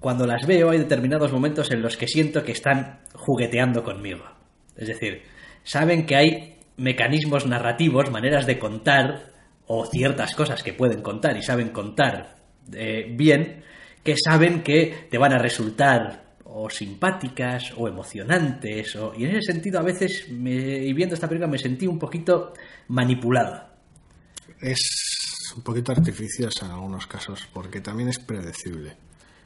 cuando 0.00 0.26
las 0.26 0.46
veo 0.46 0.70
hay 0.70 0.78
determinados 0.78 1.32
momentos 1.32 1.70
en 1.70 1.82
los 1.82 1.96
que 1.96 2.06
siento 2.06 2.42
que 2.42 2.52
están 2.52 3.00
jugueteando 3.14 3.82
conmigo. 3.82 4.24
Es 4.76 4.88
decir, 4.88 5.22
saben 5.64 6.06
que 6.06 6.16
hay 6.16 6.56
mecanismos 6.76 7.46
narrativos, 7.46 8.10
maneras 8.10 8.46
de 8.46 8.58
contar 8.58 9.32
o 9.66 9.84
ciertas 9.86 10.34
cosas 10.34 10.62
que 10.62 10.72
pueden 10.72 11.02
contar 11.02 11.36
y 11.36 11.42
saben 11.42 11.70
contar 11.70 12.36
eh, 12.72 13.12
bien, 13.16 13.64
que 14.02 14.14
saben 14.16 14.62
que 14.62 15.06
te 15.10 15.18
van 15.18 15.32
a 15.32 15.38
resultar 15.38 16.28
o 16.44 16.70
simpáticas 16.70 17.74
o 17.76 17.88
emocionantes 17.88 18.96
o 18.96 19.12
y 19.14 19.24
en 19.24 19.32
ese 19.32 19.52
sentido 19.52 19.78
a 19.78 19.82
veces 19.82 20.28
me, 20.30 20.92
viendo 20.94 21.14
esta 21.14 21.28
película 21.28 21.50
me 21.50 21.58
sentí 21.58 21.86
un 21.86 21.98
poquito 21.98 22.54
manipulado. 22.88 23.77
Es 24.60 25.52
un 25.56 25.62
poquito 25.62 25.92
artificiosa 25.92 26.66
en 26.66 26.72
algunos 26.72 27.06
casos, 27.06 27.48
porque 27.52 27.80
también 27.80 28.08
es 28.08 28.18
predecible. 28.18 28.96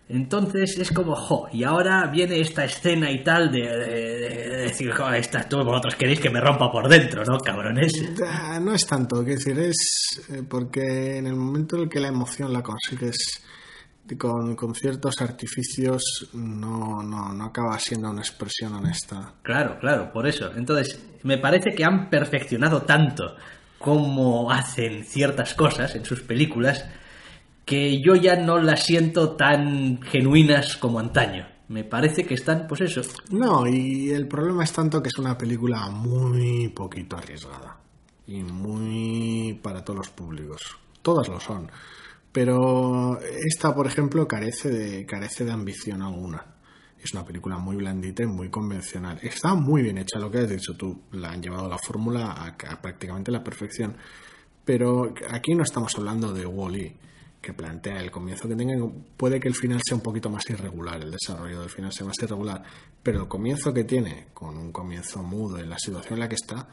Entonces 0.09 0.77
es 0.79 0.90
como, 0.90 1.14
jo, 1.14 1.48
y 1.53 1.64
ahora 1.64 2.07
viene 2.09 2.40
esta 2.40 2.64
escena 2.64 3.11
y 3.11 3.22
tal 3.22 3.51
de, 3.51 3.61
de- 3.61 4.48
de 4.51 4.57
decir, 4.64 4.90
jo, 4.92 5.09
esta, 5.12 5.48
todos 5.48 5.64
vosotros 5.64 5.94
queréis 5.94 6.20
que 6.20 6.29
me 6.29 6.40
rompa 6.40 6.70
por 6.70 6.88
dentro, 6.88 7.25
¿no, 7.25 7.38
cabrones? 7.38 7.92
No 8.61 8.75
es 8.75 8.87
tanto, 8.87 9.22
quiero 9.25 9.38
decir, 9.38 9.59
es 9.59 10.20
eh, 10.31 10.42
porque 10.46 11.16
en 11.18 11.27
el 11.29 11.35
momento 11.37 11.77
en 11.77 11.83
el 11.85 11.88
que 11.88 12.01
la 12.01 12.09
emoción 12.09 12.53
la 12.53 12.62
consigues 12.62 13.42
con, 14.18 14.55
con 14.57 14.75
ciertos 14.75 15.14
artificios, 15.22 16.29
no, 16.35 17.03
no, 17.03 17.33
no 17.33 17.44
acaba 17.44 17.79
siendo 17.79 18.11
una 18.11 18.20
expresión 18.20 18.75
honesta. 18.75 19.35
Claro, 19.42 19.79
claro, 19.81 20.12
por 20.12 20.27
eso. 20.27 20.51
Entonces, 20.55 21.01
me 21.22 21.38
parece 21.38 21.70
que 21.75 21.85
han 21.85 22.11
perfeccionado 22.11 22.83
tanto 22.83 23.37
cómo 23.83 24.51
hacen 24.51 25.05
ciertas 25.05 25.55
cosas 25.55 25.95
en 25.95 26.07
sus 26.07 26.23
películas 26.23 26.87
que 27.66 28.01
yo 28.01 28.14
ya 28.14 28.37
no 28.37 28.59
las 28.59 28.85
siento 28.85 29.33
tan 29.33 30.01
genuinas 30.03 30.77
como 30.77 30.99
antaño. 30.99 31.47
Me 31.68 31.85
parece 31.85 32.25
que 32.25 32.35
están, 32.35 32.66
pues 32.66 32.83
eso, 32.83 33.03
No, 33.31 33.66
y 33.66 34.11
el 34.11 34.27
problema 34.27 34.64
es 34.64 34.73
tanto 34.73 35.03
que 35.03 35.09
es 35.09 35.18
una 35.18 35.38
película 35.38 35.88
muy 35.88 36.68
poquito 36.68 37.16
arriesgada 37.16 37.79
y 38.27 38.42
muy 38.42 39.59
para 39.62 39.85
todos 39.85 39.99
los 39.99 40.11
públicos. 40.11 40.61
Todas 41.03 41.29
lo 41.29 41.40
son. 41.40 41.71
Pero 42.31 43.18
esta, 43.21 43.75
por 43.75 43.87
ejemplo, 43.87 44.27
carece 44.27 44.71
de, 44.71 45.07
carece 45.07 45.45
de 45.45 45.53
ambición 45.53 46.03
alguna. 46.03 46.45
Es 47.03 47.12
una 47.15 47.25
película 47.25 47.59
muy 47.59 47.75
blandita 47.77 48.23
y 48.23 48.27
muy 48.27 48.49
convencional. 48.49 49.19
Está 49.23 49.55
muy 49.55 49.83
bien 49.83 49.99
hecha, 49.99 50.21
lo 50.21 50.31
que 50.31 50.38
has 50.38 50.49
dicho 50.49 50.75
tú. 50.75 51.03
La 51.11 51.33
han 51.33 51.43
llevado 51.43 51.69
la 51.69 51.79
fórmula 51.79 52.33
a, 52.33 52.47
a 52.49 52.81
prácticamente 52.81 53.33
la 53.33 53.43
perfección. 53.43 53.97
Pero 54.65 55.12
aquí 55.31 55.55
no 55.55 55.65
estamos 55.65 55.93
hablando 55.99 56.33
de 56.33 56.47
Wally, 56.47 56.95
que 57.41 57.53
plantea 57.53 58.01
el 58.01 58.12
comienzo 58.12 58.49
que 58.49 58.55
tenga. 58.55 58.75
Puede 59.17 59.41
que 59.41 59.49
el 59.49 59.55
final 59.57 59.81
sea 59.85 59.97
un 59.97 60.03
poquito 60.03 60.31
más 60.31 60.49
irregular, 60.49 61.03
el 61.03 61.11
desarrollo 61.11 61.61
del 61.61 61.71
final 61.71 61.93
sea 61.93 62.07
más 62.07 62.17
irregular. 62.23 62.62
Pero 63.03 63.23
el 63.23 63.29
comienzo 63.29 63.75
que 63.75 63.83
tiene, 63.83 64.29
con 64.33 64.57
un 64.57 64.71
comienzo 64.71 65.25
mudo 65.25 65.59
en 65.59 65.69
la 65.69 65.79
situación 65.79 66.15
en 66.15 66.21
la 66.21 66.29
que 66.29 66.37
está, 66.37 66.69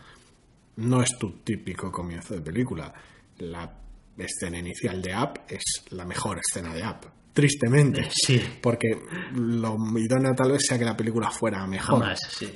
no 0.76 1.02
es 1.02 1.18
tu 1.18 1.40
típico 1.40 1.92
comienzo 1.92 2.36
de 2.36 2.42
película. 2.42 2.94
La 3.40 3.80
escena 4.16 4.60
inicial 4.60 5.02
de 5.02 5.16
Up 5.16 5.42
es 5.48 5.64
la 5.90 6.06
mejor 6.06 6.38
escena 6.38 6.72
de 6.76 6.84
Up. 6.84 7.19
Tristemente. 7.40 8.10
Sí. 8.12 8.42
Porque 8.62 8.88
lo 9.34 9.78
idóneo 9.98 10.34
tal 10.36 10.52
vez 10.52 10.66
sea 10.68 10.78
que 10.78 10.86
la 10.86 10.98
película 10.98 11.30
fuera 11.32 11.66
mejor. 11.68 12.00
jamás, 12.02 12.20
sí. 12.32 12.52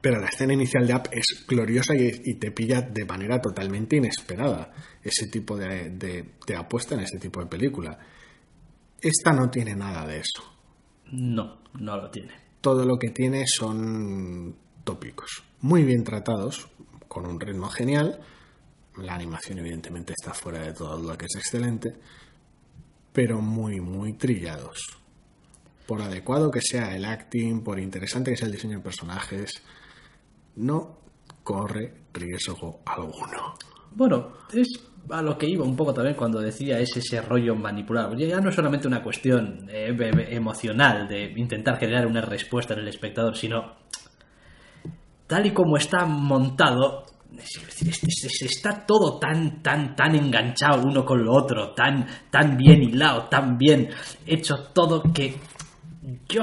Pero 0.00 0.20
la 0.20 0.26
escena 0.28 0.52
inicial 0.52 0.86
de 0.86 0.94
Up 0.94 1.08
es 1.12 1.44
gloriosa 1.48 1.94
y, 1.96 2.10
y 2.24 2.34
te 2.34 2.50
pilla 2.52 2.80
de 2.80 3.04
manera 3.04 3.40
totalmente 3.40 3.96
inesperada. 3.96 4.72
Ese 5.02 5.26
tipo 5.28 5.56
de, 5.56 5.90
de- 5.90 6.34
de 6.46 6.56
apuesta 6.56 6.94
en 6.94 7.00
ese 7.00 7.18
tipo 7.18 7.40
de 7.40 7.46
película. 7.46 7.98
Esta 9.00 9.32
no 9.32 9.50
tiene 9.50 9.74
nada 9.74 10.06
de 10.06 10.18
eso. 10.18 10.42
No, 11.12 11.58
no 11.80 11.96
lo 11.96 12.10
tiene. 12.10 12.32
Todo 12.60 12.84
lo 12.84 12.98
que 12.98 13.10
tiene 13.10 13.44
son 13.46 14.56
tópicos. 14.84 15.42
Muy 15.60 15.84
bien 15.84 16.02
tratados, 16.04 16.68
con 17.08 17.26
un 17.26 17.38
ritmo 17.40 17.68
genial. 17.68 18.20
La 18.98 19.14
animación 19.14 19.58
evidentemente 19.58 20.14
está 20.16 20.32
fuera 20.34 20.60
de 20.60 20.72
toda 20.72 20.96
duda 20.96 21.16
que 21.18 21.26
es 21.26 21.36
excelente. 21.36 21.94
Pero 23.16 23.40
muy, 23.40 23.80
muy 23.80 24.12
trillados. 24.12 24.78
Por 25.86 26.02
adecuado 26.02 26.50
que 26.50 26.60
sea 26.60 26.94
el 26.94 27.06
acting, 27.06 27.64
por 27.64 27.80
interesante 27.80 28.30
que 28.30 28.36
sea 28.36 28.44
el 28.44 28.52
diseño 28.52 28.76
de 28.76 28.84
personajes, 28.84 29.52
no 30.56 30.98
corre 31.42 31.94
riesgo 32.12 32.80
alguno. 32.84 33.54
Bueno, 33.92 34.34
es 34.52 34.68
a 35.08 35.22
lo 35.22 35.38
que 35.38 35.48
iba 35.48 35.64
un 35.64 35.76
poco 35.76 35.94
también 35.94 36.14
cuando 36.14 36.40
decía 36.40 36.78
es 36.78 36.94
ese 36.94 37.22
rollo 37.22 37.54
manipulado. 37.54 38.14
Ya 38.16 38.38
no 38.38 38.50
es 38.50 38.54
solamente 38.54 38.86
una 38.86 39.02
cuestión 39.02 39.66
eh, 39.70 39.96
emocional 40.28 41.08
de 41.08 41.32
intentar 41.38 41.78
generar 41.78 42.06
una 42.06 42.20
respuesta 42.20 42.74
en 42.74 42.80
el 42.80 42.88
espectador, 42.88 43.34
sino 43.34 43.76
tal 45.26 45.46
y 45.46 45.52
como 45.52 45.78
está 45.78 46.04
montado, 46.04 47.06
es 47.38 48.42
está 48.42 48.84
todo 48.86 49.18
tan, 49.18 49.62
tan, 49.62 49.94
tan 49.94 50.14
enganchado 50.14 50.82
uno 50.84 51.04
con 51.04 51.24
lo 51.24 51.32
otro, 51.32 51.72
tan, 51.74 52.06
tan 52.30 52.56
bien 52.56 52.82
hilado, 52.82 53.28
tan 53.28 53.56
bien 53.56 53.88
hecho 54.26 54.56
todo 54.72 55.02
que 55.12 55.36
yo 56.28 56.42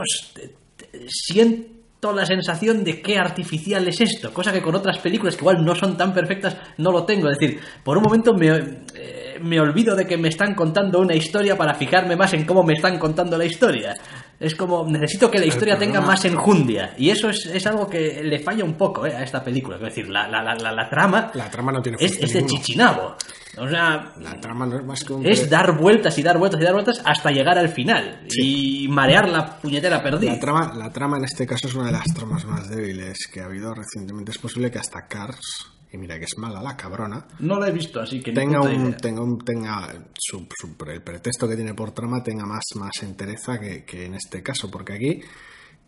siento 1.07 1.73
la 2.13 2.25
sensación 2.25 2.83
de 2.83 3.01
qué 3.01 3.17
artificial 3.17 3.87
es 3.87 4.01
esto, 4.01 4.33
cosa 4.33 4.51
que 4.51 4.61
con 4.61 4.75
otras 4.75 4.99
películas 4.99 5.35
que 5.35 5.41
igual 5.41 5.63
no 5.63 5.73
son 5.73 5.95
tan 5.95 6.13
perfectas 6.13 6.57
no 6.77 6.91
lo 6.91 7.05
tengo. 7.05 7.29
Es 7.29 7.39
decir, 7.39 7.59
por 7.83 7.97
un 7.97 8.03
momento 8.03 8.33
me, 8.33 8.49
eh, 8.49 9.39
me 9.41 9.59
olvido 9.59 9.95
de 9.95 10.05
que 10.05 10.17
me 10.17 10.27
están 10.27 10.53
contando 10.53 10.99
una 10.99 11.15
historia 11.15 11.57
para 11.57 11.75
fijarme 11.75 12.15
más 12.15 12.33
en 12.33 12.45
cómo 12.45 12.63
me 12.63 12.73
están 12.73 12.97
contando 12.97 13.37
la 13.37 13.45
historia. 13.45 13.95
Es 14.43 14.55
como, 14.55 14.85
necesito 14.87 15.31
que 15.31 15.39
la 15.39 15.45
historia 15.45 15.77
tenga 15.77 16.01
más 16.01 16.23
enjundia. 16.25 16.93
Y 16.97 17.09
eso 17.09 17.29
es, 17.29 17.45
es 17.45 17.65
algo 17.65 17.89
que 17.89 18.21
le 18.23 18.39
falla 18.39 18.63
un 18.63 18.73
poco 18.75 19.05
eh, 19.05 19.15
a 19.15 19.23
esta 19.23 19.43
película. 19.43 19.77
Es 19.77 19.83
decir, 19.83 20.09
la, 20.09 20.27
la, 20.27 20.43
la, 20.43 20.71
la- 20.71 20.89
trama 20.89 21.31
La 21.33 21.49
trama 21.49 21.71
no 21.71 21.81
tiene 21.81 21.97
es, 21.99 22.17
es 22.19 22.33
de 22.33 22.45
chichinabo. 22.45 23.15
O 23.57 23.67
sea, 23.69 24.13
La 24.19 24.39
trama 24.41 24.65
no 24.65 24.77
es 24.79 24.83
más 24.85 25.03
que 25.03 25.13
un... 25.13 25.25
es 25.25 25.49
dar 25.49 25.77
vueltas 25.77 26.17
y 26.17 26.23
dar 26.23 26.37
vueltas 26.39 26.59
y 26.59 26.63
dar 26.63 26.73
vueltas 26.73 27.01
hasta 27.05 27.31
llegar 27.31 27.57
al 27.57 27.69
final. 27.69 28.21
Y 28.29 28.87
marear 28.89 29.29
la 29.29 29.57
puñetera 29.59 30.01
perdida. 30.01 30.33
La 30.33 30.39
trama, 30.39 30.73
la 30.75 30.91
trama 30.91 31.17
en 31.17 31.25
este 31.25 31.45
caso 31.45 31.67
es 31.67 31.75
una 31.75 31.85
de 31.85 31.91
las 31.93 32.05
tramas 32.13 32.45
más 32.45 32.67
débiles 32.69 33.27
que 33.31 33.41
ha 33.41 33.45
habido 33.45 33.73
recientemente. 33.73 34.31
Es 34.31 34.39
posible 34.39 34.71
que 34.71 34.79
hasta 34.79 35.05
Cars, 35.07 35.67
y 35.93 35.97
mira 35.97 36.17
que 36.17 36.25
es 36.25 36.37
mala 36.37 36.61
la 36.61 36.75
cabrona, 36.75 37.25
No 37.39 37.59
la 37.59 37.69
he 37.69 37.71
visto, 37.71 38.01
así 38.01 38.19
que 38.21 38.31
ni 38.31 38.35
tenga 38.35 38.59
puta 38.59 38.73
un, 38.73 38.81
idea. 38.87 38.97
tenga 38.97 39.21
un, 39.21 39.37
tenga 39.45 39.93
su, 40.17 40.47
su- 40.53 40.75
el 40.89 41.01
pretexto 41.03 41.47
que 41.47 41.55
tiene 41.55 41.73
por 41.73 41.91
trama 41.91 42.21
tenga 42.23 42.45
más, 42.45 42.63
más 42.75 43.01
entereza 43.03 43.59
que, 43.59 43.85
que 43.85 44.05
en 44.07 44.15
este 44.15 44.41
caso, 44.43 44.69
porque 44.71 44.93
aquí, 44.93 45.21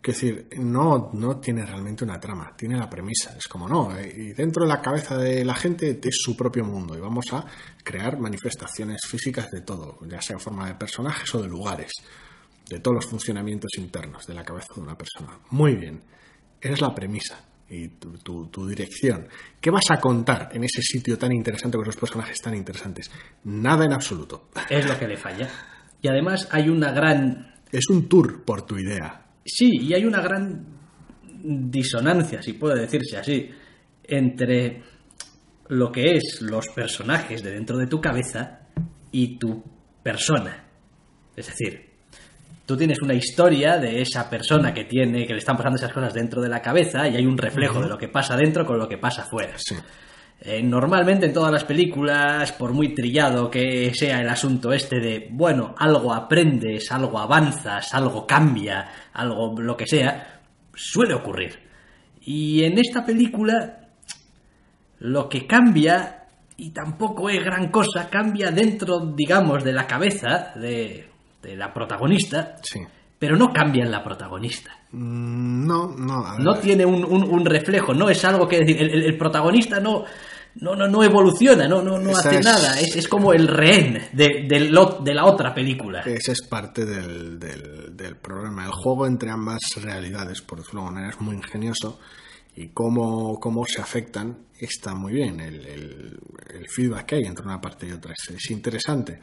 quiero 0.00 0.18
decir, 0.20 0.48
no, 0.58 1.10
no 1.12 1.38
tiene 1.40 1.66
realmente 1.66 2.04
una 2.04 2.20
trama, 2.20 2.54
tiene 2.56 2.76
la 2.78 2.88
premisa. 2.88 3.34
Es 3.36 3.48
como 3.48 3.68
no, 3.68 3.96
eh, 3.98 4.12
y 4.16 4.32
dentro 4.32 4.62
de 4.62 4.68
la 4.68 4.80
cabeza 4.80 5.16
de 5.18 5.44
la 5.44 5.54
gente 5.56 5.98
es 6.02 6.16
su 6.22 6.36
propio 6.36 6.64
mundo 6.64 6.96
y 6.96 7.00
vamos 7.00 7.26
a 7.32 7.44
crear 7.82 8.18
manifestaciones 8.18 9.02
físicas 9.06 9.50
de 9.50 9.62
todo, 9.62 9.98
ya 10.08 10.22
sea 10.22 10.34
en 10.34 10.40
forma 10.40 10.68
de 10.68 10.74
personajes 10.76 11.34
o 11.34 11.42
de 11.42 11.48
lugares, 11.48 11.90
de 12.68 12.78
todos 12.78 12.94
los 12.94 13.06
funcionamientos 13.06 13.72
internos 13.78 14.24
de 14.26 14.34
la 14.34 14.44
cabeza 14.44 14.68
de 14.74 14.80
una 14.82 14.96
persona. 14.96 15.38
Muy 15.50 15.74
bien, 15.74 16.00
esa 16.60 16.74
es 16.74 16.80
la 16.80 16.94
premisa 16.94 17.40
y 17.68 17.88
tu, 17.88 18.12
tu- 18.18 18.46
tu 18.46 18.66
dirección. 18.66 19.26
¿Qué 19.60 19.70
vas 19.70 19.90
a 19.90 19.98
contar 19.98 20.50
en 20.52 20.64
ese 20.64 20.82
sitio 20.82 21.18
tan 21.18 21.32
interesante 21.32 21.76
con 21.76 21.84
esos 21.86 22.00
personajes 22.00 22.40
tan 22.40 22.54
interesantes? 22.54 23.10
Nada 23.44 23.84
en 23.84 23.92
absoluto. 23.92 24.48
Es 24.70 24.86
lo 24.86 24.98
que 24.98 25.08
le 25.08 25.16
falla. 25.16 25.48
Y 26.00 26.08
además 26.08 26.48
hay 26.52 26.68
una 26.68 26.92
gran 26.92 27.54
Es 27.72 27.88
un 27.90 28.08
tour 28.08 28.44
por 28.44 28.62
tu 28.66 28.78
idea. 28.78 29.26
Sí, 29.44 29.70
y 29.80 29.94
hay 29.94 30.04
una 30.04 30.20
gran 30.20 30.64
disonancia, 31.42 32.42
si 32.42 32.54
puede 32.54 32.80
decirse 32.80 33.16
así, 33.16 33.50
entre 34.04 34.82
lo 35.68 35.90
que 35.90 36.12
es 36.14 36.38
los 36.42 36.68
personajes 36.68 37.42
de 37.42 37.52
dentro 37.52 37.76
de 37.76 37.86
tu 37.86 38.00
cabeza 38.00 38.60
y 39.12 39.38
tu 39.38 39.62
persona. 40.02 40.64
Es 41.36 41.46
decir, 41.46 41.90
tú 42.66 42.76
tienes 42.76 43.00
una 43.00 43.14
historia 43.14 43.78
de 43.78 44.02
esa 44.02 44.28
persona 44.28 44.74
que 44.74 44.84
tiene 44.84 45.26
que 45.26 45.32
le 45.32 45.38
están 45.38 45.56
pasando 45.56 45.76
esas 45.76 45.92
cosas 45.92 46.12
dentro 46.12 46.42
de 46.42 46.48
la 46.48 46.60
cabeza 46.60 47.08
y 47.08 47.16
hay 47.16 47.24
un 47.24 47.38
reflejo 47.38 47.80
de 47.80 47.88
lo 47.88 47.96
que 47.96 48.08
pasa 48.08 48.36
dentro 48.36 48.66
con 48.66 48.78
lo 48.78 48.88
que 48.88 48.98
pasa 48.98 49.22
afuera. 49.22 49.54
Sí. 49.56 49.76
Eh, 50.40 50.62
normalmente 50.62 51.26
en 51.26 51.32
todas 51.32 51.52
las 51.52 51.64
películas, 51.64 52.52
por 52.52 52.72
muy 52.72 52.92
trillado 52.92 53.50
que 53.50 53.94
sea 53.94 54.20
el 54.20 54.28
asunto 54.28 54.72
este 54.72 55.00
de, 55.00 55.28
bueno, 55.30 55.74
algo 55.78 56.12
aprendes, 56.12 56.90
algo 56.92 57.18
avanzas, 57.18 57.94
algo 57.94 58.26
cambia, 58.26 58.90
algo 59.14 59.54
lo 59.58 59.76
que 59.76 59.86
sea, 59.86 60.40
suele 60.74 61.14
ocurrir. 61.14 61.58
Y 62.20 62.64
en 62.64 62.78
esta 62.78 63.06
película, 63.06 63.88
lo 64.98 65.28
que 65.28 65.46
cambia, 65.46 66.26
y 66.56 66.70
tampoco 66.70 67.30
es 67.30 67.42
gran 67.42 67.70
cosa, 67.70 68.10
cambia 68.10 68.50
dentro, 68.50 69.06
digamos, 69.14 69.64
de 69.64 69.72
la 69.72 69.86
cabeza 69.86 70.52
de, 70.56 71.08
de 71.46 71.56
la 71.56 71.72
protagonista, 71.72 72.56
Sí. 72.62 72.80
pero 73.18 73.36
no 73.36 73.52
cambia 73.52 73.84
en 73.84 73.90
la 73.90 74.02
protagonista. 74.02 74.72
Mm, 74.92 75.66
No, 75.66 75.88
no. 75.96 76.26
a. 76.26 76.38
No 76.38 76.58
tiene 76.58 76.84
un, 76.84 77.04
un- 77.04 77.24
un 77.28 77.44
reflejo, 77.44 77.94
no 77.94 78.08
es 78.10 78.24
algo 78.24 78.46
que 78.48 78.60
decir. 78.60 78.76
El, 78.82 79.02
el- 79.04 79.16
protagonista 79.18 79.80
no, 79.80 80.04
no, 80.56 80.74
no, 80.74 80.86
no 80.88 81.02
evoluciona, 81.04 81.68
no, 81.68 81.82
no, 81.82 81.98
no 81.98 82.10
Esa 82.10 82.28
hace 82.28 82.38
es- 82.38 82.44
nada. 82.44 82.80
Es, 82.80 82.96
es 82.96 83.08
como 83.08 83.32
el 83.32 83.46
rehén 83.48 84.02
de, 84.12 84.46
de 84.48 84.60
lo- 84.70 84.98
de 85.02 85.14
la 85.14 85.24
otra 85.26 85.54
película. 85.54 86.00
Ese 86.02 86.32
es 86.32 86.42
parte 86.42 86.84
del, 86.84 87.38
del- 87.38 87.96
del 87.96 88.16
problema. 88.16 88.64
El 88.64 88.72
juego 88.72 89.06
entre 89.06 89.30
ambas 89.30 89.60
realidades, 89.82 90.40
por 90.42 90.58
decirlo 90.58 90.80
de 90.80 90.86
alguna 90.86 91.00
manera, 91.02 91.14
es 91.16 91.20
muy 91.20 91.36
ingenioso 91.36 91.98
y 92.54 92.68
cómo, 92.68 93.38
cómo 93.40 93.64
se 93.66 93.80
afectan 93.82 94.38
está 94.58 94.94
muy 94.94 95.12
bien. 95.12 95.40
El, 95.40 95.66
el- 95.66 96.18
el 96.54 96.68
feedback 96.68 97.06
que 97.06 97.14
hay 97.16 97.24
entre 97.24 97.44
una 97.44 97.60
parte 97.60 97.86
y 97.86 97.92
otra 97.92 98.12
es, 98.12 98.34
es 98.34 98.50
interesante. 98.50 99.20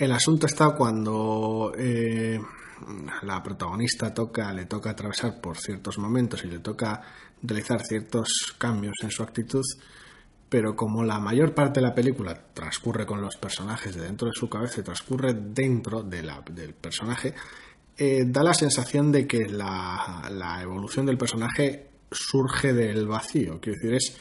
El 0.00 0.12
asunto 0.12 0.46
está 0.46 0.70
cuando 0.70 1.74
eh, 1.76 2.40
la 3.20 3.42
protagonista 3.42 4.14
toca, 4.14 4.50
le 4.50 4.64
toca 4.64 4.88
atravesar 4.88 5.42
por 5.42 5.58
ciertos 5.58 5.98
momentos 5.98 6.42
y 6.42 6.48
le 6.48 6.60
toca 6.60 7.02
realizar 7.42 7.84
ciertos 7.84 8.54
cambios 8.56 8.94
en 9.02 9.10
su 9.10 9.22
actitud, 9.22 9.62
pero 10.48 10.74
como 10.74 11.04
la 11.04 11.18
mayor 11.18 11.52
parte 11.52 11.80
de 11.80 11.86
la 11.86 11.94
película 11.94 12.34
transcurre 12.54 13.04
con 13.04 13.20
los 13.20 13.36
personajes 13.36 13.94
de 13.94 14.00
dentro 14.00 14.28
de 14.28 14.32
su 14.32 14.48
cabeza 14.48 14.82
transcurre 14.82 15.34
dentro 15.34 16.02
del 16.02 16.72
personaje, 16.80 17.34
eh, 17.98 18.24
da 18.26 18.42
la 18.42 18.54
sensación 18.54 19.12
de 19.12 19.26
que 19.26 19.50
la, 19.50 20.30
la 20.30 20.62
evolución 20.62 21.04
del 21.04 21.18
personaje 21.18 21.90
surge 22.10 22.72
del 22.72 23.06
vacío. 23.06 23.60
Quiero 23.60 23.78
decir, 23.78 23.94
es 23.96 24.16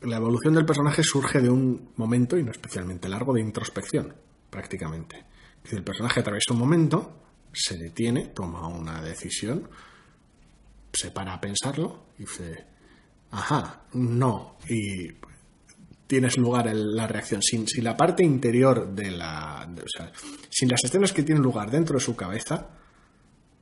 la 0.00 0.16
evolución 0.16 0.54
del 0.54 0.64
personaje 0.64 1.02
surge 1.02 1.42
de 1.42 1.50
un 1.50 1.90
momento, 1.96 2.38
y 2.38 2.42
no 2.42 2.50
especialmente 2.50 3.10
largo, 3.10 3.34
de 3.34 3.42
introspección, 3.42 4.14
prácticamente. 4.52 5.24
El 5.70 5.82
personaje 5.82 6.20
atraviesa 6.20 6.52
un 6.52 6.58
momento, 6.58 7.22
se 7.52 7.78
detiene, 7.78 8.26
toma 8.26 8.68
una 8.68 9.00
decisión, 9.00 9.68
se 10.92 11.10
para 11.10 11.32
a 11.32 11.40
pensarlo 11.40 12.08
y 12.18 12.24
dice, 12.24 12.66
ajá, 13.30 13.84
no, 13.94 14.58
y 14.68 15.08
tienes 16.06 16.36
lugar 16.36 16.68
en 16.68 16.94
la 16.94 17.06
reacción. 17.06 17.40
Sin, 17.42 17.66
sin 17.66 17.82
la 17.82 17.96
parte 17.96 18.22
interior 18.22 18.94
de 18.94 19.10
la... 19.10 19.66
o 19.74 19.88
sea, 19.88 20.12
sin 20.50 20.68
las 20.68 20.84
escenas 20.84 21.14
que 21.14 21.22
tienen 21.22 21.42
lugar 21.42 21.70
dentro 21.70 21.96
de 21.96 22.04
su 22.04 22.14
cabeza, 22.14 22.68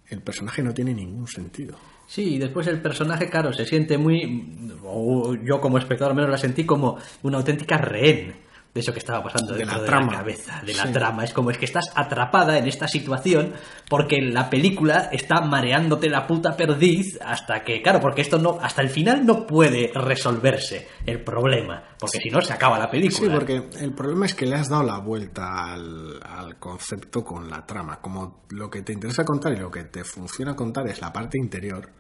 el 0.09 0.23
personaje 0.23 0.61
no 0.61 0.75
tiene 0.75 0.93
ningún 0.93 1.29
sentido. 1.29 1.79
Sí, 2.09 2.35
y 2.35 2.39
después 2.39 2.67
el 2.67 2.83
personaje, 2.83 3.31
claro, 3.31 3.53
se 3.53 3.65
siente 3.65 3.97
muy. 3.97 4.81
o 4.85 5.37
yo 5.37 5.61
como 5.61 5.79
espectador 5.79 6.11
al 6.11 6.17
menos 6.17 6.31
la 6.33 6.39
sentí 6.39 6.65
como 6.65 6.99
una 7.23 7.39
auténtica 7.39 7.79
rehén 7.79 8.50
de 8.73 8.81
eso 8.81 8.93
que 8.93 9.01
estaba 9.01 9.23
pasando 9.25 9.55
De 9.55 9.65
la 9.65 9.79
de 9.81 9.87
trama. 9.87 10.13
la 10.13 10.19
cabeza, 10.19 10.63
de 10.65 10.75
la 10.75 10.87
Sí. 10.87 10.93
trama. 10.93 11.25
Es 11.25 11.33
como 11.33 11.51
es 11.51 11.59
que 11.59 11.65
estás 11.65 11.87
atrapada 11.95 12.57
en 12.57 12.69
esta 12.69 12.87
situación 12.87 13.53
porque 13.89 14.19
la 14.21 14.49
película 14.49 15.09
está 15.11 15.41
mareándote 15.41 16.09
la 16.09 16.27
puta 16.29 16.57
perdiz 16.57 17.19
hasta 17.21 17.65
que, 17.65 17.83
claro, 17.83 17.99
porque 18.01 18.21
esto 18.23 18.39
no, 18.39 18.59
hasta 18.63 18.83
el 18.83 18.91
final 18.91 19.27
no 19.27 19.45
puede 19.47 19.91
resolverse 19.93 20.87
el 21.05 21.25
problema, 21.25 21.83
porque 21.99 22.19
si 22.21 22.31
no 22.31 22.41
se 22.43 22.53
acaba 22.53 22.79
la 22.79 22.89
película. 22.89 23.19
Sí, 23.19 23.29
porque 23.29 23.69
el 23.81 23.93
problema 23.93 24.27
es 24.27 24.35
que 24.37 24.47
le 24.47 24.55
has 24.55 24.69
dado 24.69 24.85
la 24.85 24.99
vuelta 24.99 25.73
al, 25.73 26.21
al 26.23 26.57
concepto 26.61 27.25
con 27.25 27.51
la 27.51 27.67
trama. 27.67 28.01
Como 28.01 28.43
lo 28.51 28.71
que 28.71 28.83
te 28.83 28.93
interesa 28.93 29.25
contar 29.25 29.53
y 29.53 29.57
lo 29.57 29.71
que 29.71 29.83
te 29.85 30.05
funciona 30.05 30.55
contar 30.55 30.87
es 30.87 31.01
la 31.01 31.13
parte 31.13 31.39
interior, 31.39 31.91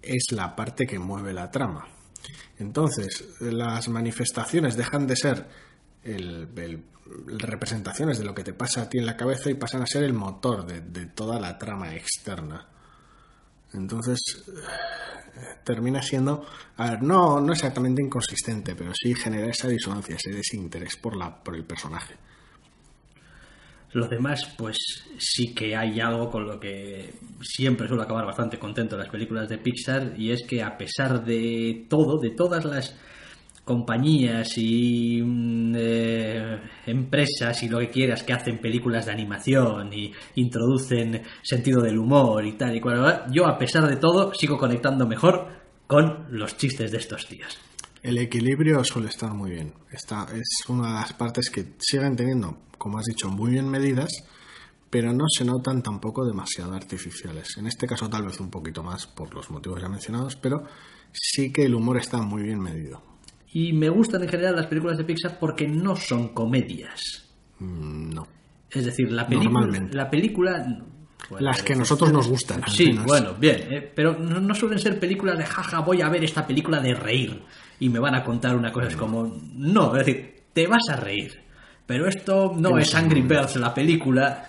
es 0.00 0.26
la 0.30 0.54
parte 0.54 0.86
que 0.86 1.00
mueve 1.00 1.32
la 1.32 1.50
trama. 1.50 1.88
Entonces, 2.58 3.28
las 3.40 3.88
manifestaciones 3.88 4.76
dejan 4.76 5.06
de 5.06 5.16
ser 5.16 5.67
el- 6.04 6.48
representaciones 7.38 8.18
de 8.18 8.24
lo 8.24 8.34
que 8.34 8.44
te 8.44 8.52
pasa 8.52 8.82
a 8.82 8.88
ti 8.88 8.98
en 8.98 9.06
la 9.06 9.16
cabeza 9.16 9.50
y 9.50 9.54
pasan 9.54 9.82
a 9.82 9.86
ser 9.86 10.04
el 10.04 10.12
motor 10.12 10.66
de, 10.66 10.82
de 10.82 11.06
toda 11.06 11.40
la 11.40 11.56
trama 11.58 11.94
externa. 11.94 12.66
Entonces, 13.72 14.18
eh, 14.48 15.60
termina 15.64 16.02
siendo, 16.02 16.44
a 16.76 16.90
ver, 16.90 17.02
no, 17.02 17.40
no 17.40 17.52
exactamente 17.52 18.02
inconsistente, 18.02 18.74
pero 18.74 18.92
sí 18.94 19.14
genera 19.14 19.50
esa 19.50 19.68
disonancia, 19.68 20.16
ese 20.16 20.30
desinterés 20.30 20.96
por, 20.96 21.16
la, 21.16 21.42
por 21.42 21.56
el 21.56 21.64
personaje. 21.64 22.14
Los 23.92 24.10
demás, 24.10 24.54
pues 24.58 24.76
sí 25.18 25.54
que 25.54 25.74
hay 25.74 25.98
algo 25.98 26.30
con 26.30 26.46
lo 26.46 26.60
que 26.60 27.14
siempre 27.40 27.88
suelo 27.88 28.02
acabar 28.02 28.26
bastante 28.26 28.58
contento 28.58 28.96
en 28.96 29.00
las 29.00 29.10
películas 29.10 29.48
de 29.48 29.56
Pixar 29.56 30.12
y 30.18 30.30
es 30.30 30.42
que 30.46 30.62
a 30.62 30.76
pesar 30.76 31.24
de 31.24 31.86
todo, 31.88 32.18
de 32.18 32.30
todas 32.30 32.66
las 32.66 32.94
compañías 33.68 34.56
y 34.56 35.20
mm, 35.22 35.74
eh, 35.76 36.60
empresas 36.86 37.62
y 37.62 37.68
lo 37.68 37.78
que 37.80 37.90
quieras 37.90 38.22
que 38.22 38.32
hacen 38.32 38.58
películas 38.58 39.04
de 39.04 39.12
animación 39.12 39.92
y 39.92 40.10
introducen 40.36 41.22
sentido 41.42 41.82
del 41.82 41.98
humor 41.98 42.46
y 42.46 42.52
tal 42.52 42.74
y 42.74 42.80
cual, 42.80 43.26
yo 43.30 43.46
a 43.46 43.58
pesar 43.58 43.86
de 43.86 43.96
todo 43.96 44.32
sigo 44.32 44.56
conectando 44.56 45.06
mejor 45.06 45.48
con 45.86 46.26
los 46.30 46.56
chistes 46.56 46.90
de 46.90 46.96
estos 46.96 47.28
días. 47.28 47.58
El 48.02 48.16
equilibrio 48.16 48.82
suele 48.84 49.08
estar 49.08 49.34
muy 49.34 49.50
bien. 49.50 49.74
Esta 49.92 50.26
es 50.34 50.64
una 50.68 50.88
de 50.88 50.94
las 50.94 51.12
partes 51.12 51.50
que 51.50 51.74
siguen 51.78 52.16
teniendo, 52.16 52.62
como 52.78 52.98
has 52.98 53.04
dicho, 53.04 53.28
muy 53.28 53.50
bien 53.50 53.68
medidas, 53.68 54.10
pero 54.88 55.12
no 55.12 55.24
se 55.28 55.44
notan 55.44 55.82
tampoco 55.82 56.24
demasiado 56.24 56.72
artificiales. 56.72 57.58
En 57.58 57.66
este 57.66 57.86
caso 57.86 58.08
tal 58.08 58.24
vez 58.24 58.40
un 58.40 58.48
poquito 58.48 58.82
más 58.82 59.06
por 59.06 59.34
los 59.34 59.50
motivos 59.50 59.82
ya 59.82 59.88
mencionados, 59.90 60.36
pero 60.36 60.64
sí 61.12 61.52
que 61.52 61.64
el 61.64 61.74
humor 61.74 61.98
está 61.98 62.22
muy 62.22 62.44
bien 62.44 62.60
medido. 62.60 63.07
Y 63.52 63.72
me 63.72 63.88
gustan 63.88 64.22
en 64.22 64.28
general 64.28 64.56
las 64.56 64.66
películas 64.66 64.98
de 64.98 65.04
Pixar 65.04 65.38
porque 65.38 65.66
no 65.66 65.96
son 65.96 66.28
comedias. 66.28 67.28
Mm, 67.58 68.10
No. 68.14 68.26
Es 68.70 68.84
decir, 68.84 69.10
la 69.10 69.26
película. 69.26 69.50
Normalmente. 69.60 69.96
La 69.96 70.10
película 70.10 70.62
bueno, 71.30 71.44
Las 71.46 71.62
que 71.62 71.68
pero- 71.68 71.78
nosotros 71.80 72.12
nos 72.12 72.28
gustan. 72.28 72.62
Sí, 72.68 72.86
menos. 72.88 73.04
bueno, 73.06 73.34
bien, 73.34 73.56
eh, 73.70 73.92
pero 73.94 74.18
no, 74.18 74.40
no 74.40 74.54
suelen 74.54 74.78
ser 74.78 75.00
películas 75.00 75.36
de 75.38 75.44
jaja, 75.46 75.80
voy 75.80 76.00
a 76.02 76.08
ver 76.08 76.22
esta 76.24 76.46
película 76.46 76.78
de 76.80 76.94
reír 76.94 77.42
y 77.80 77.88
me 77.88 77.98
van 77.98 78.14
a 78.14 78.22
contar 78.24 78.54
una 78.56 78.70
cosa. 78.70 78.88
Es 78.88 78.96
como, 78.96 79.40
no, 79.54 79.96
es 79.96 80.06
decir, 80.06 80.42
te 80.52 80.66
vas 80.66 80.82
a 80.90 80.96
reír, 80.96 81.32
pero 81.86 82.06
esto 82.06 82.52
no 82.56 82.78
es 82.78 82.94
Angry 82.94 83.22
Birds 83.22 83.56
la 83.56 83.72
película 83.74 84.48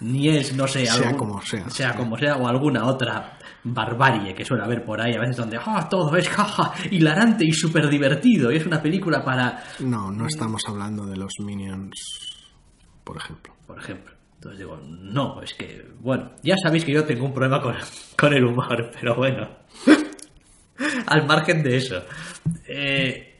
ni 0.00 0.28
es, 0.28 0.54
no 0.54 0.66
sé, 0.66 0.86
Sea 0.86 0.94
algún- 1.08 1.18
como 1.18 1.42
sea. 1.42 1.68
sea 1.70 1.94
como 1.94 2.16
sea, 2.18 2.36
o 2.36 2.46
alguna 2.48 2.84
otra 2.86 3.38
barbarie 3.64 4.34
que 4.34 4.44
suele 4.44 4.62
haber 4.64 4.84
por 4.84 5.00
ahí, 5.00 5.14
a 5.14 5.20
veces 5.20 5.36
donde 5.36 5.58
ah, 5.64 5.88
todo 5.90 6.16
es 6.16 6.28
jaja, 6.28 6.72
hilarante 6.90 7.44
y 7.44 7.52
súper 7.52 7.88
divertido, 7.88 8.50
y 8.52 8.56
es 8.56 8.66
una 8.66 8.80
película 8.80 9.24
para, 9.24 9.62
No, 9.80 10.10
no 10.10 10.26
estamos 10.26 10.62
hablando 10.68 11.04
de 11.06 11.16
los 11.16 11.32
Minions, 11.40 11.94
por 13.04 13.16
ejemplo. 13.16 13.54
por 13.66 13.78
ejemplo. 13.78 14.14
Entonces 14.34 14.60
digo, 14.60 14.76
no, 14.86 15.42
es 15.42 15.52
que, 15.54 15.84
bueno, 16.00 16.30
ya 16.44 16.54
sabéis 16.62 16.84
que 16.84 16.92
yo 16.92 17.04
tengo 17.04 17.24
un 17.26 17.32
problema 17.34 17.60
con, 17.60 17.74
con 18.16 18.32
el 18.32 18.44
humor, 18.44 18.90
pero 19.00 19.16
bueno, 19.16 19.48
al 21.06 21.26
margen 21.26 21.62
de 21.62 21.76
eso, 21.76 21.96
eh, 22.68 23.37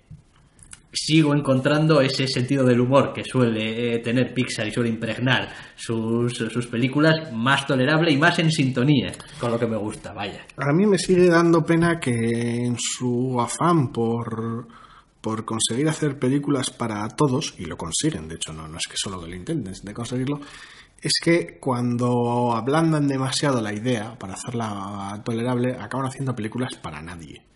sigo 0.92 1.34
encontrando 1.34 2.00
ese 2.00 2.26
sentido 2.26 2.64
del 2.64 2.80
humor 2.80 3.12
que 3.12 3.24
suele 3.24 3.94
eh, 3.94 3.98
tener 3.98 4.32
Pixar 4.32 4.66
y 4.66 4.72
suele 4.72 4.88
impregnar 4.88 5.48
sus, 5.76 6.34
sus 6.34 6.66
películas 6.66 7.32
más 7.32 7.66
tolerable 7.66 8.10
y 8.10 8.16
más 8.16 8.38
en 8.38 8.50
sintonía 8.50 9.12
con 9.38 9.50
lo 9.50 9.58
que 9.58 9.66
me 9.66 9.76
gusta, 9.76 10.12
vaya. 10.12 10.46
A 10.56 10.72
mí 10.72 10.86
me 10.86 10.98
sigue 10.98 11.28
dando 11.28 11.64
pena 11.64 12.00
que 12.00 12.12
en 12.64 12.76
su 12.78 13.38
afán 13.40 13.92
por, 13.92 14.66
por 15.20 15.44
conseguir 15.44 15.88
hacer 15.88 16.18
películas 16.18 16.70
para 16.70 17.06
todos, 17.08 17.54
y 17.58 17.66
lo 17.66 17.76
consiguen, 17.76 18.28
de 18.28 18.36
hecho 18.36 18.52
no, 18.52 18.66
no 18.66 18.78
es 18.78 18.86
que 18.88 18.96
solo 18.96 19.24
lo 19.24 19.34
intenten 19.34 19.74
de 19.82 19.94
conseguirlo, 19.94 20.40
es 21.00 21.12
que 21.22 21.58
cuando 21.60 22.52
ablandan 22.52 23.06
demasiado 23.06 23.60
la 23.60 23.72
idea 23.72 24.18
para 24.18 24.34
hacerla 24.34 25.20
tolerable, 25.24 25.76
acaban 25.78 26.06
haciendo 26.06 26.34
películas 26.34 26.74
para 26.82 27.00
nadie. 27.00 27.47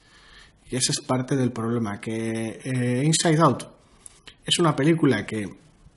Y 0.73 0.77
ese 0.77 0.93
es 0.93 1.03
parte 1.03 1.37
del 1.37 1.53
problema, 1.53 2.01
que 2.01 2.59
eh, 2.65 3.03
Inside 3.05 3.39
Out 3.43 3.65
es 4.43 4.59
una 4.59 4.75
película 4.75 5.27
que 5.27 5.47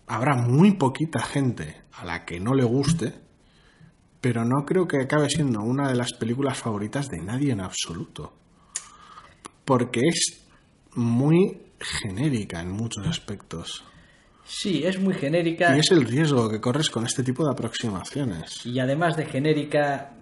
habrá 0.05 0.36
muy 0.36 0.73
poquita 0.73 1.21
gente 1.21 1.84
a 1.93 2.03
la 2.03 2.26
que 2.26 2.41
no 2.41 2.53
le 2.53 2.65
guste, 2.65 3.13
pero 4.19 4.43
no 4.43 4.65
creo 4.65 4.86
que 4.86 4.97
acabe 4.97 5.30
siendo 5.30 5.61
una 5.61 5.88
de 5.88 5.95
las 5.95 6.11
películas 6.11 6.57
favoritas 6.57 7.07
de 7.07 7.21
nadie 7.21 7.53
en 7.53 7.61
absoluto. 7.61 8.34
Porque 9.63 10.01
es 10.09 10.45
muy 10.95 11.57
genérica 11.80 12.59
en 12.59 12.71
muchos 12.71 13.07
aspectos. 13.07 13.86
Sí, 14.43 14.84
es 14.84 14.99
muy 14.99 15.13
genérica 15.13 15.73
Y 15.73 15.80
es 15.80 15.91
el 15.91 16.03
riesgo 16.03 16.49
que 16.49 16.59
corres 16.59 16.89
con 16.89 17.05
este 17.05 17.23
tipo 17.23 17.45
de 17.45 17.53
aproximaciones. 17.53 18.65
y 18.65 18.78
además 18.78 19.15
de 19.15 19.26
genérica, 19.26 20.17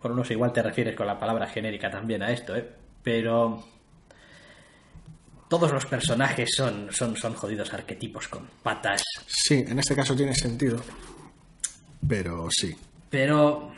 por 0.00 0.16
no 0.16 0.24
sé, 0.24 0.32
igual 0.32 0.54
te 0.54 0.62
refieres 0.62 0.96
con 0.96 1.06
la 1.06 1.18
palabra 1.18 1.46
genérica 1.48 1.90
también 1.90 2.22
a 2.22 2.32
esto, 2.32 2.56
¿eh? 2.56 2.81
Pero 3.02 3.64
todos 5.48 5.70
los 5.72 5.84
personajes 5.86 6.48
son, 6.56 6.88
son, 6.90 7.16
son 7.16 7.34
jodidos 7.34 7.72
arquetipos 7.74 8.28
con 8.28 8.46
patas, 8.62 9.02
Sí, 9.26 9.64
en 9.66 9.78
este 9.78 9.94
caso 9.94 10.14
tiene 10.16 10.34
sentido. 10.34 10.80
Pero 12.08 12.48
sí. 12.50 12.74
pero 13.10 13.72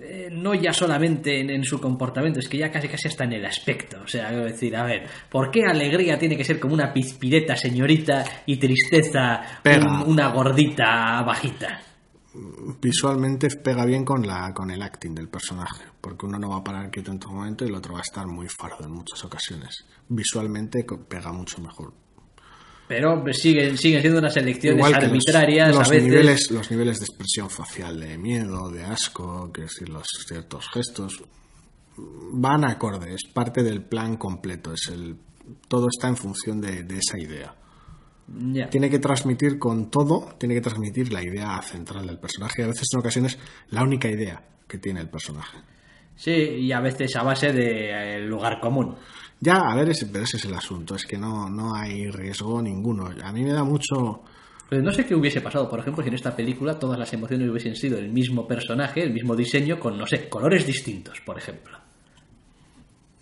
eh, 0.00 0.28
no 0.30 0.54
ya 0.54 0.72
solamente 0.72 1.40
en, 1.40 1.50
en 1.50 1.64
su 1.64 1.80
comportamiento, 1.80 2.38
es 2.40 2.48
que 2.48 2.58
ya 2.58 2.70
casi 2.70 2.88
casi 2.88 3.08
hasta 3.08 3.24
en 3.24 3.32
el 3.34 3.44
aspecto. 3.46 4.00
O 4.04 4.06
sea, 4.06 4.28
quiero 4.28 4.44
decir, 4.44 4.74
a 4.76 4.84
ver, 4.84 5.06
¿por 5.28 5.50
qué 5.50 5.64
alegría 5.64 6.18
tiene 6.18 6.36
que 6.36 6.44
ser 6.44 6.60
como 6.60 6.74
una 6.74 6.92
pizpireta 6.92 7.56
señorita 7.56 8.24
y 8.46 8.56
tristeza 8.58 9.60
un- 9.64 10.02
una 10.12 10.28
gordita 10.28 11.22
bajita? 11.22 11.80
Visualmente 12.80 13.48
pega 13.62 13.84
bien 13.84 14.04
con, 14.04 14.26
la, 14.26 14.52
con 14.54 14.70
el 14.70 14.82
acting 14.82 15.14
del 15.14 15.28
personaje. 15.28 15.84
Porque 16.00 16.26
uno 16.26 16.38
no 16.38 16.48
va 16.50 16.56
a 16.58 16.64
parar 16.64 16.90
quieto 16.90 17.10
en 17.12 17.18
todo 17.18 17.32
momento 17.32 17.64
y 17.64 17.68
el 17.68 17.74
otro 17.74 17.92
va 17.94 18.00
a 18.00 18.02
estar 18.02 18.26
muy 18.26 18.48
fardo 18.48 18.84
en 18.84 18.92
muchas 18.92 19.22
ocasiones. 19.24 19.84
Visualmente 20.08 20.84
pega 21.08 21.32
mucho 21.32 21.60
mejor. 21.60 21.92
Pero 22.88 23.22
siguen, 23.32 23.78
siguen 23.78 24.00
siendo 24.00 24.18
unas 24.18 24.36
elecciones 24.36 24.76
Igual 24.78 24.92
que 24.94 25.00
los- 25.00 25.08
arbitrarias 25.10 25.68
los, 25.74 25.86
a 25.88 25.90
veces. 25.90 26.04
niveles, 26.08 26.50
los 26.50 26.70
niveles 26.70 26.98
de 27.00 27.04
expresión 27.06 27.48
facial 27.48 28.00
de 28.00 28.18
miedo, 28.18 28.70
de 28.70 28.84
asco, 28.84 29.50
quiero 29.52 29.68
decir, 29.68 29.88
los 29.88 30.06
ciertos 30.26 30.68
gestos 30.72 31.22
van 31.96 32.64
acorde, 32.64 33.14
es 33.14 33.22
parte 33.32 33.62
del 33.62 33.82
plan 33.84 34.16
completo, 34.16 34.72
es 34.72 34.88
el 34.88 35.16
todo 35.68 35.88
está 35.88 36.08
en 36.08 36.16
función 36.16 36.60
de, 36.60 36.82
de 36.84 36.98
esa 36.98 37.18
idea. 37.18 37.54
Tiene 38.70 38.88
que 38.88 38.98
transmitir 38.98 39.58
con 39.58 39.90
todo, 39.90 40.34
tiene 40.38 40.54
que 40.54 40.60
transmitir 40.60 41.12
la 41.12 41.22
idea 41.22 41.60
central 41.62 42.06
del 42.06 42.18
personaje 42.18 42.62
y 42.62 42.64
a 42.64 42.68
veces 42.68 42.88
en 42.92 43.00
ocasiones 43.00 43.38
la 43.70 43.82
única 43.82 44.08
idea 44.08 44.42
que 44.66 44.78
tiene 44.78 45.00
el 45.00 45.08
personaje. 45.10 45.58
Sí, 46.16 46.30
y 46.30 46.72
a 46.72 46.80
veces 46.80 47.16
a 47.16 47.22
base 47.22 47.52
de 47.52 48.16
eh, 48.16 48.20
lugar 48.20 48.60
común. 48.60 48.94
Ya, 49.40 49.56
a 49.56 49.74
ver, 49.74 49.88
ese, 49.90 50.06
pero 50.06 50.24
ese 50.24 50.36
es 50.36 50.44
el 50.44 50.54
asunto, 50.54 50.94
es 50.94 51.04
que 51.04 51.18
no, 51.18 51.50
no 51.50 51.74
hay 51.74 52.08
riesgo 52.10 52.62
ninguno. 52.62 53.10
A 53.24 53.32
mí 53.32 53.42
me 53.42 53.52
da 53.52 53.64
mucho... 53.64 54.22
Pero 54.70 54.82
no 54.82 54.92
sé 54.92 55.04
qué 55.04 55.14
hubiese 55.14 55.40
pasado, 55.40 55.68
por 55.68 55.80
ejemplo, 55.80 56.02
si 56.02 56.08
en 56.08 56.14
esta 56.14 56.34
película 56.34 56.78
todas 56.78 56.98
las 56.98 57.12
emociones 57.12 57.50
hubiesen 57.50 57.74
sido 57.76 57.98
el 57.98 58.08
mismo 58.08 58.46
personaje, 58.46 59.02
el 59.02 59.12
mismo 59.12 59.34
diseño, 59.36 59.78
con, 59.80 59.98
no 59.98 60.06
sé, 60.06 60.28
colores 60.28 60.64
distintos, 60.66 61.20
por 61.20 61.36
ejemplo. 61.36 61.76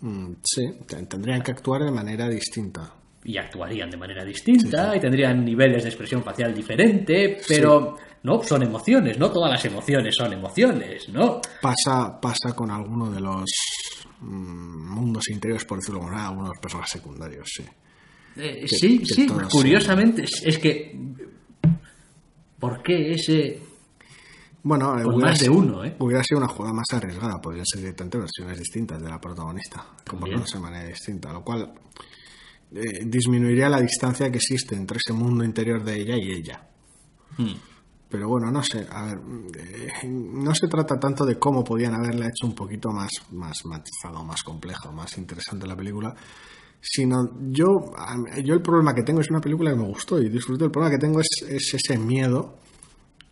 mm, 0.01 0.33
sí, 0.43 0.61
te- 0.87 1.03
tendrían 1.07 1.41
que 1.41 1.51
actuar 1.51 1.83
de 1.83 1.91
manera 1.91 2.29
distinta. 2.29 2.93
Y 3.23 3.37
actuarían 3.37 3.89
de 3.89 3.97
manera 3.97 4.25
distinta 4.25 4.95
y 4.95 4.99
tendrían 4.99 5.45
niveles 5.45 5.83
de 5.83 5.89
expresión 5.89 6.23
facial 6.23 6.53
diferente, 6.53 7.37
pero 7.47 7.97
no, 8.23 8.41
son 8.43 8.63
emociones, 8.63 9.17
no 9.17 9.31
todas 9.31 9.51
las 9.51 9.65
emociones 9.65 10.15
son 10.15 10.33
emociones, 10.33 11.09
¿no? 11.09 11.41
Pasa, 11.61 12.19
pasa 12.19 12.55
con 12.55 12.71
alguno 12.71 13.11
de 13.11 13.19
los 13.19 13.45
mm, 14.21 14.89
mundos 14.95 15.29
interiores, 15.29 15.65
por 15.65 15.79
decirlo 15.79 15.99
de 15.99 16.05
alguna 16.05 16.21
manera, 16.21 16.29
algunos 16.29 16.59
personajes 16.59 16.91
secundarios, 16.91 17.49
sí. 17.51 17.63
Eh, 18.37 18.65
sí, 18.67 18.99
que 18.99 19.05
sí, 19.05 19.27
curiosamente, 19.27 20.23
es, 20.23 20.41
es 20.45 20.59
que... 20.59 20.97
¿Por 22.59 22.83
qué 22.83 23.11
ese...? 23.11 23.59
Bueno, 24.63 24.91
hubiera 24.91 25.31
más 25.31 25.39
de 25.39 25.49
uno, 25.49 25.83
¿eh? 25.83 25.95
Hubiera 25.97 26.23
sido 26.23 26.37
una 26.37 26.47
jugada 26.47 26.73
más 26.73 26.85
arriesgada, 26.93 27.41
podrían 27.41 27.65
ser 27.65 27.79
directamente 27.81 28.19
versiones 28.19 28.59
distintas 28.59 29.01
de 29.01 29.09
la 29.09 29.19
protagonista, 29.19 29.83
comportándose 30.07 30.57
de 30.57 30.63
manera 30.63 30.87
distinta, 30.87 31.33
lo 31.33 31.43
cual 31.43 31.73
eh, 32.73 33.03
disminuiría 33.05 33.69
la 33.69 33.81
distancia 33.81 34.29
que 34.31 34.37
existe 34.37 34.75
entre 34.75 34.97
ese 34.97 35.13
mundo 35.13 35.43
interior 35.43 35.83
de 35.83 35.99
ella 36.01 36.15
y 36.17 36.31
ella. 36.31 36.67
Hmm. 37.37 37.53
Pero 38.09 38.27
bueno, 38.27 38.51
no 38.51 38.61
sé, 38.61 38.85
a 38.91 39.05
ver, 39.05 39.19
eh, 39.57 40.07
no 40.07 40.53
se 40.53 40.67
trata 40.67 40.99
tanto 40.99 41.25
de 41.25 41.39
cómo 41.39 41.63
podían 41.63 41.93
haberla 41.93 42.27
hecho 42.27 42.45
un 42.45 42.53
poquito 42.55 42.89
más, 42.91 43.09
más 43.31 43.65
matizado, 43.65 44.23
más 44.25 44.43
complejo, 44.43 44.91
más 44.91 45.17
interesante 45.17 45.65
la 45.65 45.77
película, 45.77 46.13
sino 46.81 47.29
yo, 47.51 47.93
yo 48.43 48.53
el 48.53 48.61
problema 48.61 48.93
que 48.93 49.03
tengo 49.03 49.21
es 49.21 49.29
una 49.29 49.39
película 49.39 49.71
que 49.71 49.77
me 49.77 49.85
gustó 49.87 50.21
y 50.21 50.27
disfruto, 50.29 50.65
el 50.65 50.71
problema 50.71 50.93
que 50.93 50.99
tengo 50.99 51.21
es, 51.21 51.27
es 51.47 51.73
ese 51.73 51.97
miedo 51.97 52.57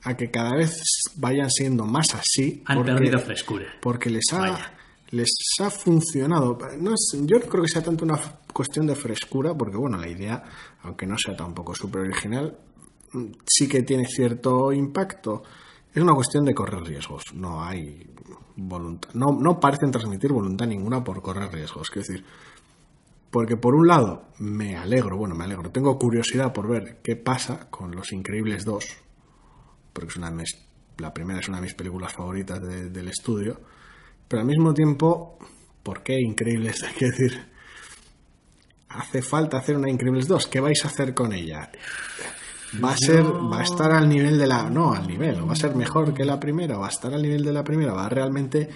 a 0.03 0.15
que 0.15 0.31
cada 0.31 0.55
vez 0.55 0.81
vayan 1.17 1.49
siendo 1.49 1.83
más 1.85 2.15
así. 2.15 2.63
Han 2.65 2.77
porque- 2.77 2.93
perdido 2.93 3.19
frescura. 3.19 3.65
porque 3.81 4.09
les 4.09 4.23
ha, 4.31 4.39
Vaya. 4.39 4.73
les 5.11 5.29
ha 5.61 5.69
funcionado. 5.69 6.57
No 6.79 6.93
es- 6.93 7.17
yo 7.25 7.37
no 7.39 7.45
creo 7.47 7.63
que 7.63 7.69
sea 7.69 7.81
tanto 7.83 8.05
una 8.05 8.17
cuestión 8.59 8.87
de 8.87 8.95
frescura, 8.95 9.53
porque 9.55 9.77
bueno, 9.77 9.97
la 9.97 10.09
idea, 10.09 10.43
aunque 10.83 11.05
no 11.07 11.17
sea 11.17 11.33
tampoco 11.33 11.73
súper 11.73 12.01
original, 12.01 12.57
mm, 13.13 13.25
sí 13.45 13.69
que 13.69 13.83
tiene 13.83 14.03
cierto 14.05 14.73
impacto. 14.73 15.43
Es 15.93 16.03
una 16.03 16.13
cuestión 16.13 16.43
de 16.43 16.53
correr 16.53 16.83
riesgos. 16.83 17.23
No 17.33 17.63
hay 17.63 18.05
voluntad. 18.57 19.09
No, 19.13 19.27
no 19.39 19.59
parecen 19.61 19.91
transmitir 19.91 20.33
voluntad 20.33 20.67
ninguna 20.67 21.01
por 21.03 21.21
correr 21.21 21.49
riesgos. 21.53 21.89
Quiero 21.89 22.05
decir, 22.05 22.25
porque 23.31 23.55
por 23.55 23.75
un 23.75 23.87
lado 23.87 24.25
me 24.39 24.75
alegro, 24.75 25.15
bueno, 25.15 25.35
me 25.35 25.45
alegro, 25.45 25.71
tengo 25.71 25.97
curiosidad 25.97 26.51
por 26.51 26.67
ver 26.67 26.99
qué 27.01 27.15
pasa 27.15 27.69
con 27.69 27.95
Los 27.95 28.11
Increíbles 28.11 28.65
2, 28.65 28.85
porque 29.93 30.09
es 30.09 30.17
una 30.17 30.29
de 30.31 30.35
mis- 30.35 30.65
la 30.97 31.13
primera 31.13 31.39
es 31.39 31.47
una 31.47 31.59
de 31.59 31.63
mis 31.63 31.75
películas 31.75 32.11
favoritas 32.11 32.61
de- 32.61 32.89
del 32.89 33.07
estudio, 33.07 33.61
pero 34.27 34.41
al 34.41 34.47
mismo 34.47 34.73
tiempo, 34.73 35.37
¿por 35.83 36.03
qué 36.03 36.19
Increíbles? 36.19 36.83
Hay 36.83 36.93
que 36.99 37.05
decir, 37.05 37.49
hace 38.89 39.21
falta 39.21 39.57
hacer 39.57 39.77
una 39.77 39.89
Increíbles 39.89 40.27
2, 40.27 40.47
¿qué 40.47 40.59
vais 40.59 40.83
a 40.83 40.87
hacer 40.87 41.13
con 41.13 41.31
ella? 41.33 41.69
Va 42.83 42.91
a 42.91 42.97
ser, 42.97 43.23
va 43.23 43.59
a 43.59 43.63
estar 43.63 43.91
al 43.91 44.07
nivel 44.07 44.37
de 44.37 44.45
la, 44.45 44.69
no, 44.69 44.93
al 44.93 45.07
nivel, 45.07 45.39
o 45.39 45.47
va 45.47 45.53
a 45.53 45.55
ser 45.55 45.75
mejor 45.75 46.13
que 46.13 46.23
la 46.23 46.39
primera, 46.39 46.77
va 46.77 46.85
a 46.85 46.89
estar 46.89 47.11
al 47.13 47.21
nivel 47.21 47.43
de 47.43 47.51
la 47.53 47.63
primera, 47.63 47.93
va 47.93 48.05
a 48.05 48.09
realmente, 48.09 48.69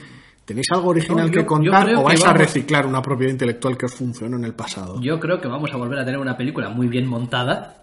¿tenéis 0.45 0.67
algo 0.71 0.89
original 0.89 1.27
No, 1.27 1.33
yo- 1.33 1.41
que 1.41 1.45
contar 1.45 1.93
o 1.95 2.03
vais 2.03 2.23
a 2.25 2.33
reciclar 2.33 2.85
una 2.87 3.01
propiedad 3.01 3.31
intelectual 3.31 3.77
que 3.77 3.85
os 3.85 3.93
funcionó 3.93 4.37
en 4.37 4.45
el 4.45 4.53
pasado? 4.55 4.99
Yo 5.01 5.19
creo 5.19 5.39
que 5.39 5.47
vamos 5.47 5.69
a 5.73 5.77
volver 5.77 5.99
a 5.99 6.05
tener 6.05 6.19
una 6.19 6.35
película 6.35 6.69
muy 6.69 6.87
bien 6.87 7.07
montada. 7.07 7.77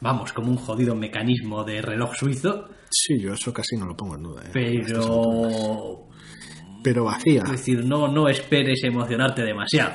Vamos, 0.00 0.32
como 0.32 0.50
un 0.50 0.56
jodido 0.58 0.94
mecanismo 0.94 1.64
de 1.64 1.82
reloj 1.82 2.14
suizo, 2.14 2.68
Sí, 2.90 3.20
yo 3.20 3.34
eso 3.34 3.52
casi 3.52 3.76
no 3.76 3.84
lo 3.84 3.94
pongo 3.96 4.14
en 4.16 4.22
duda. 4.22 4.42
¿eh? 4.46 4.50
Pero 4.52 6.06
Pero 6.82 7.04
vacía. 7.04 7.42
es 7.44 7.50
decir, 7.50 7.84
no 7.84 8.08
no 8.08 8.28
esperes 8.28 8.82
emocionarte 8.84 9.42
demasiado 9.42 9.92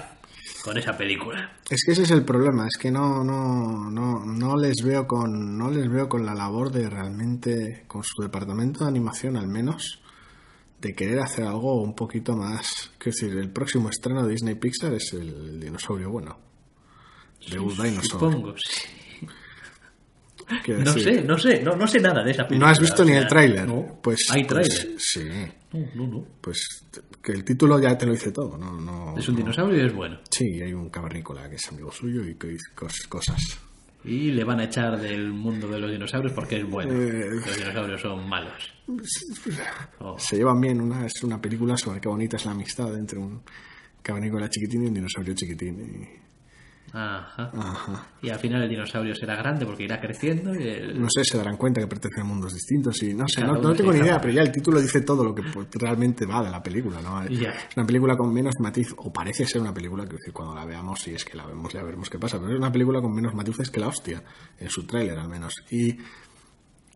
con 0.63 0.77
esa 0.77 0.95
película. 0.95 1.57
Es 1.69 1.83
que 1.85 1.91
ese 1.91 2.03
es 2.03 2.11
el 2.11 2.23
problema, 2.23 2.65
es 2.67 2.77
que 2.77 2.89
no, 2.89 3.21
no, 3.21 3.91
no, 3.91 4.25
no 4.25 4.55
les 4.55 4.81
veo 4.81 5.05
con, 5.05 5.57
no 5.57 5.69
les 5.69 5.89
veo 5.91 6.07
con 6.07 6.25
la 6.25 6.33
labor 6.33 6.71
de 6.71 6.89
realmente, 6.89 7.83
con 7.85 8.01
su 8.03 8.21
departamento 8.21 8.83
de 8.83 8.89
animación 8.89 9.35
al 9.35 9.47
menos, 9.47 9.99
de 10.79 10.95
querer 10.95 11.19
hacer 11.19 11.45
algo 11.45 11.81
un 11.81 11.93
poquito 11.93 12.37
más. 12.37 12.91
Quiero 12.97 13.17
decir, 13.17 13.37
el 13.37 13.49
próximo 13.49 13.89
estreno 13.89 14.23
de 14.23 14.31
Disney 14.31 14.55
Pixar 14.55 14.93
es 14.93 15.11
el 15.13 15.59
dinosaurio 15.59 16.09
bueno. 16.09 16.37
The 17.49 17.59
Old 17.59 17.83
Dinosaur. 17.83 18.31
Supongo, 18.31 18.55
sí. 18.57 19.02
No 20.67 20.93
decir, 20.93 21.03
sé, 21.03 21.23
no 21.23 21.37
sé, 21.37 21.61
no, 21.63 21.75
no 21.75 21.87
sé 21.87 21.99
nada 21.99 22.23
de 22.23 22.31
esa 22.31 22.47
película. 22.47 22.67
¿No 22.67 22.71
has 22.71 22.79
visto 22.79 23.03
o 23.03 23.05
ni 23.05 23.13
el 23.13 23.27
tráiler? 23.27 23.67
No. 23.67 23.99
Pues, 24.01 24.25
¿Hay 24.31 24.43
pues, 24.45 24.67
tráiler? 24.69 24.95
sí. 24.99 25.29
No, 25.73 25.79
no, 25.95 26.07
no. 26.07 26.25
Pues 26.41 26.85
que 27.21 27.31
el 27.31 27.43
título 27.43 27.79
ya 27.79 27.97
te 27.97 28.05
lo 28.05 28.11
dice 28.13 28.31
todo, 28.31 28.57
¿no? 28.57 28.79
no 28.79 29.17
Es 29.17 29.27
un 29.27 29.35
no- 29.35 29.39
dinosaurio 29.41 29.81
y 29.83 29.87
es 29.87 29.93
bueno. 29.93 30.19
Sí, 30.29 30.61
hay 30.61 30.73
un 30.73 30.89
cavernícola 30.89 31.49
que 31.49 31.55
es 31.55 31.67
amigo 31.69 31.91
suyo 31.91 32.23
y 32.27 32.35
que 32.35 32.47
dice 32.47 32.65
cos- 32.75 33.07
cosas. 33.07 33.39
Y 34.05 34.31
le 34.31 34.43
van 34.43 34.59
a 34.59 34.65
echar 34.65 34.99
del 34.99 35.31
mundo 35.31 35.67
de 35.69 35.79
los 35.79 35.89
dinosaurios 35.89 36.33
porque 36.33 36.57
es 36.57 36.69
bueno. 36.69 36.91
Eh. 36.93 37.29
Los 37.45 37.57
dinosaurios 37.57 38.01
son 38.01 38.27
malos. 38.27 38.73
Oh. 39.99 40.17
Se 40.19 40.35
llevan 40.35 40.59
bien, 40.59 40.81
una, 40.81 41.05
es 41.05 41.23
una 41.23 41.41
película 41.41 41.77
sobre 41.77 42.01
qué 42.01 42.09
bonita 42.09 42.35
es 42.37 42.45
la 42.45 42.51
amistad 42.51 42.93
entre 42.97 43.17
un 43.19 43.41
cavernícola 44.01 44.49
chiquitín 44.49 44.83
y 44.83 44.87
un 44.87 44.93
dinosaurio 44.93 45.33
chiquitín. 45.33 45.79
y- 45.79 46.22
Ajá. 46.91 47.49
Ajá. 47.53 48.07
Y 48.21 48.29
al 48.29 48.37
final 48.37 48.61
el 48.61 48.69
dinosaurio 48.69 49.15
será 49.15 49.35
grande 49.35 49.65
porque 49.65 49.83
irá 49.83 49.99
creciendo 49.99 50.53
y 50.53 50.67
el... 50.67 51.01
No 51.01 51.07
sé, 51.09 51.23
se 51.23 51.37
darán 51.37 51.57
cuenta 51.57 51.81
que 51.81 51.87
pertenecen 51.87 52.21
a 52.21 52.25
mundos 52.25 52.53
distintos 52.53 53.01
y 53.01 53.15
no 53.15 53.27
sé, 53.27 53.43
no, 53.43 53.73
tengo 53.73 53.91
ni 53.91 53.99
idea, 53.99 54.21
pero 54.21 54.33
ya 54.33 54.41
el 54.41 54.51
título 54.51 54.79
dice 54.79 55.01
todo 55.01 55.23
lo 55.23 55.33
que 55.33 55.41
realmente 55.73 56.25
va 56.27 56.43
de 56.43 56.51
la 56.51 56.61
película, 56.61 57.01
¿no? 57.01 57.23
Es 57.23 57.39
una 57.75 57.85
película 57.85 58.15
con 58.15 58.31
menos 58.31 58.53
matiz, 58.59 58.93
o 58.97 59.11
parece 59.11 59.45
ser 59.45 59.61
una 59.61 59.73
película, 59.73 60.05
que 60.05 60.31
cuando 60.31 60.53
la 60.53 60.65
veamos, 60.65 60.99
si 61.01 61.15
es 61.15 61.25
que 61.25 61.35
la 61.35 61.47
vemos, 61.47 61.73
ya 61.73 61.81
veremos 61.81 62.09
qué 62.09 62.19
pasa, 62.19 62.39
pero 62.39 62.51
es 62.51 62.59
una 62.59 62.71
película 62.71 63.01
con 63.01 63.13
menos 63.13 63.33
matices 63.33 63.71
que 63.71 63.79
la 63.79 63.87
hostia, 63.87 64.23
en 64.59 64.69
su 64.69 64.85
tráiler 64.85 65.17
al 65.17 65.29
menos. 65.29 65.63
Y 65.71 65.97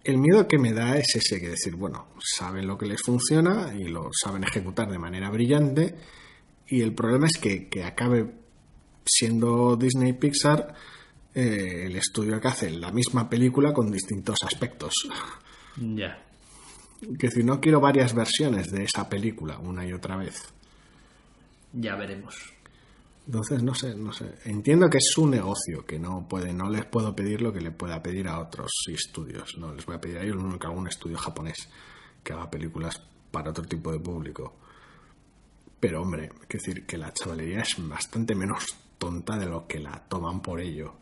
el 0.03 0.17
miedo 0.19 0.47
que 0.47 0.59
me 0.59 0.73
da 0.73 0.95
es 0.97 1.15
ese, 1.15 1.39
que 1.39 1.49
decir, 1.49 1.75
bueno, 1.75 2.09
saben 2.19 2.67
lo 2.67 2.77
que 2.77 2.85
les 2.85 3.01
funciona 3.01 3.73
y 3.73 3.88
lo 3.88 4.11
saben 4.13 4.43
ejecutar 4.43 4.91
de 4.91 4.99
manera 4.99 5.31
brillante, 5.31 5.95
y 6.67 6.81
el 6.81 6.93
problema 6.93 7.25
es 7.25 7.39
que, 7.39 7.67
que 7.67 7.83
acabe 7.83 8.46
siendo 9.08 9.76
Disney 9.76 10.14
Pixar 10.14 10.76
eh, 11.34 11.86
el 11.86 11.95
estudio 11.95 12.41
que 12.41 12.47
hace 12.47 12.72
la 12.72 12.91
misma 12.91 13.30
película 13.30 13.72
con 13.72 13.91
distintos 13.91 14.38
aspectos. 14.43 14.93
Ya. 15.78 16.24
Que 17.20 17.30
si 17.30 17.43
no 17.43 17.62
quiero 17.62 17.80
varias 17.80 18.16
versiones 18.16 18.72
de 18.72 18.86
esa 18.86 19.08
película 19.08 19.60
una 19.60 19.86
y 19.86 19.93
otra 19.93 20.18
vez. 20.18 20.41
Ya 21.74 21.95
veremos. 21.95 22.36
Entonces, 23.28 23.62
no 23.62 23.76
sé, 23.76 23.93
no 23.93 24.12
sé. 24.14 24.34
Entiendo 24.45 24.89
que 24.89 24.97
es 24.97 25.12
su 25.12 25.28
negocio, 25.28 25.86
que 25.86 25.99
no 25.99 26.28
puede, 26.28 26.53
no 26.53 26.72
les 26.72 26.86
puedo 26.86 27.16
pedir 27.16 27.41
lo 27.41 27.53
que 27.53 27.62
le 27.62 27.70
pueda 27.70 28.01
pedir 28.01 28.28
a 28.28 28.39
otros 28.39 28.72
estudios. 28.88 29.58
No 29.60 29.74
les 29.76 29.86
voy 29.86 29.97
a 29.97 30.01
pedir 30.01 30.18
a 30.18 30.24
ellos 30.24 30.38
nunca 30.38 30.70
algún 30.70 30.88
estudio 30.88 31.18
japonés 31.18 31.70
que 32.24 32.34
haga 32.34 32.49
películas 32.49 32.99
para 33.30 33.51
otro 33.51 33.66
tipo 33.66 33.91
de 33.91 33.99
público. 33.99 34.55
Pero 35.80 36.01
hombre, 36.01 36.32
que 36.47 36.58
decir 36.58 36.88
que 36.88 36.97
la 36.97 37.14
chavalería 37.14 37.60
es 37.62 37.76
bastante 37.78 38.34
menos 38.34 38.76
tonta 38.97 39.37
de 39.37 39.45
lo 39.45 39.67
que 39.67 39.79
la 39.79 40.03
toman 40.07 40.41
por 40.41 40.59
ello. 40.59 40.93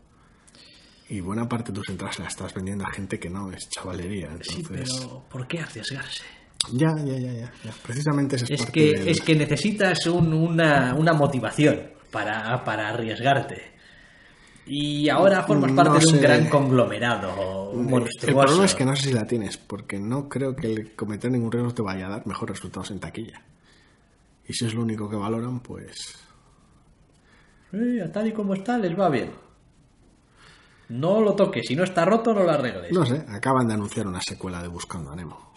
Y 1.08 1.20
buena 1.20 1.48
parte 1.48 1.70
de 1.72 1.76
tus 1.78 1.88
entradas 1.88 2.18
la 2.18 2.26
estás 2.26 2.52
vendiendo 2.52 2.84
a 2.84 2.90
gente 2.90 3.18
que 3.20 3.30
no 3.30 3.50
es 3.52 3.68
chavalería. 3.68 4.30
Sí, 4.42 4.56
Entonces, 4.56 4.92
pero 5.00 5.22
¿por 5.30 5.46
qué 5.46 5.60
arriesgarse? 5.60 6.24
ya, 6.72 6.88
ya, 6.98 7.16
ya, 7.16 7.32
ya, 7.32 7.52
ya. 7.64 7.72
Precisamente 7.84 8.36
ese 8.36 8.46
es, 8.46 8.50
Es 8.52 8.58
parte 8.60 8.72
que, 8.72 8.92
del- 8.98 9.08
es 9.08 9.20
que 9.20 9.34
necesitas 9.36 10.06
un- 10.06 10.32
una, 10.32 10.94
una 10.96 11.12
motivación 11.12 11.80
para, 12.10 12.64
para 12.64 12.88
arriesgarte. 12.88 13.76
Y 14.68 15.08
ahora 15.10 15.44
formas 15.44 15.70
parte 15.72 15.90
No 15.92 15.98
de 16.00 16.06
un 16.16 16.20
gran 16.20 16.48
conglomerado 16.48 17.70
El 17.72 17.78
monstruoso. 17.88 18.40
problema 18.40 18.64
es 18.64 18.74
que 18.74 18.84
no 18.84 18.96
sé 18.96 19.02
si 19.04 19.12
la 19.12 19.24
tienes, 19.24 19.56
porque 19.58 20.00
no 20.00 20.28
creo 20.28 20.56
que 20.56 20.72
el 20.72 20.96
cometer 20.96 21.30
ningún 21.30 21.52
riesgo 21.52 21.72
te 21.72 21.82
vaya 21.82 22.06
a 22.06 22.10
dar 22.10 22.26
mejores 22.26 22.56
resultados 22.56 22.90
en 22.90 22.98
taquilla. 22.98 23.42
Y 24.48 24.54
si 24.54 24.66
es 24.66 24.74
lo 24.74 24.82
único 24.82 25.08
que 25.08 25.14
valoran, 25.14 25.60
pues... 25.60 26.16
A 28.04 28.12
tal 28.12 28.28
y 28.28 28.32
como 28.32 28.54
está, 28.54 28.78
les 28.78 28.98
va 28.98 29.08
bien. 29.08 29.30
No 30.88 31.20
lo 31.20 31.34
toques, 31.34 31.66
si 31.66 31.74
no 31.74 31.84
está 31.84 32.04
roto, 32.04 32.32
no 32.32 32.42
lo 32.42 32.50
arregles. 32.50 32.92
No 32.92 33.04
sé, 33.04 33.24
acaban 33.28 33.66
de 33.66 33.74
anunciar 33.74 34.06
una 34.06 34.20
secuela 34.20 34.62
de 34.62 34.68
Buscando 34.68 35.10
a 35.10 35.16
Nemo. 35.16 35.52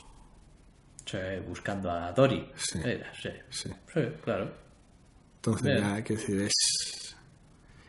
Sí, 1.06 1.18
buscando 1.48 1.90
a 1.90 2.12
Dory. 2.12 2.52
Sí. 2.56 2.80
Era, 2.84 3.12
sí. 3.14 3.30
Sí. 3.50 3.70
Sí, 3.94 4.02
claro. 4.24 4.52
Entonces 5.38 5.64
Bien. 5.64 5.80
ya 5.80 5.94
hay 5.96 6.04
que 6.04 6.16
decir, 6.16 6.42
es... 6.42 7.16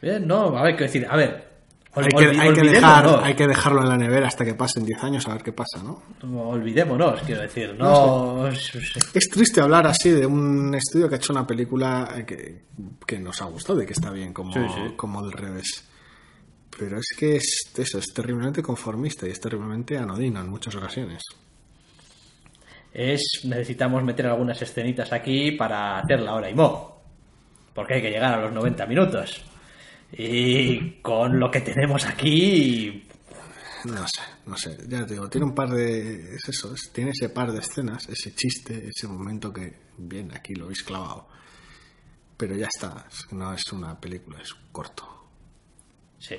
Bien, 0.00 0.26
no, 0.26 0.56
a 0.56 0.62
ver, 0.62 0.76
qué 0.76 0.84
decir, 0.84 1.06
a 1.08 1.16
ver. 1.16 1.49
Hay 1.92 2.04
que, 2.04 2.16
olvi- 2.16 2.38
hay, 2.40 2.52
que 2.54 2.60
dejar, 2.62 3.04
olvidémonos. 3.04 3.26
hay 3.26 3.34
que 3.34 3.46
dejarlo 3.48 3.82
en 3.82 3.88
la 3.88 3.96
nevera 3.96 4.28
hasta 4.28 4.44
que 4.44 4.54
pasen 4.54 4.84
10 4.84 5.02
años 5.02 5.26
a 5.26 5.32
ver 5.32 5.42
qué 5.42 5.52
pasa, 5.52 5.82
¿no? 5.82 6.02
Olvidémonos, 6.48 7.20
quiero 7.22 7.42
decir. 7.42 7.74
No, 7.76 8.46
Es 8.48 9.28
triste 9.32 9.60
hablar 9.60 9.86
así 9.88 10.10
de 10.10 10.24
un 10.24 10.72
estudio 10.74 11.08
que 11.08 11.16
ha 11.16 11.18
hecho 11.18 11.32
una 11.32 11.44
película 11.46 12.14
eh, 12.16 12.24
que, 12.24 12.62
que 13.04 13.18
nos 13.18 13.42
ha 13.42 13.46
gustado 13.46 13.82
y 13.82 13.86
que 13.86 13.92
está 13.94 14.10
bien 14.10 14.32
como, 14.32 14.52
Sí, 14.52 14.60
sí. 14.72 14.94
como 14.96 15.20
del 15.22 15.32
revés. 15.32 15.84
Pero 16.78 16.98
es 16.98 17.06
que 17.18 17.36
es 17.36 17.72
eso, 17.76 17.98
es 17.98 18.06
terriblemente 18.14 18.62
conformista 18.62 19.26
y 19.26 19.30
es 19.30 19.40
terriblemente 19.40 19.98
anodino 19.98 20.40
en 20.40 20.48
muchas 20.48 20.74
ocasiones. 20.76 21.22
es 22.92 23.40
necesitamos 23.44 24.02
meter 24.02 24.26
algunas 24.28 24.60
escenitas 24.62 25.12
aquí 25.12 25.52
para 25.52 25.98
hacer 25.98 26.20
la 26.20 26.34
hora 26.34 26.48
y 26.50 26.54
mo. 26.54 27.00
Porque 27.74 27.94
hay 27.94 28.02
que 28.02 28.10
llegar 28.10 28.34
a 28.34 28.42
los 28.42 28.52
90 28.52 28.86
minutos. 28.86 29.42
Y 30.12 31.00
con 31.02 31.38
lo 31.38 31.50
que 31.50 31.60
tenemos 31.60 32.04
aquí, 32.06 33.04
No 33.84 34.06
sé, 34.06 34.20
no 34.46 34.56
sé. 34.58 34.76
Ya 34.88 35.06
te 35.06 35.14
digo, 35.14 35.28
tiene 35.30 35.46
un 35.46 35.54
par 35.54 35.70
de. 35.70 36.34
Es 36.34 36.48
eso, 36.48 36.74
es- 36.74 36.90
tiene 36.92 37.12
ese 37.12 37.30
par 37.30 37.50
de 37.52 37.60
escenas, 37.60 38.06
ese 38.10 38.34
chiste, 38.34 38.88
ese 38.88 39.08
momento 39.08 39.52
que, 39.52 39.74
bien, 39.96 40.32
aquí 40.34 40.54
lo 40.54 40.64
habéis 40.64 40.82
clavado. 40.82 41.26
Pero 42.36 42.54
ya 42.56 42.66
está, 42.66 43.06
no 43.30 43.52
es 43.54 43.62
una 43.72 43.98
película, 43.98 44.40
es 44.42 44.52
un 44.52 44.68
corto. 44.72 45.06
sí. 46.18 46.36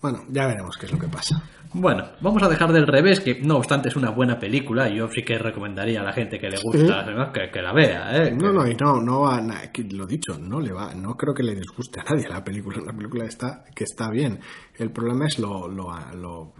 Bueno, 0.00 0.24
ya 0.28 0.46
veremos 0.46 0.76
qué 0.76 0.86
es 0.86 0.92
lo 0.92 0.98
que 0.98 1.08
pasa. 1.08 1.42
Bueno, 1.72 2.04
vamos 2.20 2.42
a 2.42 2.48
dejar 2.48 2.72
del 2.72 2.86
revés, 2.86 3.20
que 3.20 3.40
no 3.42 3.56
obstante 3.56 3.88
es 3.88 3.96
una 3.96 4.10
buena 4.10 4.38
película. 4.38 4.88
Yo 4.88 5.06
sí 5.08 5.22
que 5.22 5.36
recomendaría 5.36 6.00
a 6.00 6.04
la 6.04 6.12
gente 6.14 6.38
que 6.38 6.48
le 6.48 6.56
gusta 6.62 7.30
que, 7.34 7.50
que 7.50 7.60
la 7.60 7.72
vea. 7.74 8.16
¿eh? 8.16 8.30
No, 8.32 8.52
no, 8.52 8.66
y 8.66 8.74
no, 8.74 9.02
no 9.02 9.20
va, 9.22 9.40
na- 9.42 9.70
que 9.70 9.82
lo 9.84 10.06
dicho, 10.06 10.38
no 10.38 10.60
le 10.60 10.72
va, 10.72 10.94
no 10.94 11.14
creo 11.16 11.34
que 11.34 11.42
le 11.42 11.54
disguste 11.54 12.00
a 12.00 12.04
nadie 12.04 12.26
la 12.28 12.42
película. 12.42 12.78
La 12.86 12.92
película 12.94 13.24
está, 13.26 13.64
que 13.74 13.84
está 13.84 14.08
bien. 14.10 14.40
El 14.76 14.90
problema 14.92 15.26
es 15.26 15.38
lo, 15.38 15.68
lo, 15.68 15.92
lo, 16.14 16.54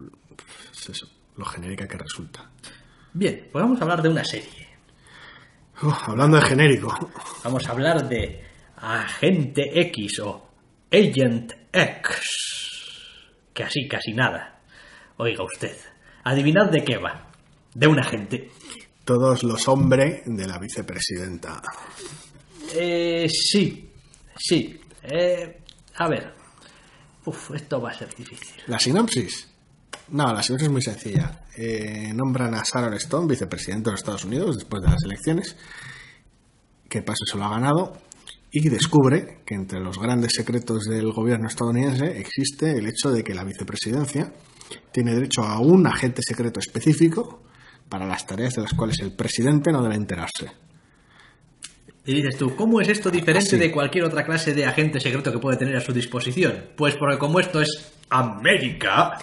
es 0.73 0.91
eso, 0.91 1.07
lo 1.37 1.45
genérica 1.47 1.87
que 1.89 1.97
resulta. 1.97 2.51
Bien, 3.15 3.49
pues 3.51 3.63
vamos 3.63 3.81
a 3.81 3.85
hablar 3.85 4.03
de 4.03 4.09
una 4.11 4.25
serie. 4.25 4.69
Hablando 6.07 6.37
de 6.39 6.43
genérico, 6.45 6.93
Vamos 7.45 7.67
a 7.67 7.73
hablar 7.73 8.07
de 8.09 8.43
Agente 8.77 9.81
X 9.89 10.21
o 10.21 10.51
Agent 10.93 11.53
X. 11.73 12.78
Que 13.59 13.65
así, 13.65 13.89
casi 13.89 14.13
nada. 14.13 14.61
Oiga 15.17 15.43
usted, 15.43 15.77
adivinad 16.23 16.71
de 16.71 16.85
qué 16.85 16.97
va. 16.97 17.29
De 17.75 17.89
un 17.89 17.99
agente. 17.99 18.53
todos 19.05 19.43
los 19.43 19.67
hombres 19.67 20.23
de 20.27 20.47
la 20.47 20.59
vicepresidenta. 20.61 21.61
Eh, 22.73 23.29
sí, 23.29 23.91
sí. 24.39 24.81
Eh, 25.03 25.61
a 25.97 26.09
ver. 26.09 26.33
Uf, 27.25 27.51
esto 27.57 27.81
va 27.81 27.91
a 27.91 27.95
ser 27.95 28.15
difícil. 28.15 28.63
¿La 28.69 28.79
sinopsis? 28.79 29.49
No, 30.11 30.33
la 30.33 30.41
sinopsis 30.41 30.69
es 30.69 30.73
muy 30.73 30.83
sencilla. 30.83 31.41
Eh, 31.57 32.13
nombran 32.15 32.55
a 32.55 32.63
Sharon 32.63 32.95
Stone, 32.95 33.27
vicepresidente 33.27 33.87
de 33.87 33.95
los 33.95 34.01
Estados 34.03 34.25
Unidos, 34.25 34.57
después 34.57 34.85
de 34.85 34.91
las 34.91 35.03
elecciones, 35.03 35.57
que 36.89 37.03
paso 37.03 37.25
se 37.29 37.37
lo 37.37 37.45
ha 37.47 37.51
ganado, 37.51 37.99
y 38.51 38.69
descubre 38.69 39.43
que 39.45 39.55
entre 39.55 39.81
los 39.81 39.99
grandes 39.99 40.33
secretos 40.35 40.85
del 40.85 41.13
gobierno 41.13 41.49
estadounidense 41.49 42.19
existe 42.19 42.73
el 42.73 42.87
hecho 42.87 43.11
de 43.11 43.23
que 43.23 43.35
la 43.35 43.45
vicepresidencia 43.45 44.33
tiene 44.93 45.15
derecho 45.15 45.43
a 45.43 45.61
un 45.61 45.87
agente 45.87 46.23
secreto 46.23 46.61
específico 46.61 47.43
para 47.89 48.07
las 48.07 48.27
tareas 48.27 48.55
de 48.55 48.63
las 48.63 48.75
cuales 48.75 48.99
el 49.01 49.15
presidente 49.15 49.73
no 49.73 49.83
debe 49.83 49.97
enterarse. 49.97 50.51
Y 52.09 52.15
dices 52.15 52.39
tú, 52.39 52.57
¿cómo 52.57 52.81
es 52.81 52.89
esto 52.89 53.11
diferente 53.11 53.49
Así. 53.51 53.59
de 53.59 53.71
cualquier 53.71 54.05
otra 54.05 54.25
clase 54.25 54.55
de 54.55 54.65
agente 54.65 54.99
secreto 54.99 55.31
que 55.31 55.39
puede 55.39 55.59
tener 55.59 55.77
a 55.77 55.81
su 55.81 55.93
disposición? 55.93 56.55
Pues 56.75 56.95
porque 56.97 57.19
como 57.19 57.39
esto 57.39 57.61
es 57.61 57.93
América, 58.09 59.19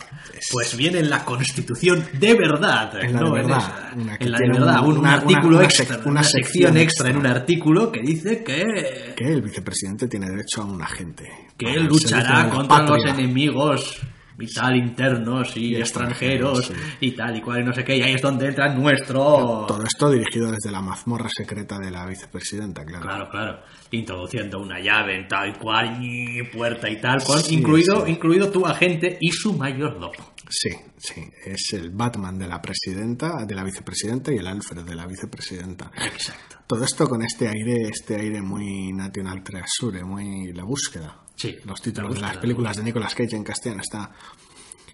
pues 0.51 0.77
viene 0.77 0.99
en 0.99 1.09
la 1.09 1.25
Constitución 1.25 2.05
de 2.13 2.33
verdad. 2.35 2.91
En 3.03 3.13
la 3.13 3.19
de 3.19 3.25
no 3.25 3.31
verdad, 3.31 3.57
esa. 3.57 3.91
una 3.95 4.17
que 4.19 4.23
en 4.25 4.31
la 4.31 4.37
de 4.37 4.47
verdad, 4.49 4.79
un- 4.81 4.85
un, 4.85 4.91
un 4.91 4.97
una- 4.99 5.13
artículo 5.15 5.57
una- 5.57 5.65
extra, 5.65 5.97
una, 5.97 6.07
una 6.11 6.23
sección 6.23 6.77
extra 6.77 7.09
en 7.09 7.17
un 7.17 7.25
artículo 7.25 7.91
que 7.91 8.01
dice 8.01 8.43
que, 8.43 9.13
Que 9.15 9.33
el 9.33 9.41
vicepresidente 9.41 10.07
tiene 10.07 10.29
derecho 10.29 10.61
a 10.61 10.65
un 10.65 10.81
agente. 10.81 11.23
que 11.57 11.73
él 11.73 11.85
luchará 11.85 12.43
de 12.43 12.49
contra 12.51 12.83
los 12.83 13.03
enemigos 13.05 13.99
y 14.39 14.53
tal, 14.53 14.75
internos 14.75 15.55
y, 15.55 15.71
Y 15.71 15.75
extranjeros, 15.77 16.59
extranjeros, 16.59 16.97
y 16.99 17.11
tal 17.11 17.37
y 17.37 17.41
cual 17.41 17.61
y 17.61 17.63
no 17.63 17.73
sé 17.73 17.83
qué, 17.83 17.97
y 17.97 18.01
ahí 18.01 18.13
es 18.13 18.21
donde 18.21 18.47
entra 18.47 18.73
nuestro... 18.73 19.65
Todo 19.67 19.83
esto 19.83 20.09
dirigido 20.09 20.51
desde 20.51 20.71
la 20.71 20.81
mazmorra 20.81 21.29
secreta 21.29 21.77
de 21.79 21.91
la 21.91 22.05
vicepresidenta, 22.05 22.83
claro. 22.83 23.03
Claro, 23.03 23.29
claro. 23.29 23.59
Introduciendo 23.91 24.59
una 24.59 24.79
llave 24.79 25.17
en 25.19 25.27
tal 25.27 25.57
cual, 25.57 25.97
y 26.01 26.43
puerta 26.43 26.89
y 26.89 26.99
tal, 26.99 27.21
Sí, 27.21 27.55
incluido, 27.55 28.05
sí. 28.05 28.11
incluido 28.11 28.49
tu 28.51 28.65
agente 28.65 29.17
y 29.19 29.31
su 29.31 29.53
mayordomo. 29.53 30.33
Sí, 30.49 30.69
sí. 30.97 31.21
Es 31.45 31.73
el 31.73 31.89
Batman 31.91 32.37
de 32.37 32.47
la 32.47 32.61
presidenta, 32.61 33.45
de 33.47 33.55
la 33.55 33.63
vicepresidenta 33.63 34.31
y 34.33 34.37
el 34.37 34.47
Alfred 34.47 34.83
de 34.83 34.95
la 34.95 35.07
vicepresidenta. 35.07 35.91
Exacto. 36.05 36.57
Todo 36.67 36.83
esto 36.83 37.07
con 37.07 37.21
este 37.23 37.47
aire, 37.47 37.89
este 37.89 38.15
aire 38.15 38.41
muy 38.41 38.91
National 38.93 39.43
Treasure, 39.43 40.03
muy 40.03 40.51
la 40.53 40.63
búsqueda. 40.63 41.24
Sí, 41.35 41.57
Los 41.65 41.81
títulos 41.81 42.15
de 42.15 42.21
las 42.21 42.37
películas 42.37 42.77
de 42.77 42.83
Nicolas 42.83 43.13
Cage 43.13 43.35
en 43.35 43.43
castellano 43.43 43.81
está 43.81 44.11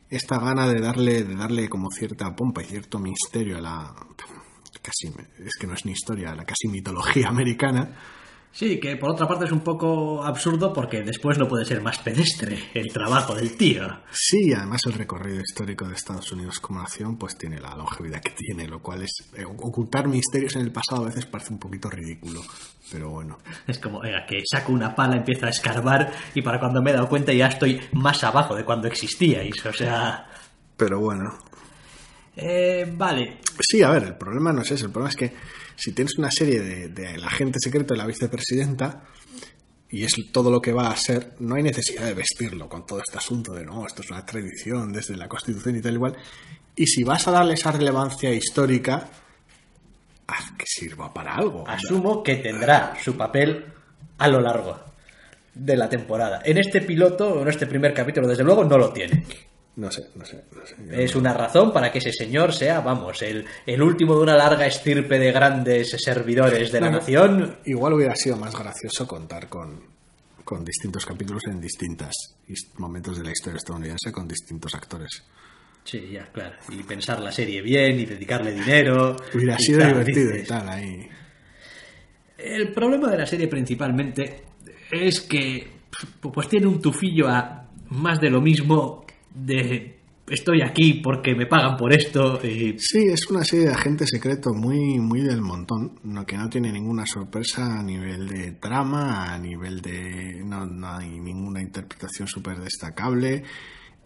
esta 0.09 0.39
gana 0.39 0.67
de 0.67 0.81
darle, 0.81 1.23
de 1.23 1.35
darle 1.35 1.69
como 1.69 1.89
cierta 1.89 2.35
pompa 2.35 2.61
y 2.61 2.65
cierto 2.65 2.99
misterio 2.99 3.57
a 3.57 3.61
la 3.61 3.93
casi 4.81 5.13
es 5.39 5.55
que 5.59 5.67
no 5.67 5.73
es 5.73 5.85
ni 5.85 5.91
historia, 5.91 6.31
a 6.31 6.35
la 6.35 6.43
casi 6.43 6.67
mitología 6.67 7.27
americana. 7.29 7.95
Sí, 8.53 8.79
que 8.79 8.97
por 8.97 9.11
otra 9.11 9.27
parte 9.27 9.45
es 9.45 9.51
un 9.51 9.61
poco 9.61 10.23
absurdo 10.23 10.73
porque 10.73 11.01
después 11.03 11.37
no 11.37 11.47
puede 11.47 11.63
ser 11.63 11.81
más 11.81 11.99
pedestre 11.99 12.59
el 12.73 12.91
trabajo 12.91 13.33
del 13.33 13.55
tío. 13.55 13.87
Sí, 14.11 14.53
además 14.53 14.81
el 14.85 14.93
recorrido 14.93 15.39
histórico 15.39 15.87
de 15.87 15.95
Estados 15.95 16.31
Unidos 16.33 16.59
como 16.59 16.81
nación 16.81 17.17
pues 17.17 17.37
tiene 17.37 17.61
la 17.61 17.75
longevidad 17.75 18.21
que 18.21 18.31
tiene, 18.31 18.67
lo 18.67 18.81
cual 18.81 19.03
es 19.03 19.31
eh, 19.37 19.45
ocultar 19.45 20.07
misterios 20.07 20.55
en 20.57 20.63
el 20.63 20.71
pasado 20.71 21.03
a 21.03 21.07
veces 21.07 21.25
parece 21.25 21.53
un 21.53 21.59
poquito 21.59 21.89
ridículo, 21.89 22.41
pero 22.91 23.09
bueno. 23.09 23.37
Es 23.67 23.79
como, 23.79 23.99
oiga, 23.99 24.25
que 24.25 24.43
saco 24.45 24.73
una 24.73 24.93
pala, 24.93 25.15
empiezo 25.15 25.45
a 25.45 25.49
escarbar 25.49 26.11
y 26.35 26.41
para 26.41 26.59
cuando 26.59 26.81
me 26.81 26.91
he 26.91 26.93
dado 26.93 27.07
cuenta 27.07 27.31
ya 27.31 27.47
estoy 27.47 27.79
más 27.93 28.21
abajo 28.23 28.55
de 28.55 28.65
cuando 28.65 28.87
existíais, 28.87 29.65
o 29.65 29.73
sea... 29.73 30.27
Pero 30.75 30.99
bueno. 30.99 31.37
Eh, 32.35 32.91
vale. 32.95 33.39
Sí, 33.59 33.83
a 33.83 33.91
ver, 33.91 34.03
el 34.03 34.15
problema 34.15 34.53
no 34.53 34.61
es 34.61 34.71
ese, 34.71 34.85
el 34.85 34.91
problema 34.91 35.09
es 35.09 35.15
que 35.15 35.33
si 35.75 35.91
tienes 35.93 36.17
una 36.17 36.31
serie 36.31 36.61
de, 36.61 36.89
de 36.89 37.15
el 37.15 37.23
agente 37.23 37.59
secreto 37.59 37.93
de 37.93 37.97
la 37.97 38.07
vicepresidenta 38.07 39.03
y 39.89 40.05
es 40.05 40.13
todo 40.31 40.49
lo 40.49 40.61
que 40.61 40.71
va 40.71 40.89
a 40.89 40.95
ser, 40.95 41.33
no 41.39 41.55
hay 41.55 41.63
necesidad 41.63 42.05
de 42.05 42.13
vestirlo 42.13 42.69
con 42.69 42.85
todo 42.85 42.99
este 42.99 43.17
asunto 43.17 43.53
de 43.53 43.65
no, 43.65 43.85
esto 43.85 44.01
es 44.01 44.09
una 44.09 44.25
tradición 44.25 44.93
desde 44.93 45.17
la 45.17 45.27
Constitución 45.27 45.75
y 45.75 45.81
tal 45.81 45.95
igual. 45.95 46.15
Y 46.75 46.87
si 46.87 47.03
vas 47.03 47.27
a 47.27 47.31
darle 47.31 47.55
esa 47.55 47.73
relevancia 47.73 48.31
histórica, 48.31 49.09
haz 50.27 50.51
que 50.57 50.65
sirva 50.65 51.13
para 51.13 51.35
algo. 51.35 51.67
Asumo 51.67 52.23
que 52.23 52.37
tendrá 52.37 52.93
su 53.03 53.17
papel 53.17 53.65
a 54.17 54.27
lo 54.29 54.39
largo 54.39 54.79
de 55.53 55.75
la 55.75 55.89
temporada. 55.89 56.41
En 56.45 56.57
este 56.57 56.81
piloto, 56.81 57.33
o 57.33 57.41
en 57.41 57.49
este 57.49 57.67
primer 57.67 57.93
capítulo, 57.93 58.27
desde 58.27 58.43
luego, 58.43 58.63
no 58.63 58.77
lo 58.77 58.93
tiene. 58.93 59.25
No 59.73 59.89
sé, 59.89 60.03
no 60.15 60.25
sé, 60.25 60.43
no 60.53 60.65
sé. 60.65 61.03
Es 61.03 61.15
una 61.15 61.33
razón 61.33 61.71
para 61.71 61.91
que 61.91 61.99
ese 61.99 62.11
señor 62.11 62.53
sea, 62.53 62.81
vamos, 62.81 63.21
el, 63.21 63.45
el 63.65 63.81
último 63.81 64.15
de 64.15 64.23
una 64.23 64.35
larga 64.35 64.65
estirpe 64.65 65.17
de 65.17 65.31
grandes 65.31 65.91
servidores 65.97 66.71
de 66.71 66.81
la 66.81 66.87
Bueno, 66.87 66.99
nación. 66.99 67.57
Igual 67.65 67.93
hubiera 67.93 68.15
sido 68.15 68.35
más 68.35 68.53
gracioso 68.53 69.07
contar 69.07 69.47
con, 69.47 69.79
con 70.43 70.65
distintos 70.65 71.05
capítulos 71.05 71.43
en 71.47 71.61
distintos 71.61 72.11
momentos 72.77 73.17
de 73.17 73.23
la 73.23 73.31
historia 73.31 73.57
estadounidense 73.57 74.11
con 74.11 74.27
distintos 74.27 74.75
actores. 74.75 75.23
Sí, 75.85 76.09
ya, 76.11 76.29
claro. 76.31 76.57
Y 76.69 76.83
pensar 76.83 77.21
la 77.21 77.31
serie 77.31 77.61
bien 77.61 77.97
y 77.99 78.05
dedicarle 78.05 78.51
dinero. 78.53 79.15
Hubiera 79.33 79.55
y 79.57 79.63
sido 79.63 79.79
tal, 79.79 79.87
divertido 79.93 80.29
y 80.29 80.33
dices. 80.33 80.47
tal 80.49 80.69
ahí. 80.69 81.09
El 82.37 82.73
problema 82.73 83.09
de 83.09 83.17
la 83.19 83.25
serie 83.25 83.47
principalmente 83.47 84.43
es 84.91 85.21
que 85.21 85.65
pues 86.21 86.49
tiene 86.49 86.67
un 86.67 86.81
tufillo 86.81 87.27
a 87.29 87.67
más 87.89 88.19
de 88.19 88.29
lo 88.29 88.41
mismo 88.41 89.05
de 89.33 89.97
estoy 90.27 90.61
aquí 90.61 91.01
porque 91.03 91.35
me 91.35 91.45
pagan 91.45 91.75
por 91.75 91.91
esto 91.91 92.39
y 92.45 92.75
Sí, 92.79 92.99
es 93.11 93.27
una 93.29 93.43
serie 93.43 93.65
de 93.65 93.73
agente 93.73 94.05
secreto 94.07 94.51
muy, 94.53 94.97
muy 94.99 95.21
del 95.21 95.41
montón, 95.41 95.99
no, 96.03 96.25
que 96.25 96.37
no 96.37 96.47
tiene 96.49 96.71
ninguna 96.71 97.05
sorpresa 97.05 97.79
a 97.79 97.83
nivel 97.83 98.27
de 98.29 98.51
trama, 98.53 99.33
a 99.33 99.37
nivel 99.37 99.81
de... 99.81 100.41
no, 100.45 100.65
no 100.65 100.87
hay 100.95 101.19
ninguna 101.19 101.61
interpretación 101.61 102.27
súper 102.27 102.59
destacable. 102.59 103.43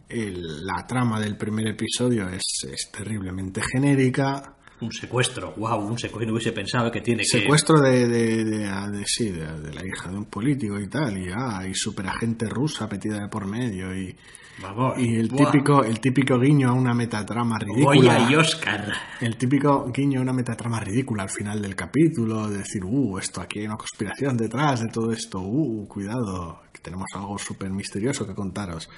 El- 0.10 0.66
la 0.66 0.86
trama 0.88 1.20
del 1.20 1.38
primer 1.38 1.68
episodio 1.68 2.28
es, 2.30 2.68
es 2.72 2.90
terriblemente 2.92 3.62
genérica. 3.62 4.55
Un 4.82 4.92
secuestro, 4.92 5.54
wow, 5.58 5.80
un 5.80 5.98
secuestro, 5.98 6.28
no 6.28 6.34
hubiese 6.34 6.52
pensado 6.52 6.92
que 6.92 7.02
tiene 7.02 7.24
que 7.24 7.40
Secuestro 7.40 7.80
de, 7.80 8.08
de, 8.08 8.44
de- 8.44 8.68
a- 8.68 8.90
de- 8.90 9.06
sí, 9.06 9.30
de, 9.30 9.46
de 9.62 9.74
la 9.74 9.86
hija 9.86 10.10
de 10.10 10.18
un 10.18 10.26
político 10.26 10.80
y 10.80 10.88
tal, 10.88 11.18
y, 11.18 11.30
ah, 11.34 11.66
y 11.68 11.74
superagente 11.74 12.48
rusa 12.50 12.88
metida 12.88 13.20
de 13.22 13.28
por 13.30 13.46
medio, 13.48 13.96
y, 13.96 14.16
Vamos, 14.62 14.98
y 14.98 15.16
el, 15.16 15.30
típico, 15.30 15.84
el 15.84 16.00
típico 16.00 16.40
guiño 16.40 16.70
a 16.70 16.74
una 16.74 16.94
metatrama 16.94 17.60
ridícula. 17.60 18.20
Goya 18.20 18.30
y 18.32 18.36
Oscar. 18.36 18.94
El 19.20 19.36
típico 19.36 19.92
guiño 19.92 20.20
a 20.20 20.24
una 20.24 20.32
metatrama 20.32 20.80
ridícula 20.80 21.24
al 21.24 21.30
final 21.30 21.62
del 21.62 21.76
capítulo, 21.76 22.48
de 22.48 22.60
decir, 22.60 22.84
uh, 22.86 23.18
esto 23.18 23.42
aquí 23.42 23.60
hay 23.60 23.66
una 23.66 23.76
conspiración 23.76 24.38
detrás 24.38 24.80
de 24.82 24.88
todo 24.88 25.12
esto, 25.12 25.40
uh, 25.42 25.86
cuidado, 25.90 26.62
que 26.72 26.80
tenemos 26.82 27.08
algo 27.16 27.38
súper 27.38 27.70
misterioso 27.70 28.26
que 28.26 28.34
contaros. 28.34 28.90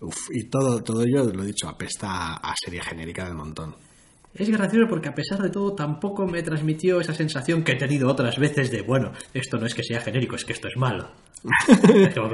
Uf, 0.00 0.28
y 0.32 0.44
todo, 0.44 0.80
todo 0.84 1.02
ello, 1.02 1.24
lo 1.32 1.42
he 1.42 1.46
dicho, 1.46 1.68
apesta 1.68 2.34
a 2.34 2.54
serie 2.56 2.80
genérica 2.80 3.24
del 3.24 3.34
montón. 3.34 3.74
Es 4.38 4.48
gracioso 4.50 4.88
porque 4.88 5.08
a 5.08 5.14
pesar 5.14 5.42
de 5.42 5.50
todo 5.50 5.74
tampoco 5.74 6.26
me 6.26 6.42
transmitió 6.42 7.00
esa 7.00 7.14
sensación 7.14 7.62
que 7.64 7.72
he 7.72 7.76
tenido 7.76 8.08
otras 8.10 8.38
veces 8.38 8.70
de, 8.70 8.82
bueno, 8.82 9.12
esto 9.32 9.58
no 9.58 9.66
es 9.66 9.74
que 9.74 9.82
sea 9.82 10.00
genérico, 10.00 10.36
es 10.36 10.44
que 10.44 10.52
esto 10.52 10.68
es 10.68 10.76
malo. 10.76 11.10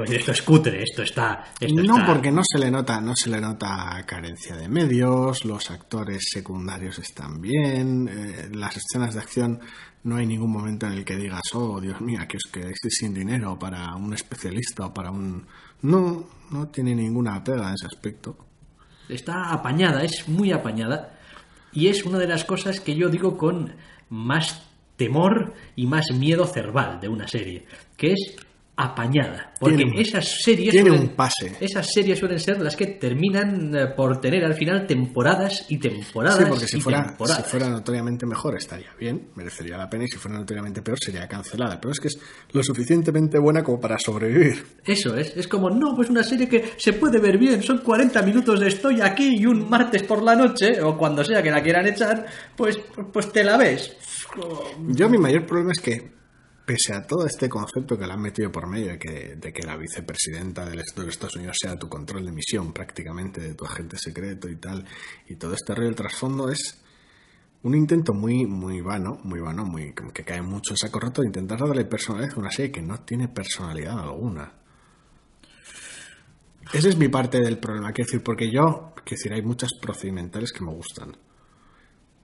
Esto 0.09 0.31
es 0.31 0.41
cutre, 0.41 0.81
esto 0.81 1.03
está... 1.03 1.43
Esto 1.59 1.83
No, 1.83 1.97
está- 1.97 2.05
porque 2.07 2.31
no 2.31 2.41
se 2.43 2.57
le 2.57 2.71
nota, 2.71 2.99
no 2.99 3.13
se 3.15 3.29
le 3.29 3.39
nota 3.39 4.03
carencia 4.07 4.55
de 4.55 4.67
medios, 4.67 5.45
los 5.45 5.69
actores 5.69 6.29
secundarios 6.31 6.97
están 6.99 7.39
bien, 7.39 8.07
eh, 8.11 8.49
las 8.53 8.75
escenas 8.77 9.13
de 9.13 9.19
acción 9.19 9.59
no 10.03 10.15
hay 10.15 10.25
ningún 10.25 10.51
momento 10.51 10.87
en 10.87 10.93
el 10.93 11.05
que 11.05 11.15
digas, 11.15 11.41
oh 11.53 11.79
Dios 11.79 12.01
mío, 12.01 12.21
que 12.27 12.37
es 12.37 12.43
que 12.51 12.61
estoy 12.61 12.91
sin 12.91 13.13
dinero 13.13 13.59
para 13.59 13.93
un 13.95 14.13
especialista 14.13 14.87
o 14.87 14.93
para 14.93 15.11
un. 15.11 15.45
No, 15.83 16.25
no 16.51 16.67
tiene 16.69 16.95
ninguna 16.95 17.43
pega 17.43 17.67
en 17.69 17.75
ese 17.75 17.85
aspecto. 17.87 18.35
Está 19.09 19.51
apañada, 19.53 20.03
es 20.03 20.27
muy 20.27 20.51
apañada. 20.51 21.19
Y 21.73 21.87
es 21.87 22.05
una 22.05 22.19
de 22.19 22.27
las 22.27 22.45
cosas 22.45 22.79
que 22.79 22.95
yo 22.95 23.09
digo 23.09 23.37
con 23.37 23.73
más 24.09 24.63
temor 24.95 25.53
y 25.75 25.87
más 25.87 26.11
miedo 26.11 26.45
cerval 26.45 26.99
de 26.99 27.09
una 27.09 27.27
serie, 27.27 27.65
que 27.97 28.13
es 28.13 28.35
apañada. 28.75 29.53
Porque 29.59 29.77
Tiene 29.77 30.01
esas 30.01 30.41
series 30.41 30.71
tiene 30.71 30.89
suelen- 30.89 31.01
un 31.01 31.15
pase. 31.15 31.55
Esas 31.59 31.87
series 31.93 32.17
suelen 32.17 32.39
ser 32.39 32.59
las 32.59 32.75
que 32.75 32.87
terminan 32.87 33.75
eh, 33.75 33.87
por 33.95 34.19
tener 34.19 34.43
al 34.43 34.55
final 34.55 34.87
temporadas 34.87 35.65
y 35.69 35.77
temporadas 35.77 36.39
Sí, 36.39 36.45
porque 36.49 36.67
si 36.67 36.77
y 36.77 36.81
fuera, 36.81 37.05
temporadas. 37.05 37.43
si 37.45 37.49
fuera 37.51 37.69
notoriamente 37.69 38.25
mejor 38.25 38.57
estaría 38.57 38.89
bien, 38.99 39.29
merecería 39.35 39.77
la 39.77 39.87
pena, 39.89 40.05
y 40.05 40.07
si 40.07 40.17
fuera 40.17 40.37
notoriamente 40.39 40.81
peor 40.81 40.97
sería 40.99 41.27
cancelada. 41.27 41.79
Pero 41.79 41.91
es 41.91 41.99
que 41.99 42.07
es 42.07 42.19
lo 42.51 42.63
suficientemente 42.63 43.37
buena 43.37 43.63
como 43.63 43.79
para 43.79 43.97
sobrevivir. 43.99 44.65
Eso 44.83 45.15
es, 45.15 45.37
es 45.37 45.47
como, 45.47 45.69
no, 45.69 45.95
pues 45.95 46.09
una 46.09 46.23
serie 46.23 46.49
que 46.49 46.71
se 46.77 46.93
puede 46.93 47.19
ver 47.19 47.37
bien, 47.37 47.61
son 47.61 47.77
40 47.79 48.21
minutos 48.23 48.59
de 48.59 48.67
estoy 48.69 49.01
aquí 49.01 49.35
y 49.39 49.45
un 49.45 49.69
martes 49.69 50.01
por 50.03 50.23
la 50.23 50.35
noche, 50.35 50.81
o 50.81 50.97
cuando 50.97 51.23
sea 51.23 51.43
que 51.43 51.51
la 51.51 51.61
quieran 51.61 51.85
echar, 51.87 52.25
pues, 52.55 52.79
pues 53.11 53.31
te 53.31 53.43
la 53.43 53.55
ves. 53.57 53.95
Yo 54.87 55.07
mi 55.09 55.17
mayor 55.19 55.45
problema 55.45 55.71
es 55.73 55.79
que, 55.79 56.22
pese 56.65 56.93
a 56.93 57.05
todo 57.05 57.25
este 57.25 57.49
concepto 57.49 57.97
que 57.97 58.07
le 58.07 58.13
han 58.13 58.21
metido 58.21 58.51
por 58.51 58.67
medio 58.67 58.91
de 58.91 58.99
que, 58.99 59.35
de 59.35 59.51
que 59.51 59.63
la 59.63 59.75
vicepresidenta 59.75 60.65
del 60.65 60.79
Estado 60.79 61.03
de 61.03 61.11
Estados 61.11 61.35
Unidos 61.35 61.57
sea 61.59 61.77
tu 61.77 61.89
control 61.89 62.25
de 62.25 62.31
misión 62.31 62.71
prácticamente, 62.71 63.41
de 63.41 63.53
tu 63.53 63.65
agente 63.65 63.97
secreto 63.97 64.49
y 64.49 64.55
tal, 64.55 64.85
y 65.27 65.35
todo 65.35 65.53
este 65.53 65.75
rollo 65.75 65.87
del 65.87 65.95
trasfondo 65.95 66.49
es 66.49 66.81
un 67.63 67.75
intento 67.75 68.13
muy, 68.13 68.45
muy 68.45 68.81
vano, 68.81 69.19
muy 69.23 69.39
vano, 69.39 69.65
muy, 69.65 69.93
que 70.13 70.23
cae 70.23 70.41
mucho 70.41 70.73
en 70.73 70.77
saco 70.77 70.99
roto 70.99 71.21
de 71.21 71.27
intentar 71.27 71.59
darle 71.59 71.85
personalidad 71.85 72.35
a 72.35 72.39
una 72.39 72.51
serie 72.51 72.71
que 72.71 72.81
no 72.81 72.99
tiene 73.01 73.27
personalidad 73.27 73.99
alguna. 73.99 74.53
Esa 76.73 76.89
es 76.89 76.97
mi 76.97 77.09
parte 77.09 77.39
del 77.39 77.59
problema, 77.59 77.91
quiero 77.91 78.07
decir, 78.07 78.23
porque 78.23 78.51
yo, 78.51 78.93
quiero 78.95 79.17
decir, 79.17 79.33
hay 79.33 79.41
muchas 79.41 79.73
procedimentales 79.79 80.51
que 80.51 80.63
me 80.63 80.73
gustan 80.73 81.15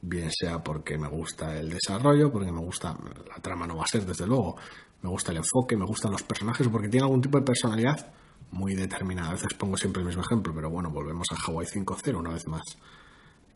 bien 0.01 0.29
sea 0.31 0.59
porque 0.63 0.97
me 0.97 1.07
gusta 1.07 1.57
el 1.57 1.69
desarrollo, 1.69 2.31
porque 2.31 2.51
me 2.51 2.59
gusta, 2.59 2.95
la 3.27 3.41
trama 3.41 3.67
no 3.67 3.77
va 3.77 3.83
a 3.83 3.87
ser 3.87 4.05
desde 4.05 4.25
luego, 4.25 4.55
me 5.01 5.09
gusta 5.09 5.31
el 5.31 5.37
enfoque, 5.37 5.77
me 5.77 5.85
gustan 5.85 6.11
los 6.11 6.23
personajes, 6.23 6.67
porque 6.67 6.89
tiene 6.89 7.05
algún 7.05 7.21
tipo 7.21 7.37
de 7.37 7.45
personalidad 7.45 8.11
muy 8.51 8.75
determinada. 8.75 9.29
A 9.29 9.33
veces 9.33 9.53
pongo 9.53 9.77
siempre 9.77 10.01
el 10.01 10.07
mismo 10.07 10.23
ejemplo, 10.23 10.53
pero 10.53 10.69
bueno, 10.69 10.89
volvemos 10.89 11.27
a 11.31 11.35
Hawaii 11.35 11.67
5.0 11.67 12.17
una 12.17 12.31
vez 12.31 12.47
más. 12.47 12.63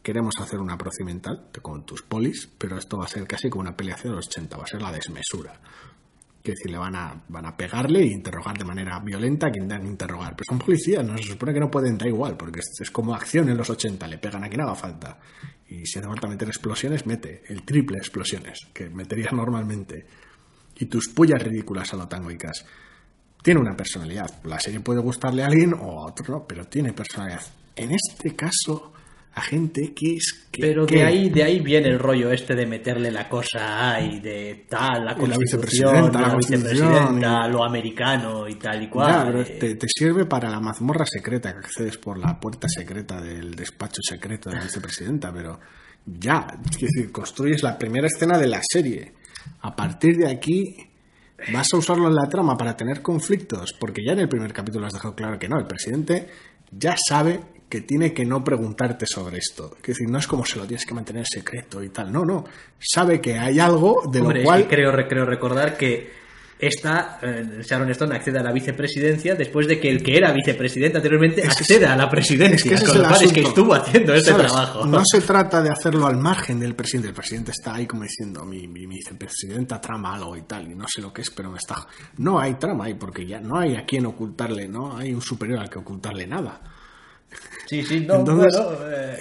Queremos 0.01 0.33
hacer 0.39 0.59
una 0.59 0.77
procedimental 0.77 1.49
con 1.61 1.85
tus 1.85 2.01
polis, 2.01 2.49
pero 2.57 2.77
esto 2.77 2.97
va 2.97 3.05
a 3.05 3.07
ser 3.07 3.25
casi 3.25 3.49
como 3.49 3.61
una 3.61 3.75
peleación 3.75 4.11
de 4.11 4.17
los 4.17 4.27
80, 4.27 4.57
va 4.57 4.63
a 4.63 4.67
ser 4.67 4.81
la 4.81 4.91
desmesura. 4.91 5.59
Quiero 6.41 6.57
decir, 6.57 6.71
le 6.71 6.77
van 6.77 6.95
a, 6.95 7.23
van 7.29 7.45
a 7.45 7.55
pegarle 7.55 8.01
e 8.01 8.07
interrogar 8.07 8.57
de 8.57 8.65
manera 8.65 8.99
violenta 8.99 9.47
a 9.47 9.51
quien 9.51 9.69
que 9.69 9.75
interrogar. 9.75 10.35
Pero 10.35 10.43
son 10.49 10.59
policías, 10.59 11.05
no 11.05 11.17
se 11.17 11.23
supone 11.23 11.53
que 11.53 11.59
no 11.61 11.71
pueden, 11.71 11.97
da 11.97 12.05
igual, 12.05 12.35
porque 12.35 12.59
es, 12.59 12.81
es 12.81 12.91
como 12.91 13.15
acción 13.15 13.47
en 13.47 13.57
los 13.57 13.69
80, 13.69 14.05
le 14.07 14.17
pegan 14.17 14.43
a 14.43 14.49
quien 14.49 14.59
haga 14.59 14.75
falta. 14.75 15.19
Y 15.73 15.87
si 15.87 15.97
hace 15.97 16.07
falta 16.07 16.27
meter 16.27 16.47
explosiones, 16.47 17.07
mete 17.07 17.41
el 17.47 17.63
triple 17.63 17.97
explosiones 17.97 18.59
que 18.71 18.89
meterías 18.89 19.33
normalmente. 19.33 20.05
Y 20.75 20.85
tus 20.85 21.09
pullas 21.09 21.41
ridículas 21.41 21.91
a 21.93 21.97
lo 21.97 22.07
tangoicas. 22.07 22.63
Tiene 23.41 23.59
una 23.59 23.75
personalidad. 23.75 24.43
La 24.43 24.59
serie 24.59 24.81
puede 24.81 25.01
gustarle 25.01 25.43
a 25.43 25.47
alguien 25.47 25.73
o 25.73 25.99
a 25.99 26.05
otro 26.07 26.45
pero 26.47 26.65
tiene 26.65 26.93
personalidad. 26.93 27.41
En 27.75 27.91
este 27.91 28.35
caso, 28.35 28.92
Agente 29.35 29.83
X. 29.85 30.47
que- 30.51 30.61
Pero 30.61 30.85
que- 30.85 30.97
de 30.97 31.03
ahí, 31.03 31.29
de 31.31 31.43
ahí 31.43 31.59
viene 31.59 31.87
el 31.89 31.97
rollo 31.97 32.31
este 32.31 32.53
de 32.53 32.67
meterle 32.67 33.09
la 33.09 33.27
cosa 33.27 33.99
y 33.99 34.19
de 34.19 34.65
tal, 34.69 35.03
la 35.05 35.13
Y 35.13 35.15
la 35.15 35.15
constitución, 35.15 35.39
vicepresidenta, 35.39 36.21
la 36.21 36.31
constitución, 36.33 36.89
vicepresidenta, 36.91 37.47
y- 37.47 37.51
lo 37.51 37.63
americano 37.63 38.47
y 38.47 38.55
tal 38.55 38.83
y 38.83 38.89
cual. 38.89 39.23
Pero 39.25 39.41
Eh, 39.41 39.57
te, 39.59 39.75
te 39.75 39.87
sirve 39.89 40.25
para 40.27 40.49
la 40.51 40.59
mazmorra 40.59 41.05
secreta 41.07 41.51
que 41.53 41.59
accedes 41.59 41.97
por 41.97 42.19
la 42.19 42.39
puerta 42.39 42.67
secreta 42.69 43.19
del 43.19 43.55
despacho 43.55 44.01
secreto 44.07 44.49
de 44.51 44.57
la 44.57 44.63
vicepresidenta, 44.63 45.33
pero 45.33 45.59
ya, 46.05 46.45
es 46.71 46.79
decir, 46.81 47.11
construyes 47.11 47.63
la 47.63 47.75
primera 47.77 48.05
escena 48.05 48.37
de 48.37 48.47
la 48.47 48.61
serie. 48.61 49.13
A 49.61 49.75
partir 49.75 50.15
de 50.17 50.29
aquí 50.29 50.75
vas 51.51 51.67
a 51.73 51.77
usarlo 51.77 52.07
en 52.07 52.13
la 52.15 52.29
trama 52.29 52.55
para 52.55 52.77
tener 52.77 53.01
conflictos, 53.01 53.73
porque 53.79 54.03
ya 54.05 54.13
en 54.13 54.19
el 54.19 54.29
primer 54.29 54.53
capítulo 54.53 54.85
has 54.85 54.93
dejado 54.93 55.15
claro 55.15 55.39
que 55.39 55.49
no, 55.49 55.57
el 55.57 55.65
presidente 55.65 56.27
ya 56.71 56.95
sabe 56.97 57.39
que 57.73 57.81
tiene 57.81 58.13
que 58.13 58.23
no 58.23 58.43
preguntarte 58.43 59.07
sobre 59.07 59.39
esto. 59.39 59.71
Es 59.81 59.87
decir, 59.87 60.07
no 60.07 60.19
es 60.19 60.27
como 60.27 60.45
se 60.45 60.59
lo 60.59 60.67
tienes 60.67 60.85
que 60.85 60.93
mantener 60.93 61.25
secreto 61.25 61.81
y 61.81 61.89
tal. 61.89 62.13
No, 62.13 62.23
no. 62.23 62.45
Sabe 62.77 63.19
que 63.19 63.39
hay 63.39 63.59
algo 63.59 64.03
de 64.11 64.21
Hombre, 64.21 64.35
lo 64.35 64.41
es 64.41 64.45
cual. 64.45 64.61
que 64.67 64.75
creo, 64.75 64.91
creo 65.09 65.25
recordar 65.25 65.75
que 65.75 66.11
esta, 66.59 67.17
eh, 67.23 67.61
Sharon 67.63 67.89
Stone 67.89 68.15
accede 68.15 68.37
a 68.37 68.43
la 68.43 68.51
vicepresidencia 68.51 69.33
después 69.33 69.65
de 69.67 69.79
que 69.79 69.89
el 69.89 70.03
que 70.03 70.15
era 70.15 70.31
vicepresidente 70.31 70.97
anteriormente 70.97 71.41
Es 71.41 71.47
acceda 71.47 71.93
a 71.93 71.97
la 71.97 72.07
presidencia. 72.11 72.75
Es 72.75 72.83
que 72.83 72.87
ese 72.91 72.99
con 72.99 73.11
es 73.11 73.21
el 73.23 73.33
que 73.33 73.41
estuvo 73.41 73.73
haciendo 73.73 74.15
¿Sabes? 74.21 74.47
trabajo. 74.47 74.85
No 74.85 75.01
se 75.03 75.21
trata 75.21 75.63
de 75.63 75.71
hacerlo 75.71 76.05
al 76.05 76.17
margen 76.17 76.59
del 76.59 76.75
presidente. 76.75 77.07
El 77.07 77.15
presidente 77.15 77.53
está 77.53 77.73
ahí 77.73 77.87
como 77.87 78.03
diciendo, 78.03 78.45
mi, 78.45 78.67
mi 78.67 78.85
vicepresidenta 78.85 79.81
trama 79.81 80.13
algo 80.13 80.37
y 80.37 80.43
tal, 80.43 80.71
y 80.71 80.75
no 80.75 80.85
sé 80.87 81.01
lo 81.01 81.11
que 81.11 81.23
es, 81.23 81.31
pero 81.31 81.49
me 81.49 81.57
está... 81.57 81.87
No 82.17 82.39
hay 82.39 82.53
trama 82.53 82.85
ahí, 82.85 82.93
porque 82.93 83.25
ya 83.25 83.41
no 83.41 83.57
hay 83.57 83.75
a 83.75 83.83
quien 83.83 84.05
ocultarle, 84.05 84.67
no 84.67 84.95
hay 84.95 85.11
un 85.11 85.23
superior 85.23 85.57
al 85.57 85.71
que 85.71 85.79
ocultarle 85.79 86.27
nada. 86.27 86.61
Sí, 87.67 87.83
sí, 87.83 88.01
no, 88.01 88.15
Entonces- 88.15 88.55
bueno, 88.61 88.77
eh, 88.91 89.17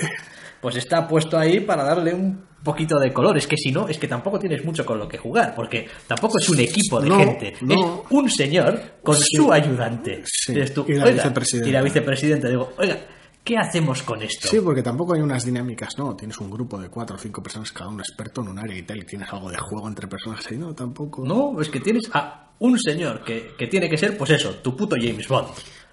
pues 0.61 0.77
está 0.77 1.07
puesto 1.09 1.39
ahí 1.39 1.61
para 1.61 1.85
darle 1.85 2.15
un 2.15 2.45
poquito 2.63 2.99
de 2.99 3.13
color. 3.13 3.37
Es 3.39 3.47
que 3.47 3.57
si 3.57 3.73
no, 3.73 3.89
es 3.89 3.99
que 3.99 4.07
tampoco 4.07 4.39
tienes 4.39 4.65
mucho 4.65 4.85
con 4.87 4.99
lo 4.99 5.09
que 5.09 5.19
jugar, 5.19 5.55
porque 5.55 5.89
tampoco 6.07 6.39
es 6.39 6.49
un 6.49 6.61
equipo 6.61 7.01
de 7.01 7.09
No, 7.09 7.19
gente. 7.19 7.55
no. 7.63 7.75
Es 7.75 8.11
un 8.11 8.31
señor 8.31 8.81
con 9.03 9.17
Sí. 9.17 9.37
su 9.37 9.53
ayudante. 9.53 10.23
Sí, 10.25 10.55
tú, 10.75 10.85
y 10.89 10.95
la 10.95 11.05
"Oiga", 11.05 11.15
vicepresidenta. 11.15 11.69
Y 11.69 11.73
la 11.73 11.83
vicepresidenta. 11.83 12.49
Digo, 12.49 12.73
oiga, 12.79 12.99
¿qué 13.43 13.57
hacemos 13.57 14.03
con 14.03 14.23
esto? 14.23 14.47
Sí, 14.47 14.61
porque 14.63 14.83
tampoco 14.83 15.15
hay 15.15 15.21
unas 15.23 15.45
dinámicas, 15.45 15.99
no. 15.99 16.15
Tienes 16.15 16.39
un 16.39 16.51
grupo 16.51 16.79
de 16.81 16.89
cuatro 16.89 17.17
o 17.17 17.19
cinco 17.19 17.43
personas, 17.43 17.73
cada 17.73 17.89
uno 17.91 18.01
experto 18.01 18.43
en 18.43 18.49
un 18.49 18.59
área 18.61 18.77
y 18.79 18.83
tal, 18.83 18.99
y 18.99 19.05
tienes 19.07 19.33
algo 19.33 19.51
de 19.51 19.59
juego 19.59 19.89
entre 19.89 20.07
personas 20.07 20.47
ahí, 20.49 20.57
no, 20.59 20.73
tampoco. 20.75 21.25
No, 21.27 21.61
es 21.61 21.69
que 21.69 21.81
tienes 21.81 22.09
a 22.13 22.51
un 22.61 22.79
señor 22.79 23.25
que, 23.25 23.55
que 23.59 23.67
tiene 23.67 23.89
que 23.91 23.97
ser, 23.97 24.17
pues 24.17 24.31
eso, 24.31 24.51
tu 24.63 24.77
puto 24.77 24.95
James 24.97 25.27
Bond. 25.27 25.49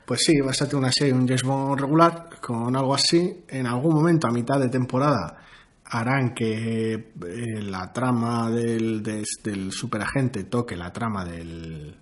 Pues 0.10 0.22
sí, 0.26 0.41
vas 0.41 0.60
a 0.60 0.66
tener 0.66 0.78
una 0.78 0.91
serie, 0.91 1.14
un 1.14 1.28
James 1.28 1.43
Bond 1.43 1.80
regular, 1.82 2.30
con 2.41 2.76
algo 2.76 2.95
así. 2.95 3.43
En 3.47 3.68
algún 3.68 3.93
momento, 3.93 4.26
a 4.28 4.32
mitad 4.32 4.60
de 4.60 4.68
temporada, 4.68 5.38
harán 5.86 6.34
que 6.34 6.93
eh, 6.95 7.62
la 7.62 7.93
trama 7.93 8.49
del, 8.49 9.03
del 9.03 9.72
superagente 9.72 10.45
toque 10.45 10.76
la 10.76 10.91
trama 10.91 11.24
del 11.26 11.95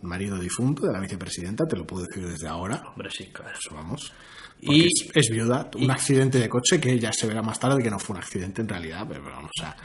marido 0.00 0.38
difunto 0.38 0.86
de 0.86 0.94
la 0.94 1.00
vicepresidenta, 1.00 1.66
te 1.66 1.76
lo 1.76 1.86
puedo 1.86 2.06
decir 2.06 2.26
desde 2.26 2.48
ahora. 2.48 2.82
Hombre, 2.88 3.10
sí, 3.10 3.26
claro. 3.30 3.52
Eso 3.54 3.74
vamos. 3.74 4.14
Y- 4.58 4.84
es, 4.86 5.10
es 5.12 5.28
viuda, 5.30 5.68
un 5.74 5.82
y- 5.82 5.90
accidente 5.90 6.38
de 6.38 6.48
coche 6.48 6.80
que 6.80 6.98
ya 6.98 7.12
se 7.12 7.26
verá 7.26 7.42
más 7.42 7.60
tarde 7.60 7.82
que 7.82 7.90
no 7.90 7.98
fue 7.98 8.16
un 8.16 8.22
accidente 8.22 8.62
en 8.62 8.68
realidad, 8.68 9.04
pero 9.06 9.24
vamos, 9.24 9.50
o 9.58 9.60
sea, 9.60 9.76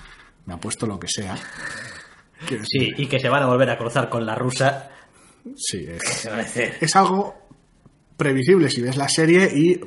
me 0.45 0.53
ha 0.53 0.57
puesto 0.57 0.87
lo 0.87 0.97
que 0.97 1.09
sea. 1.09 1.35
Sí, 2.63 2.93
y 2.95 3.07
que 3.07 3.19
se 3.19 3.27
van 3.27 3.43
a 3.43 3.47
volver 3.47 3.69
a 3.71 3.77
cruzar 3.77 4.07
con 4.09 4.25
la 4.25 4.35
rusa. 4.35 4.89
sí, 5.57 5.85
es 6.79 6.95
algo 6.95 7.46
previsible 8.17 8.69
si 8.69 8.81
ves 8.81 8.97
la 8.97 9.07
serie 9.07 9.49
y 9.53 9.79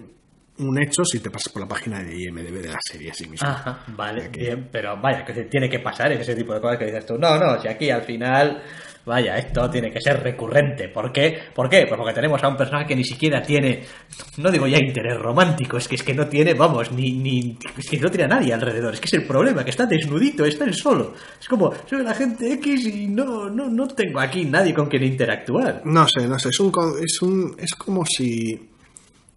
un 0.59 0.83
hecho 0.83 1.05
si 1.05 1.21
te 1.21 1.31
pasas 1.31 1.53
por 1.53 1.63
la 1.63 1.69
página 1.69 2.03
de 2.03 2.15
IMDB 2.15 2.63
de 2.63 2.69
la 2.69 2.79
serie 2.81 3.13
sí 3.15 3.27
mismo. 3.29 3.49
Ajá, 3.49 3.85
vale, 3.89 4.29
bien, 4.29 4.69
pero 4.71 5.01
vaya, 5.01 5.25
que 5.25 5.33
tiene 5.45 5.69
que 5.69 5.81
pasar 5.81 6.13
ese 6.13 6.35
tipo 6.35 6.55
de 6.55 6.61
cosas 6.61 6.79
que 6.79 6.87
dices 6.87 7.07
tú. 7.07 7.19
No, 7.19 7.39
no, 7.39 7.61
si 7.61 7.69
aquí 7.69 7.91
al 7.91 8.03
final, 8.03 8.63
vaya, 9.05 9.37
esto 9.37 9.69
tiene 9.71 9.91
que 9.91 10.01
ser 10.01 10.23
recurrente. 10.23 10.89
¿Por 10.89 11.13
qué? 11.13 11.39
¿Por 11.55 11.69
qué? 11.69 11.87
Pues 11.87 11.99
porque 11.99 12.13
tenemos 12.13 12.43
a 12.43 12.49
un 12.49 12.57
personaje 12.57 12.87
que 12.87 12.97
ni 12.97 13.05
siquiera 13.05 13.43
tiene, 13.43 13.83
no 14.39 14.51
digo 14.51 14.67
ya 14.67 14.79
interés 14.79 15.19
romántico, 15.19 15.77
es 15.77 15.89
que 15.89 15.97
es 15.97 16.03
que 16.03 16.15
no 16.15 16.27
tiene, 16.27 16.55
vamos, 16.55 16.93
ni, 16.93 17.13
ni, 17.13 17.59
es 17.77 17.89
que 17.89 17.99
no 17.99 18.11
tiene 18.11 18.25
a 18.25 18.29
nadie 18.29 18.53
alrededor. 18.53 18.95
Es 18.95 19.01
que 19.01 19.07
es 19.07 19.15
el 19.15 19.27
problema, 19.27 19.65
que 19.65 19.71
está 19.71 19.87
desnudito, 19.87 20.45
está 20.45 20.65
él 20.65 20.75
solo. 20.75 21.15
Es 21.41 21.49
como, 21.49 21.73
soy 21.89 22.03
la 22.03 22.15
gente 22.15 22.53
X 22.55 22.87
y 22.87 23.09
no, 23.09 23.49
no, 23.49 23.69
no 23.69 23.89
tengo 23.89 24.21
aquí 24.21 24.45
nadie 24.45 24.75
con 24.75 24.87
quien 24.87 25.05
interactuar. 25.05 25.83
No 25.85 26.07
sé, 26.09 26.27
no 26.27 26.39
sé, 26.39 26.51
es 26.51 26.61
un, 26.61 26.73
es 27.03 27.23
un 27.23 27.57
es 27.59 27.75
como 27.75 28.05
si 28.05 28.71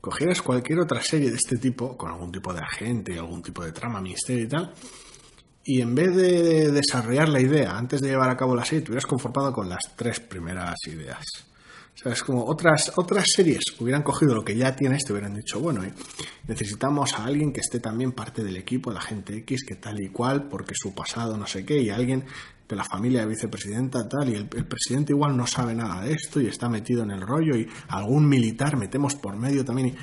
cogieras 0.03 0.41
cualquier 0.41 0.80
otra 0.80 1.01
serie 1.01 1.30
de 1.30 1.38
este 1.38 1.57
tipo, 1.57 1.95
con 1.97 2.11
algún 2.11 2.30
tipo 2.30 2.53
de 2.53 2.59
agente 2.59 3.18
algún 3.18 3.41
tipo 3.41 3.64
de 3.64 3.72
trama, 3.72 4.01
misterio 4.01 4.43
y 4.43 4.47
tal, 4.47 4.74
y 5.66 5.82
en 5.82 5.95
vez 5.95 6.16
de 6.16 6.72
desarrollar 6.72 7.30
la 7.30 7.39
idea 7.39 7.78
antes 7.78 8.01
de 8.01 8.09
llevar 8.09 8.30
a 8.30 8.38
cabo 8.38 8.55
la 8.55 8.66
serie, 8.66 8.82
te 8.82 8.91
hubieras 8.91 9.05
conformado 9.05 9.53
con 9.53 9.70
las 9.70 9.95
tres 9.95 10.20
primeras 10.20 10.76
ideas. 10.88 11.26
O 11.94 11.98
sea, 11.98 12.12
es 12.12 12.24
como 12.24 12.44
otras, 12.46 12.91
otras 12.96 13.26
series 13.36 13.64
hubieran 13.80 14.02
cogido 14.02 14.34
lo 14.34 14.44
que 14.44 14.56
ya 14.56 14.76
tiene 14.76 14.96
este, 14.96 15.14
hubieran 15.14 15.36
dicho, 15.36 15.60
bueno, 15.60 15.84
eh, 15.84 15.94
necesitamos 16.48 17.14
a 17.14 17.26
alguien 17.26 17.54
que 17.54 17.62
esté 17.62 17.80
también 17.80 18.14
parte 18.14 18.44
del 18.44 18.58
equipo, 18.58 18.91
la 18.91 19.02
gente 19.02 19.38
X, 19.38 19.64
que 19.64 19.76
tal 19.76 20.02
y 20.02 20.10
cual, 20.10 20.48
porque 20.50 20.74
su 20.76 20.96
pasado 20.96 21.38
no 21.38 21.46
sé 21.46 21.64
qué, 21.64 21.80
y 21.80 21.91
alguien 21.91 22.26
de 22.68 22.76
la 22.76 22.84
familia 22.84 23.22
de 23.22 23.28
vicepresidenta 23.28 24.08
tal, 24.10 24.30
y 24.30 24.36
el, 24.36 24.48
presidente 24.48 25.14
igual 25.14 25.38
no 25.38 25.46
sabe 25.46 25.76
nada 25.76 26.02
de 26.02 26.14
esto 26.14 26.41
y 26.41 26.48
está 26.48 26.68
metido 26.68 27.04
en 27.04 27.12
el 27.12 27.22
rollo, 27.22 27.56
y 27.56 27.68
algún 27.89 28.28
militar 28.28 28.76
metemos 28.76 29.14
por 29.16 29.38
medio 29.38 29.64
también, 29.64 29.96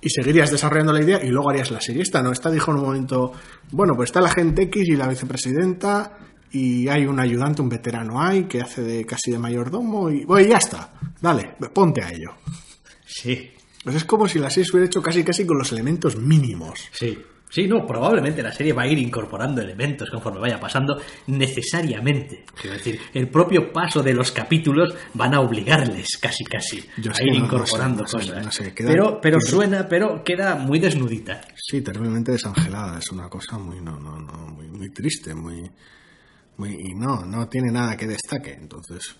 y 0.00 0.08
seguirías 0.08 0.50
desarrollando 0.50 0.94
la 0.94 1.02
idea 1.02 1.22
y 1.22 1.28
luego 1.28 1.50
harías 1.50 1.70
la 1.70 1.80
serie. 1.80 2.02
Esta 2.02 2.22
no, 2.22 2.32
esta 2.32 2.50
dijo 2.50 2.70
en 2.70 2.78
un 2.78 2.84
momento, 2.84 3.32
bueno, 3.70 3.94
pues 3.94 4.08
está 4.08 4.22
la 4.22 4.30
gente 4.30 4.62
X 4.62 4.88
y 4.88 4.96
la 4.96 5.08
vicepresidenta, 5.08 6.18
y 6.54 6.88
hay 6.88 7.04
un 7.06 7.20
ayudante, 7.20 7.60
un 7.60 7.68
veterano 7.68 8.22
hay, 8.22 8.44
que 8.44 8.60
hace 8.62 8.80
de 8.82 9.04
casi 9.04 9.30
de 9.32 9.38
mayordomo, 9.38 10.10
y 10.10 10.24
bueno, 10.24 10.48
ya 10.48 10.56
está, 10.58 10.92
dale, 11.20 11.54
ponte 11.74 12.02
a 12.02 12.10
ello. 12.10 12.30
Sí, 13.06 13.50
Pues 13.82 13.96
es 13.96 14.04
como 14.04 14.26
si 14.28 14.38
la 14.38 14.48
serie 14.48 14.64
se 14.64 14.72
hubiera 14.72 14.86
hecho 14.86 15.02
casi 15.02 15.22
casi 15.22 15.44
con 15.46 15.58
los 15.58 15.70
elementos 15.72 16.16
mínimos. 16.16 16.88
Sí, 16.90 17.18
sí, 17.50 17.66
no, 17.68 17.86
probablemente 17.86 18.42
la 18.42 18.50
serie 18.50 18.72
va 18.72 18.82
a 18.82 18.86
ir 18.86 18.98
incorporando 18.98 19.60
elementos 19.60 20.08
conforme 20.10 20.40
vaya 20.40 20.58
pasando 20.58 20.98
necesariamente. 21.26 22.44
Quiero 22.60 22.76
decir, 22.76 22.98
el 23.12 23.28
propio 23.28 23.72
paso 23.72 24.02
de 24.02 24.14
los 24.14 24.32
capítulos 24.32 24.94
van 25.14 25.34
a 25.34 25.40
obligarles 25.40 26.16
casi 26.18 26.44
casi 26.44 26.82
Yo 26.98 27.12
a 27.12 27.22
ir 27.22 27.38
no- 27.38 27.44
incorporando 27.44 28.06
sé, 28.06 28.16
no 28.16 28.22
sé, 28.22 28.28
cosas. 28.30 28.44
no 28.46 28.52
sé, 28.52 28.74
queda- 28.74 28.88
pero, 28.88 29.20
pero 29.20 29.40
suena, 29.40 29.86
pero 29.88 30.22
queda 30.24 30.56
muy 30.56 30.78
desnudita. 30.78 31.42
Sí, 31.56 31.82
terriblemente 31.82 32.32
desangelada. 32.32 32.98
Es 32.98 33.10
una 33.10 33.28
cosa 33.28 33.58
muy, 33.58 33.80
no, 33.80 33.98
no, 33.98 34.18
no, 34.18 34.32
muy, 34.48 34.68
muy 34.68 34.90
triste, 34.90 35.34
muy, 35.34 35.70
y 36.58 36.94
no, 36.94 37.24
no 37.24 37.48
tiene 37.48 37.70
nada 37.72 37.96
que 37.96 38.06
destaque. 38.06 38.52
Entonces, 38.52 39.16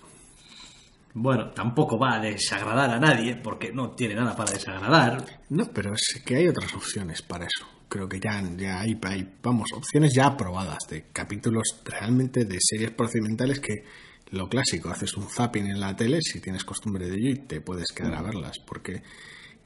Bueno, 1.13 1.51
tampoco 1.51 1.97
va 1.97 2.15
a 2.15 2.19
desagradar 2.19 2.89
a 2.91 2.99
nadie, 2.99 3.35
porque 3.37 3.71
no 3.71 3.91
tiene 3.91 4.15
nada 4.15 4.35
para 4.35 4.51
desagradar. 4.51 5.41
no, 5.49 5.65
pero 5.73 5.93
es 5.93 6.21
que 6.25 6.35
hay 6.35 6.47
otras 6.47 6.73
opciones 6.73 7.21
para 7.21 7.45
eso. 7.45 7.65
Creo 7.87 8.09
que 8.09 8.19
ya, 8.19 8.41
ya 8.57 8.81
hay, 8.81 8.99
hay, 9.03 9.37
vamos, 9.41 9.69
opciones 9.73 10.13
ya 10.13 10.25
aprobadas 10.27 10.79
de 10.89 11.05
capítulos 11.13 11.81
realmente 11.85 12.43
de 12.43 12.57
series 12.59 12.91
procedimentales 12.91 13.59
que 13.59 13.85
lo 14.31 14.49
clásico, 14.49 14.89
haces 14.89 15.15
un 15.15 15.29
zapping 15.29 15.67
en 15.67 15.79
la 15.79 15.95
tele 15.95 16.19
si 16.21 16.41
tienes 16.41 16.65
costumbre 16.65 17.07
de 17.07 17.15
ello 17.15 17.29
y 17.29 17.35
te 17.47 17.61
puedes 17.61 17.91
quedar 17.95 18.15
a 18.15 18.21
verlas, 18.23 18.57
porque 18.65 19.03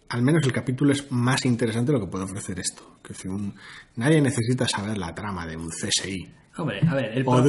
al 0.09 0.21
menos 0.21 0.43
el 0.43 0.51
capítulo 0.51 0.91
es 0.91 1.09
más 1.11 1.45
interesante 1.45 1.91
lo 1.93 1.99
que 2.01 2.07
puede 2.11 2.25
ofrecer 2.25 2.59
esto. 2.59 2.99
Que 3.01 3.13
si 3.13 3.27
un- 3.29 3.55
nadie 3.95 4.21
necesita 4.21 4.67
saber 4.67 4.97
la 4.97 5.15
trama 5.15 5.47
de 5.47 5.55
un 5.57 5.69
CSI. 5.69 6.33
Hombre, 6.61 6.79
a 6.87 6.95
ver, 6.95 7.11
el, 7.15 7.23
pro- 7.23 7.43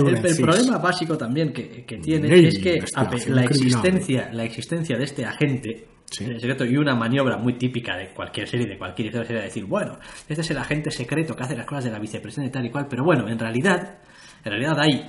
problema 0.45 0.79
básico 0.79 1.17
también 1.19 1.53
que, 1.53 1.85
que 1.85 1.97
tiene 1.99 2.29
es 2.49 2.59
que 2.59 2.79
la 3.29 3.43
existencia, 3.45 4.31
la 4.33 4.45
existencia 4.45 4.97
de 4.97 5.05
este 5.05 5.25
agente 5.25 5.87
Sí. 6.13 6.25
secreto 6.25 6.65
y 6.65 6.77
una 6.77 6.97
maniobra 6.97 7.37
muy 7.37 7.53
típica 7.57 7.97
de 7.97 8.09
cualquier 8.09 8.49
serie, 8.49 8.67
de 8.67 8.77
cualquier 8.77 9.07
historia, 9.07 9.27
sería 9.29 9.43
decir, 9.43 9.65
bueno, 9.65 9.97
este 10.29 10.41
es 10.41 10.51
el 10.51 10.59
agente 10.59 10.91
secreto 10.91 11.37
que 11.37 11.45
hace 11.45 11.57
las 11.57 11.65
cosas 11.67 11.85
de 11.85 11.91
la 11.93 12.01
vicepresidenta 12.01 12.49
y 12.49 12.53
tal 12.53 12.67
y 12.67 12.71
cual, 12.71 12.87
pero 12.91 13.05
bueno, 13.05 13.29
en 13.29 13.39
realidad, 13.39 13.99
en 14.45 14.51
realidad 14.51 14.77
hay 14.81 15.09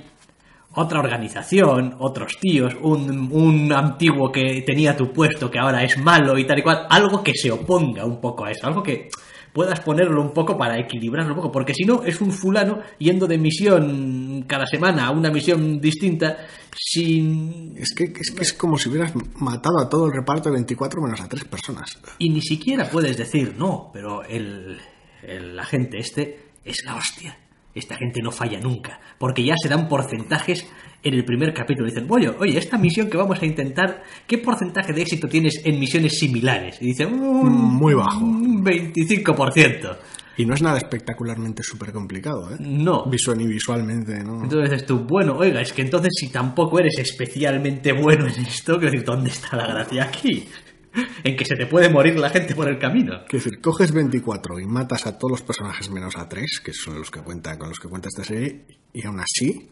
otra 0.76 1.00
organización, 1.00 1.96
otros 1.98 2.38
tíos, 2.40 2.76
un, 2.82 3.30
un 3.32 3.72
antiguo 3.72 4.30
que 4.30 4.62
tenía 4.62 4.96
tu 4.96 5.12
puesto 5.12 5.50
que 5.50 5.58
ahora 5.58 5.82
es 5.82 5.98
malo 5.98 6.38
y 6.38 6.46
tal 6.46 6.60
y 6.60 6.62
cual, 6.62 6.86
algo 6.88 7.20
que 7.22 7.32
se 7.34 7.50
oponga 7.50 8.04
un 8.04 8.20
poco 8.20 8.44
a 8.44 8.52
eso, 8.52 8.68
algo 8.68 8.82
que 8.82 9.08
puedas 9.52 9.80
ponerlo 9.80 10.20
un 10.22 10.32
poco 10.32 10.56
para 10.56 10.78
equilibrarlo 10.78 11.32
un 11.32 11.36
poco, 11.36 11.52
porque 11.52 11.74
si 11.74 11.84
no 11.84 12.02
es 12.04 12.20
un 12.20 12.32
fulano 12.32 12.80
yendo 12.98 13.26
de 13.26 13.38
misión 13.38 14.44
cada 14.46 14.66
semana 14.66 15.06
a 15.06 15.10
una 15.10 15.30
misión 15.30 15.80
distinta 15.80 16.38
sin 16.74 17.74
Es 17.76 17.94
que, 17.94 18.04
es 18.04 18.30
que 18.30 18.42
es 18.42 18.52
como 18.52 18.78
si 18.78 18.88
hubieras 18.88 19.12
matado 19.36 19.78
a 19.78 19.88
todo 19.88 20.06
el 20.06 20.12
reparto 20.12 20.48
de 20.48 20.54
24 20.54 21.02
menos 21.02 21.20
a 21.20 21.28
tres 21.28 21.44
personas. 21.44 21.98
Y 22.18 22.30
ni 22.30 22.40
siquiera 22.40 22.88
puedes 22.88 23.16
decir, 23.16 23.54
no, 23.58 23.90
pero 23.92 24.24
el, 24.24 24.78
el 25.22 25.58
agente 25.58 25.98
este 25.98 26.52
es 26.64 26.84
la 26.84 26.96
hostia. 26.96 27.41
Esta 27.74 27.96
gente 27.96 28.20
no 28.22 28.30
falla 28.30 28.60
nunca. 28.60 29.00
Porque 29.18 29.44
ya 29.44 29.54
se 29.56 29.68
dan 29.68 29.88
porcentajes 29.88 30.66
en 31.02 31.14
el 31.14 31.24
primer 31.24 31.52
capítulo. 31.52 31.88
Dicen, 31.88 32.06
oye, 32.08 32.28
oye, 32.38 32.58
esta 32.58 32.78
misión 32.78 33.08
que 33.08 33.16
vamos 33.16 33.40
a 33.40 33.46
intentar, 33.46 34.02
¿qué 34.26 34.38
porcentaje 34.38 34.92
de 34.92 35.02
éxito 35.02 35.28
tienes 35.28 35.60
en 35.64 35.78
misiones 35.78 36.18
similares? 36.18 36.78
Y 36.80 36.86
dicen, 36.86 37.12
un 37.14 37.50
Muy 37.52 37.94
bajo. 37.94 38.24
Un 38.24 38.64
25%. 38.64 39.96
Y 40.36 40.46
no 40.46 40.54
es 40.54 40.62
nada 40.62 40.78
espectacularmente 40.78 41.62
súper 41.62 41.92
complicado, 41.92 42.50
¿eh? 42.52 42.56
No. 42.58 43.04
Visual 43.06 43.36
ni 43.36 43.46
visualmente, 43.46 44.24
¿no? 44.24 44.42
Entonces 44.42 44.70
dices 44.70 44.86
tú, 44.86 45.00
bueno, 45.00 45.36
oiga, 45.36 45.60
es 45.60 45.72
que 45.72 45.82
entonces 45.82 46.10
si 46.14 46.28
tampoco 46.30 46.78
eres 46.78 46.98
especialmente 46.98 47.92
bueno 47.92 48.26
en 48.26 48.46
esto, 48.46 48.78
quiero 48.78 48.92
decir, 48.92 49.04
¿dónde 49.04 49.30
está 49.30 49.56
la 49.56 49.66
gracia 49.66 50.04
aquí? 50.04 50.48
En 51.24 51.36
que 51.36 51.44
se 51.44 51.56
te 51.56 51.66
puede 51.66 51.88
morir 51.88 52.18
la 52.18 52.28
gente 52.30 52.54
por 52.54 52.68
el 52.68 52.78
camino. 52.78 53.20
Quiero 53.28 53.44
decir, 53.44 53.60
coges 53.60 53.92
24 53.92 54.58
y 54.60 54.66
matas 54.66 55.06
a 55.06 55.16
todos 55.18 55.30
los 55.32 55.42
personajes 55.42 55.88
menos 55.90 56.16
a 56.16 56.28
3, 56.28 56.60
que 56.64 56.72
son 56.72 56.98
los 56.98 57.10
que 57.10 57.20
cuenta, 57.20 57.58
con 57.58 57.68
los 57.68 57.78
que 57.78 57.88
cuenta 57.88 58.08
esta 58.08 58.24
serie, 58.24 58.64
y 58.92 59.06
aún 59.06 59.20
así 59.20 59.70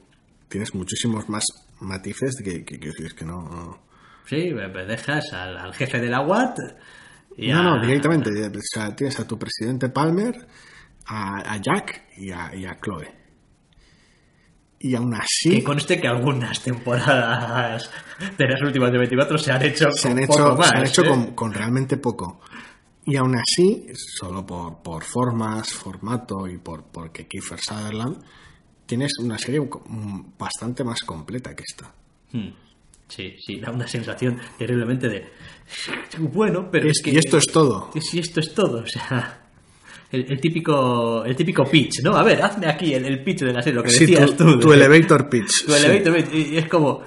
tienes 0.48 0.74
muchísimos 0.74 1.28
más 1.28 1.44
matices 1.80 2.36
que, 2.42 2.64
que, 2.64 2.78
es 3.04 3.14
que 3.14 3.24
no... 3.24 3.42
no- 3.42 3.90
Sí, 4.26 4.52
dejas 4.86 5.32
al, 5.32 5.56
al 5.58 5.74
jefe 5.74 5.98
de 6.00 6.08
la 6.08 6.20
UAT 6.20 6.56
Y 7.36 7.50
No, 7.52 7.58
a- 7.58 7.62
no, 7.62 7.80
directamente. 7.84 8.30
O 8.30 8.50
sea, 8.62 8.94
tienes 8.94 9.18
a 9.18 9.26
tu 9.26 9.38
presidente 9.38 9.88
Palmer, 9.88 10.46
a, 11.06 11.52
a 11.54 11.56
Jack 11.60 12.04
y 12.16 12.30
a, 12.30 12.54
y 12.54 12.64
a 12.64 12.78
Chloe. 12.80 13.08
Y 14.82 14.94
aún 14.94 15.12
así 15.14 15.50
Que 15.50 15.62
conste 15.62 16.00
que 16.00 16.08
algunas 16.08 16.62
temporadas 16.62 17.90
de 18.38 18.48
las 18.48 18.62
últimas 18.62 18.90
de 18.90 18.98
24 18.98 19.38
se 19.38 19.52
han 19.52 19.62
hecho 19.62 19.90
se 19.92 20.08
con 20.08 20.18
han 20.18 20.26
poco 20.26 20.40
hecho, 20.40 20.56
más. 20.56 20.68
se 20.68 20.76
han 20.76 20.86
hecho 20.86 21.04
¿eh? 21.04 21.08
con, 21.08 21.34
con 21.34 21.52
realmente 21.52 21.96
poco. 21.98 22.40
Y 23.04 23.16
aún 23.16 23.36
así, 23.36 23.88
solo 23.94 24.44
por, 24.46 24.82
por 24.82 25.04
formas, 25.04 25.70
formato 25.72 26.46
y 26.46 26.58
por 26.58 26.84
porque 26.84 27.26
Kiefer 27.26 27.58
Sutherland, 27.60 28.22
tienes 28.86 29.12
una 29.20 29.36
serie 29.36 29.60
mm, 29.60 30.38
bastante 30.38 30.82
más 30.82 31.00
completa 31.02 31.54
que 31.54 31.64
esta. 31.66 31.92
Hmm. 32.32 32.50
Sí, 33.08 33.34
sí, 33.44 33.60
da 33.60 33.72
una 33.72 33.86
sensación 33.88 34.40
terriblemente 34.56 35.08
de. 35.08 35.28
Bueno, 36.18 36.70
pero 36.70 36.88
es, 36.88 37.02
que. 37.02 37.10
y 37.10 37.18
esto 37.18 37.38
es 37.38 37.46
todo. 37.46 37.90
Sí, 38.00 38.20
esto 38.20 38.40
es 38.40 38.54
todo, 38.54 38.82
o 38.82 38.86
sea. 38.86 39.49
El, 40.12 40.26
el 40.28 40.40
típico 40.40 41.24
el 41.24 41.36
típico 41.36 41.64
pitch, 41.64 42.02
¿no? 42.02 42.16
A 42.16 42.22
ver, 42.24 42.42
hazme 42.42 42.66
aquí 42.66 42.94
el, 42.94 43.04
el 43.04 43.22
pitch 43.22 43.40
de 43.40 43.52
la 43.52 43.62
serie, 43.62 43.76
lo 43.76 43.82
que 43.84 43.90
Sí, 43.90 44.06
decías 44.06 44.36
tu, 44.36 44.44
tú. 44.44 44.58
tu 44.60 44.70
de- 44.70 44.76
elevator 44.76 45.28
pitch. 45.28 45.64
tu 45.66 45.72
sí. 45.72 45.84
elevator 45.86 46.16
pitch, 46.16 46.34
y 46.34 46.56
es 46.58 46.68
como. 46.68 47.02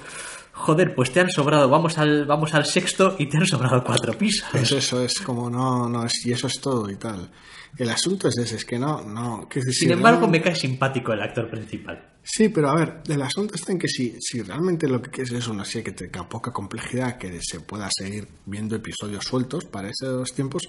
Joder, 0.56 0.94
pues 0.94 1.10
te 1.12 1.20
han 1.20 1.30
sobrado, 1.30 1.68
vamos 1.68 1.98
al, 1.98 2.24
vamos 2.26 2.54
al 2.54 2.64
sexto 2.64 3.16
y 3.18 3.26
te 3.28 3.36
han 3.36 3.44
sobrado 3.44 3.82
cuatro 3.84 4.16
pisos. 4.16 4.46
Eso, 4.54 4.78
eso 4.78 5.02
es 5.04 5.20
como 5.20 5.50
no, 5.50 5.88
no, 5.88 6.06
es- 6.06 6.24
y 6.24 6.32
eso 6.32 6.46
es 6.46 6.60
todo 6.60 6.88
y 6.90 6.96
tal. 6.96 7.28
El 7.76 7.90
asunto 7.90 8.28
es 8.28 8.38
ese, 8.38 8.54
es 8.56 8.64
que 8.64 8.78
no, 8.78 9.02
no. 9.02 9.48
que 9.48 9.60
si 9.60 9.72
Sin 9.72 9.90
embargo, 9.90 10.28
me 10.28 10.40
cae 10.40 10.54
simpático 10.54 11.12
el 11.12 11.20
actor 11.20 11.50
principal. 11.50 12.08
Sí, 12.22 12.48
pero 12.48 12.70
a 12.70 12.76
ver, 12.76 13.02
el 13.08 13.20
asunto 13.20 13.56
está 13.56 13.72
en 13.72 13.78
que 13.80 13.88
si, 13.88 14.16
si 14.20 14.40
realmente 14.42 14.88
lo 14.88 15.02
que 15.02 15.10
quieres 15.10 15.32
es 15.32 15.48
una 15.48 15.64
serie 15.64 15.82
que 15.84 15.92
tenga 15.92 16.26
poca 16.28 16.52
complejidad, 16.52 17.18
que 17.18 17.38
se 17.42 17.60
pueda 17.60 17.88
seguir 17.90 18.28
viendo 18.46 18.76
episodios 18.76 19.24
sueltos 19.24 19.64
para 19.66 19.90
esos 19.90 20.32
tiempos, 20.32 20.68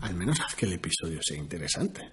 al 0.00 0.14
menos 0.14 0.40
haz 0.40 0.54
que 0.54 0.66
el 0.66 0.74
episodio 0.74 1.20
sea 1.22 1.36
interesante. 1.36 2.10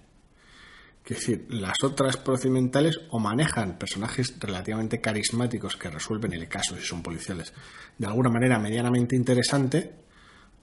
Es 1.04 1.18
decir, 1.18 1.46
las 1.50 1.76
otras 1.82 2.16
procedimentales 2.16 2.98
o 3.10 3.18
manejan 3.18 3.78
personajes 3.78 4.34
relativamente 4.40 5.02
carismáticos 5.02 5.76
que 5.76 5.90
resuelven 5.90 6.32
el 6.32 6.48
caso 6.48 6.76
si 6.76 6.82
son 6.82 7.02
policiales 7.02 7.52
de 7.98 8.06
alguna 8.06 8.30
manera 8.30 8.58
medianamente 8.58 9.14
interesante, 9.14 9.92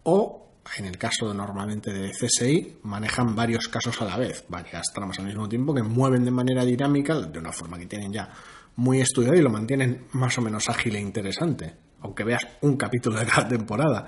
o 0.04 0.42
en 0.78 0.86
el 0.86 0.98
caso 0.98 1.34
normalmente 1.34 1.94
de 1.94 2.12
CSI, 2.12 2.80
manejan 2.84 3.36
varios 3.36 3.68
casos 3.68 4.02
a 4.02 4.06
la 4.06 4.18
vez, 4.18 4.46
varias 4.48 4.92
tramas 4.94 5.20
al 5.20 5.26
mismo 5.26 5.48
tiempo 5.48 5.74
que 5.74 5.84
mueven 5.84 6.26
de 6.26 6.32
manera 6.32 6.66
dinámica, 6.66 7.20
de 7.20 7.40
una 7.40 7.52
forma 7.52 7.78
que 7.78 7.86
tienen 7.86 8.12
ya 8.12 8.30
muy 8.76 9.02
estudiado 9.02 9.38
y 9.38 9.42
lo 9.42 9.50
mantienen 9.50 10.06
más 10.14 10.38
o 10.38 10.42
menos 10.42 10.70
ágil 10.70 10.96
e 10.96 11.00
interesante, 11.00 11.76
aunque 12.02 12.24
veas 12.24 12.48
un 12.62 12.78
capítulo 12.78 13.20
de 13.20 13.26
cada 13.26 13.48
temporada. 13.48 14.08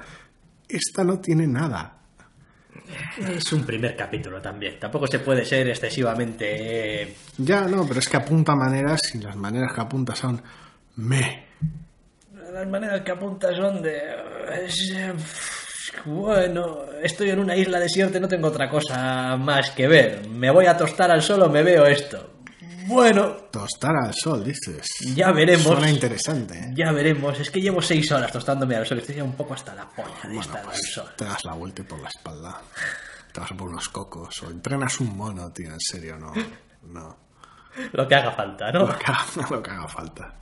Esta 0.67 1.03
no 1.03 1.19
tiene 1.19 1.47
nada. 1.47 2.02
Es 3.35 3.51
un 3.53 3.63
primer 3.65 3.95
capítulo 3.95 4.41
también. 4.41 4.79
Tampoco 4.79 5.07
se 5.07 5.19
puede 5.19 5.45
ser 5.45 5.67
excesivamente. 5.69 7.01
eh, 7.03 7.15
Ya, 7.37 7.61
no, 7.61 7.85
pero 7.87 7.99
es 7.99 8.09
que 8.09 8.17
apunta 8.17 8.55
maneras 8.55 8.99
y 9.15 9.19
las 9.19 9.35
maneras 9.35 9.71
que 9.73 9.81
apunta 9.81 10.15
son 10.15 10.41
me. 10.97 11.45
Las 12.51 12.67
maneras 12.67 13.01
que 13.01 13.11
apunta 13.11 13.53
son 13.55 13.81
de. 13.81 13.97
es, 14.65 14.91
eh, 14.95 15.13
Bueno, 16.05 16.85
estoy 17.01 17.29
en 17.31 17.39
una 17.39 17.55
isla 17.55 17.79
desierta 17.79 18.17
y 18.17 18.21
no 18.21 18.27
tengo 18.27 18.47
otra 18.47 18.69
cosa 18.69 19.37
más 19.37 19.71
que 19.71 19.87
ver. 19.87 20.27
Me 20.27 20.51
voy 20.51 20.65
a 20.65 20.75
tostar 20.77 21.11
al 21.11 21.21
sol 21.21 21.41
o 21.43 21.49
me 21.49 21.63
veo 21.63 21.85
esto. 21.85 22.32
Bueno, 22.87 23.31
Tostar 23.51 23.95
al 23.95 24.13
sol, 24.13 24.43
dices. 24.43 24.85
ya 25.15 25.31
veremos. 25.31 25.63
Suena 25.65 25.89
interesante. 25.89 26.57
¿eh? 26.57 26.71
Ya 26.75 26.91
veremos. 26.91 27.39
Es 27.39 27.49
que 27.51 27.61
llevo 27.61 27.81
seis 27.81 28.11
horas 28.11 28.31
tostándome 28.31 28.75
al 28.75 28.85
sol. 28.85 28.99
Estoy 28.99 29.15
ya 29.15 29.23
un 29.23 29.33
poco 29.35 29.53
hasta 29.53 29.73
la 29.75 29.89
polla 29.89 30.09
de 30.23 30.27
Bueno, 30.27 30.41
estar 30.41 30.59
al 30.59 30.65
pues 30.65 30.91
sol. 30.93 31.09
te 31.17 31.25
das 31.25 31.43
la 31.45 31.53
vuelta 31.53 31.81
y 31.81 31.85
por 31.85 31.99
la 31.99 32.09
espalda. 32.09 32.61
Te 33.31 33.39
vas 33.39 33.51
por 33.53 33.69
unos 33.69 33.89
cocos 33.89 34.43
o 34.43 34.49
entrenas 34.51 34.99
un 34.99 35.15
mono, 35.17 35.51
tío, 35.51 35.71
en 35.71 35.79
serio, 35.79 36.17
no. 36.17 36.33
No. 36.83 37.17
Lo 37.93 38.07
que 38.07 38.15
haga 38.15 38.31
falta, 38.31 38.71
¿no? 38.71 38.85
Lo 38.87 38.97
que 38.99 39.05
lo 39.49 39.63
que 39.63 39.71
haga 39.71 39.87
falta. 39.87 40.33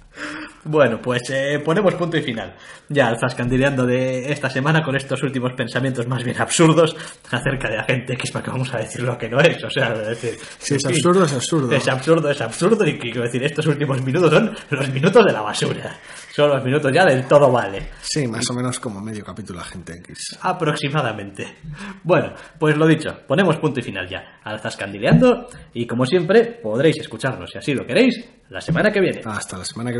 Bueno, 0.64 1.01
pues 1.01 1.24
eh, 1.32 1.59
ponemos 1.64 1.95
punto 1.95 2.18
y 2.18 2.22
final. 2.22 2.55
Ya 2.88 3.07
al 3.07 3.18
zascandileando 3.20 3.86
de 3.86 4.32
esta 4.32 4.49
semana 4.49 4.84
con 4.84 4.95
estos 4.95 5.24
últimos 5.24 5.53
pensamientos 5.53 6.07
más 6.07 6.24
bien 6.24 6.39
absurdos 6.39 6.95
acerca 7.32 7.70
de 7.70 7.80
Agente 7.80 8.14
X, 8.14 8.32
para 8.32 8.45
que 8.45 8.51
vamos 8.51 8.74
a 8.74 8.78
decir 8.78 9.01
lo 9.01 9.18
que 9.18 9.28
no 9.30 9.39
es. 9.39 9.64
O 9.64 9.70
sea, 9.70 9.93
es 9.93 10.07
decir, 10.07 10.38
Si 10.59 10.76
es 10.76 10.86
absurdo, 10.86 11.26
es 11.26 11.34
absurdo. 11.34 11.72
Es 11.72 11.88
absurdo, 11.88 12.30
es 12.30 12.41
absurdo. 12.41 12.86
Y 12.86 12.99
quiero 12.99 13.24
decir, 13.24 13.43
estos 13.43 13.66
últimos 13.66 14.03
minutos 14.03 14.32
son 14.32 14.55
los 14.70 14.89
minutos 14.89 15.26
de 15.26 15.32
la 15.32 15.41
basura. 15.41 15.99
Son 16.32 16.49
los 16.49 16.64
minutos 16.64 16.91
ya 16.93 17.05
del 17.05 17.26
todo 17.28 17.51
vale. 17.51 17.89
Sí, 18.01 18.28
más 18.28 18.49
o 18.49 18.53
menos 18.53 18.80
como 18.80 19.01
medio 19.01 19.24
capítulo 19.24 19.59
de 19.59 19.66
Agente 19.66 19.93
X. 19.97 20.38
Aproximadamente. 20.41 21.57
Bueno, 22.03 22.34
pues 22.59 22.78
lo 22.78 22.86
dicho, 22.88 23.18
ponemos 23.28 23.57
punto 23.57 23.80
y 23.80 23.84
final 23.84 24.07
ya 24.07 24.39
al 24.43 24.59
zascandileando. 24.59 25.47
Y 25.74 25.88
como 25.88 26.05
siempre, 26.05 26.59
podréis 26.62 26.99
escucharnos, 26.99 27.49
si 27.49 27.57
así 27.57 27.74
lo 27.74 27.86
queréis, 27.86 28.24
la 28.49 28.62
semana 28.62 28.91
que 28.91 29.01
viene. 29.01 29.22
Hasta 29.26 29.57
la 29.57 29.66
semana 29.66 29.91
que 29.91 29.97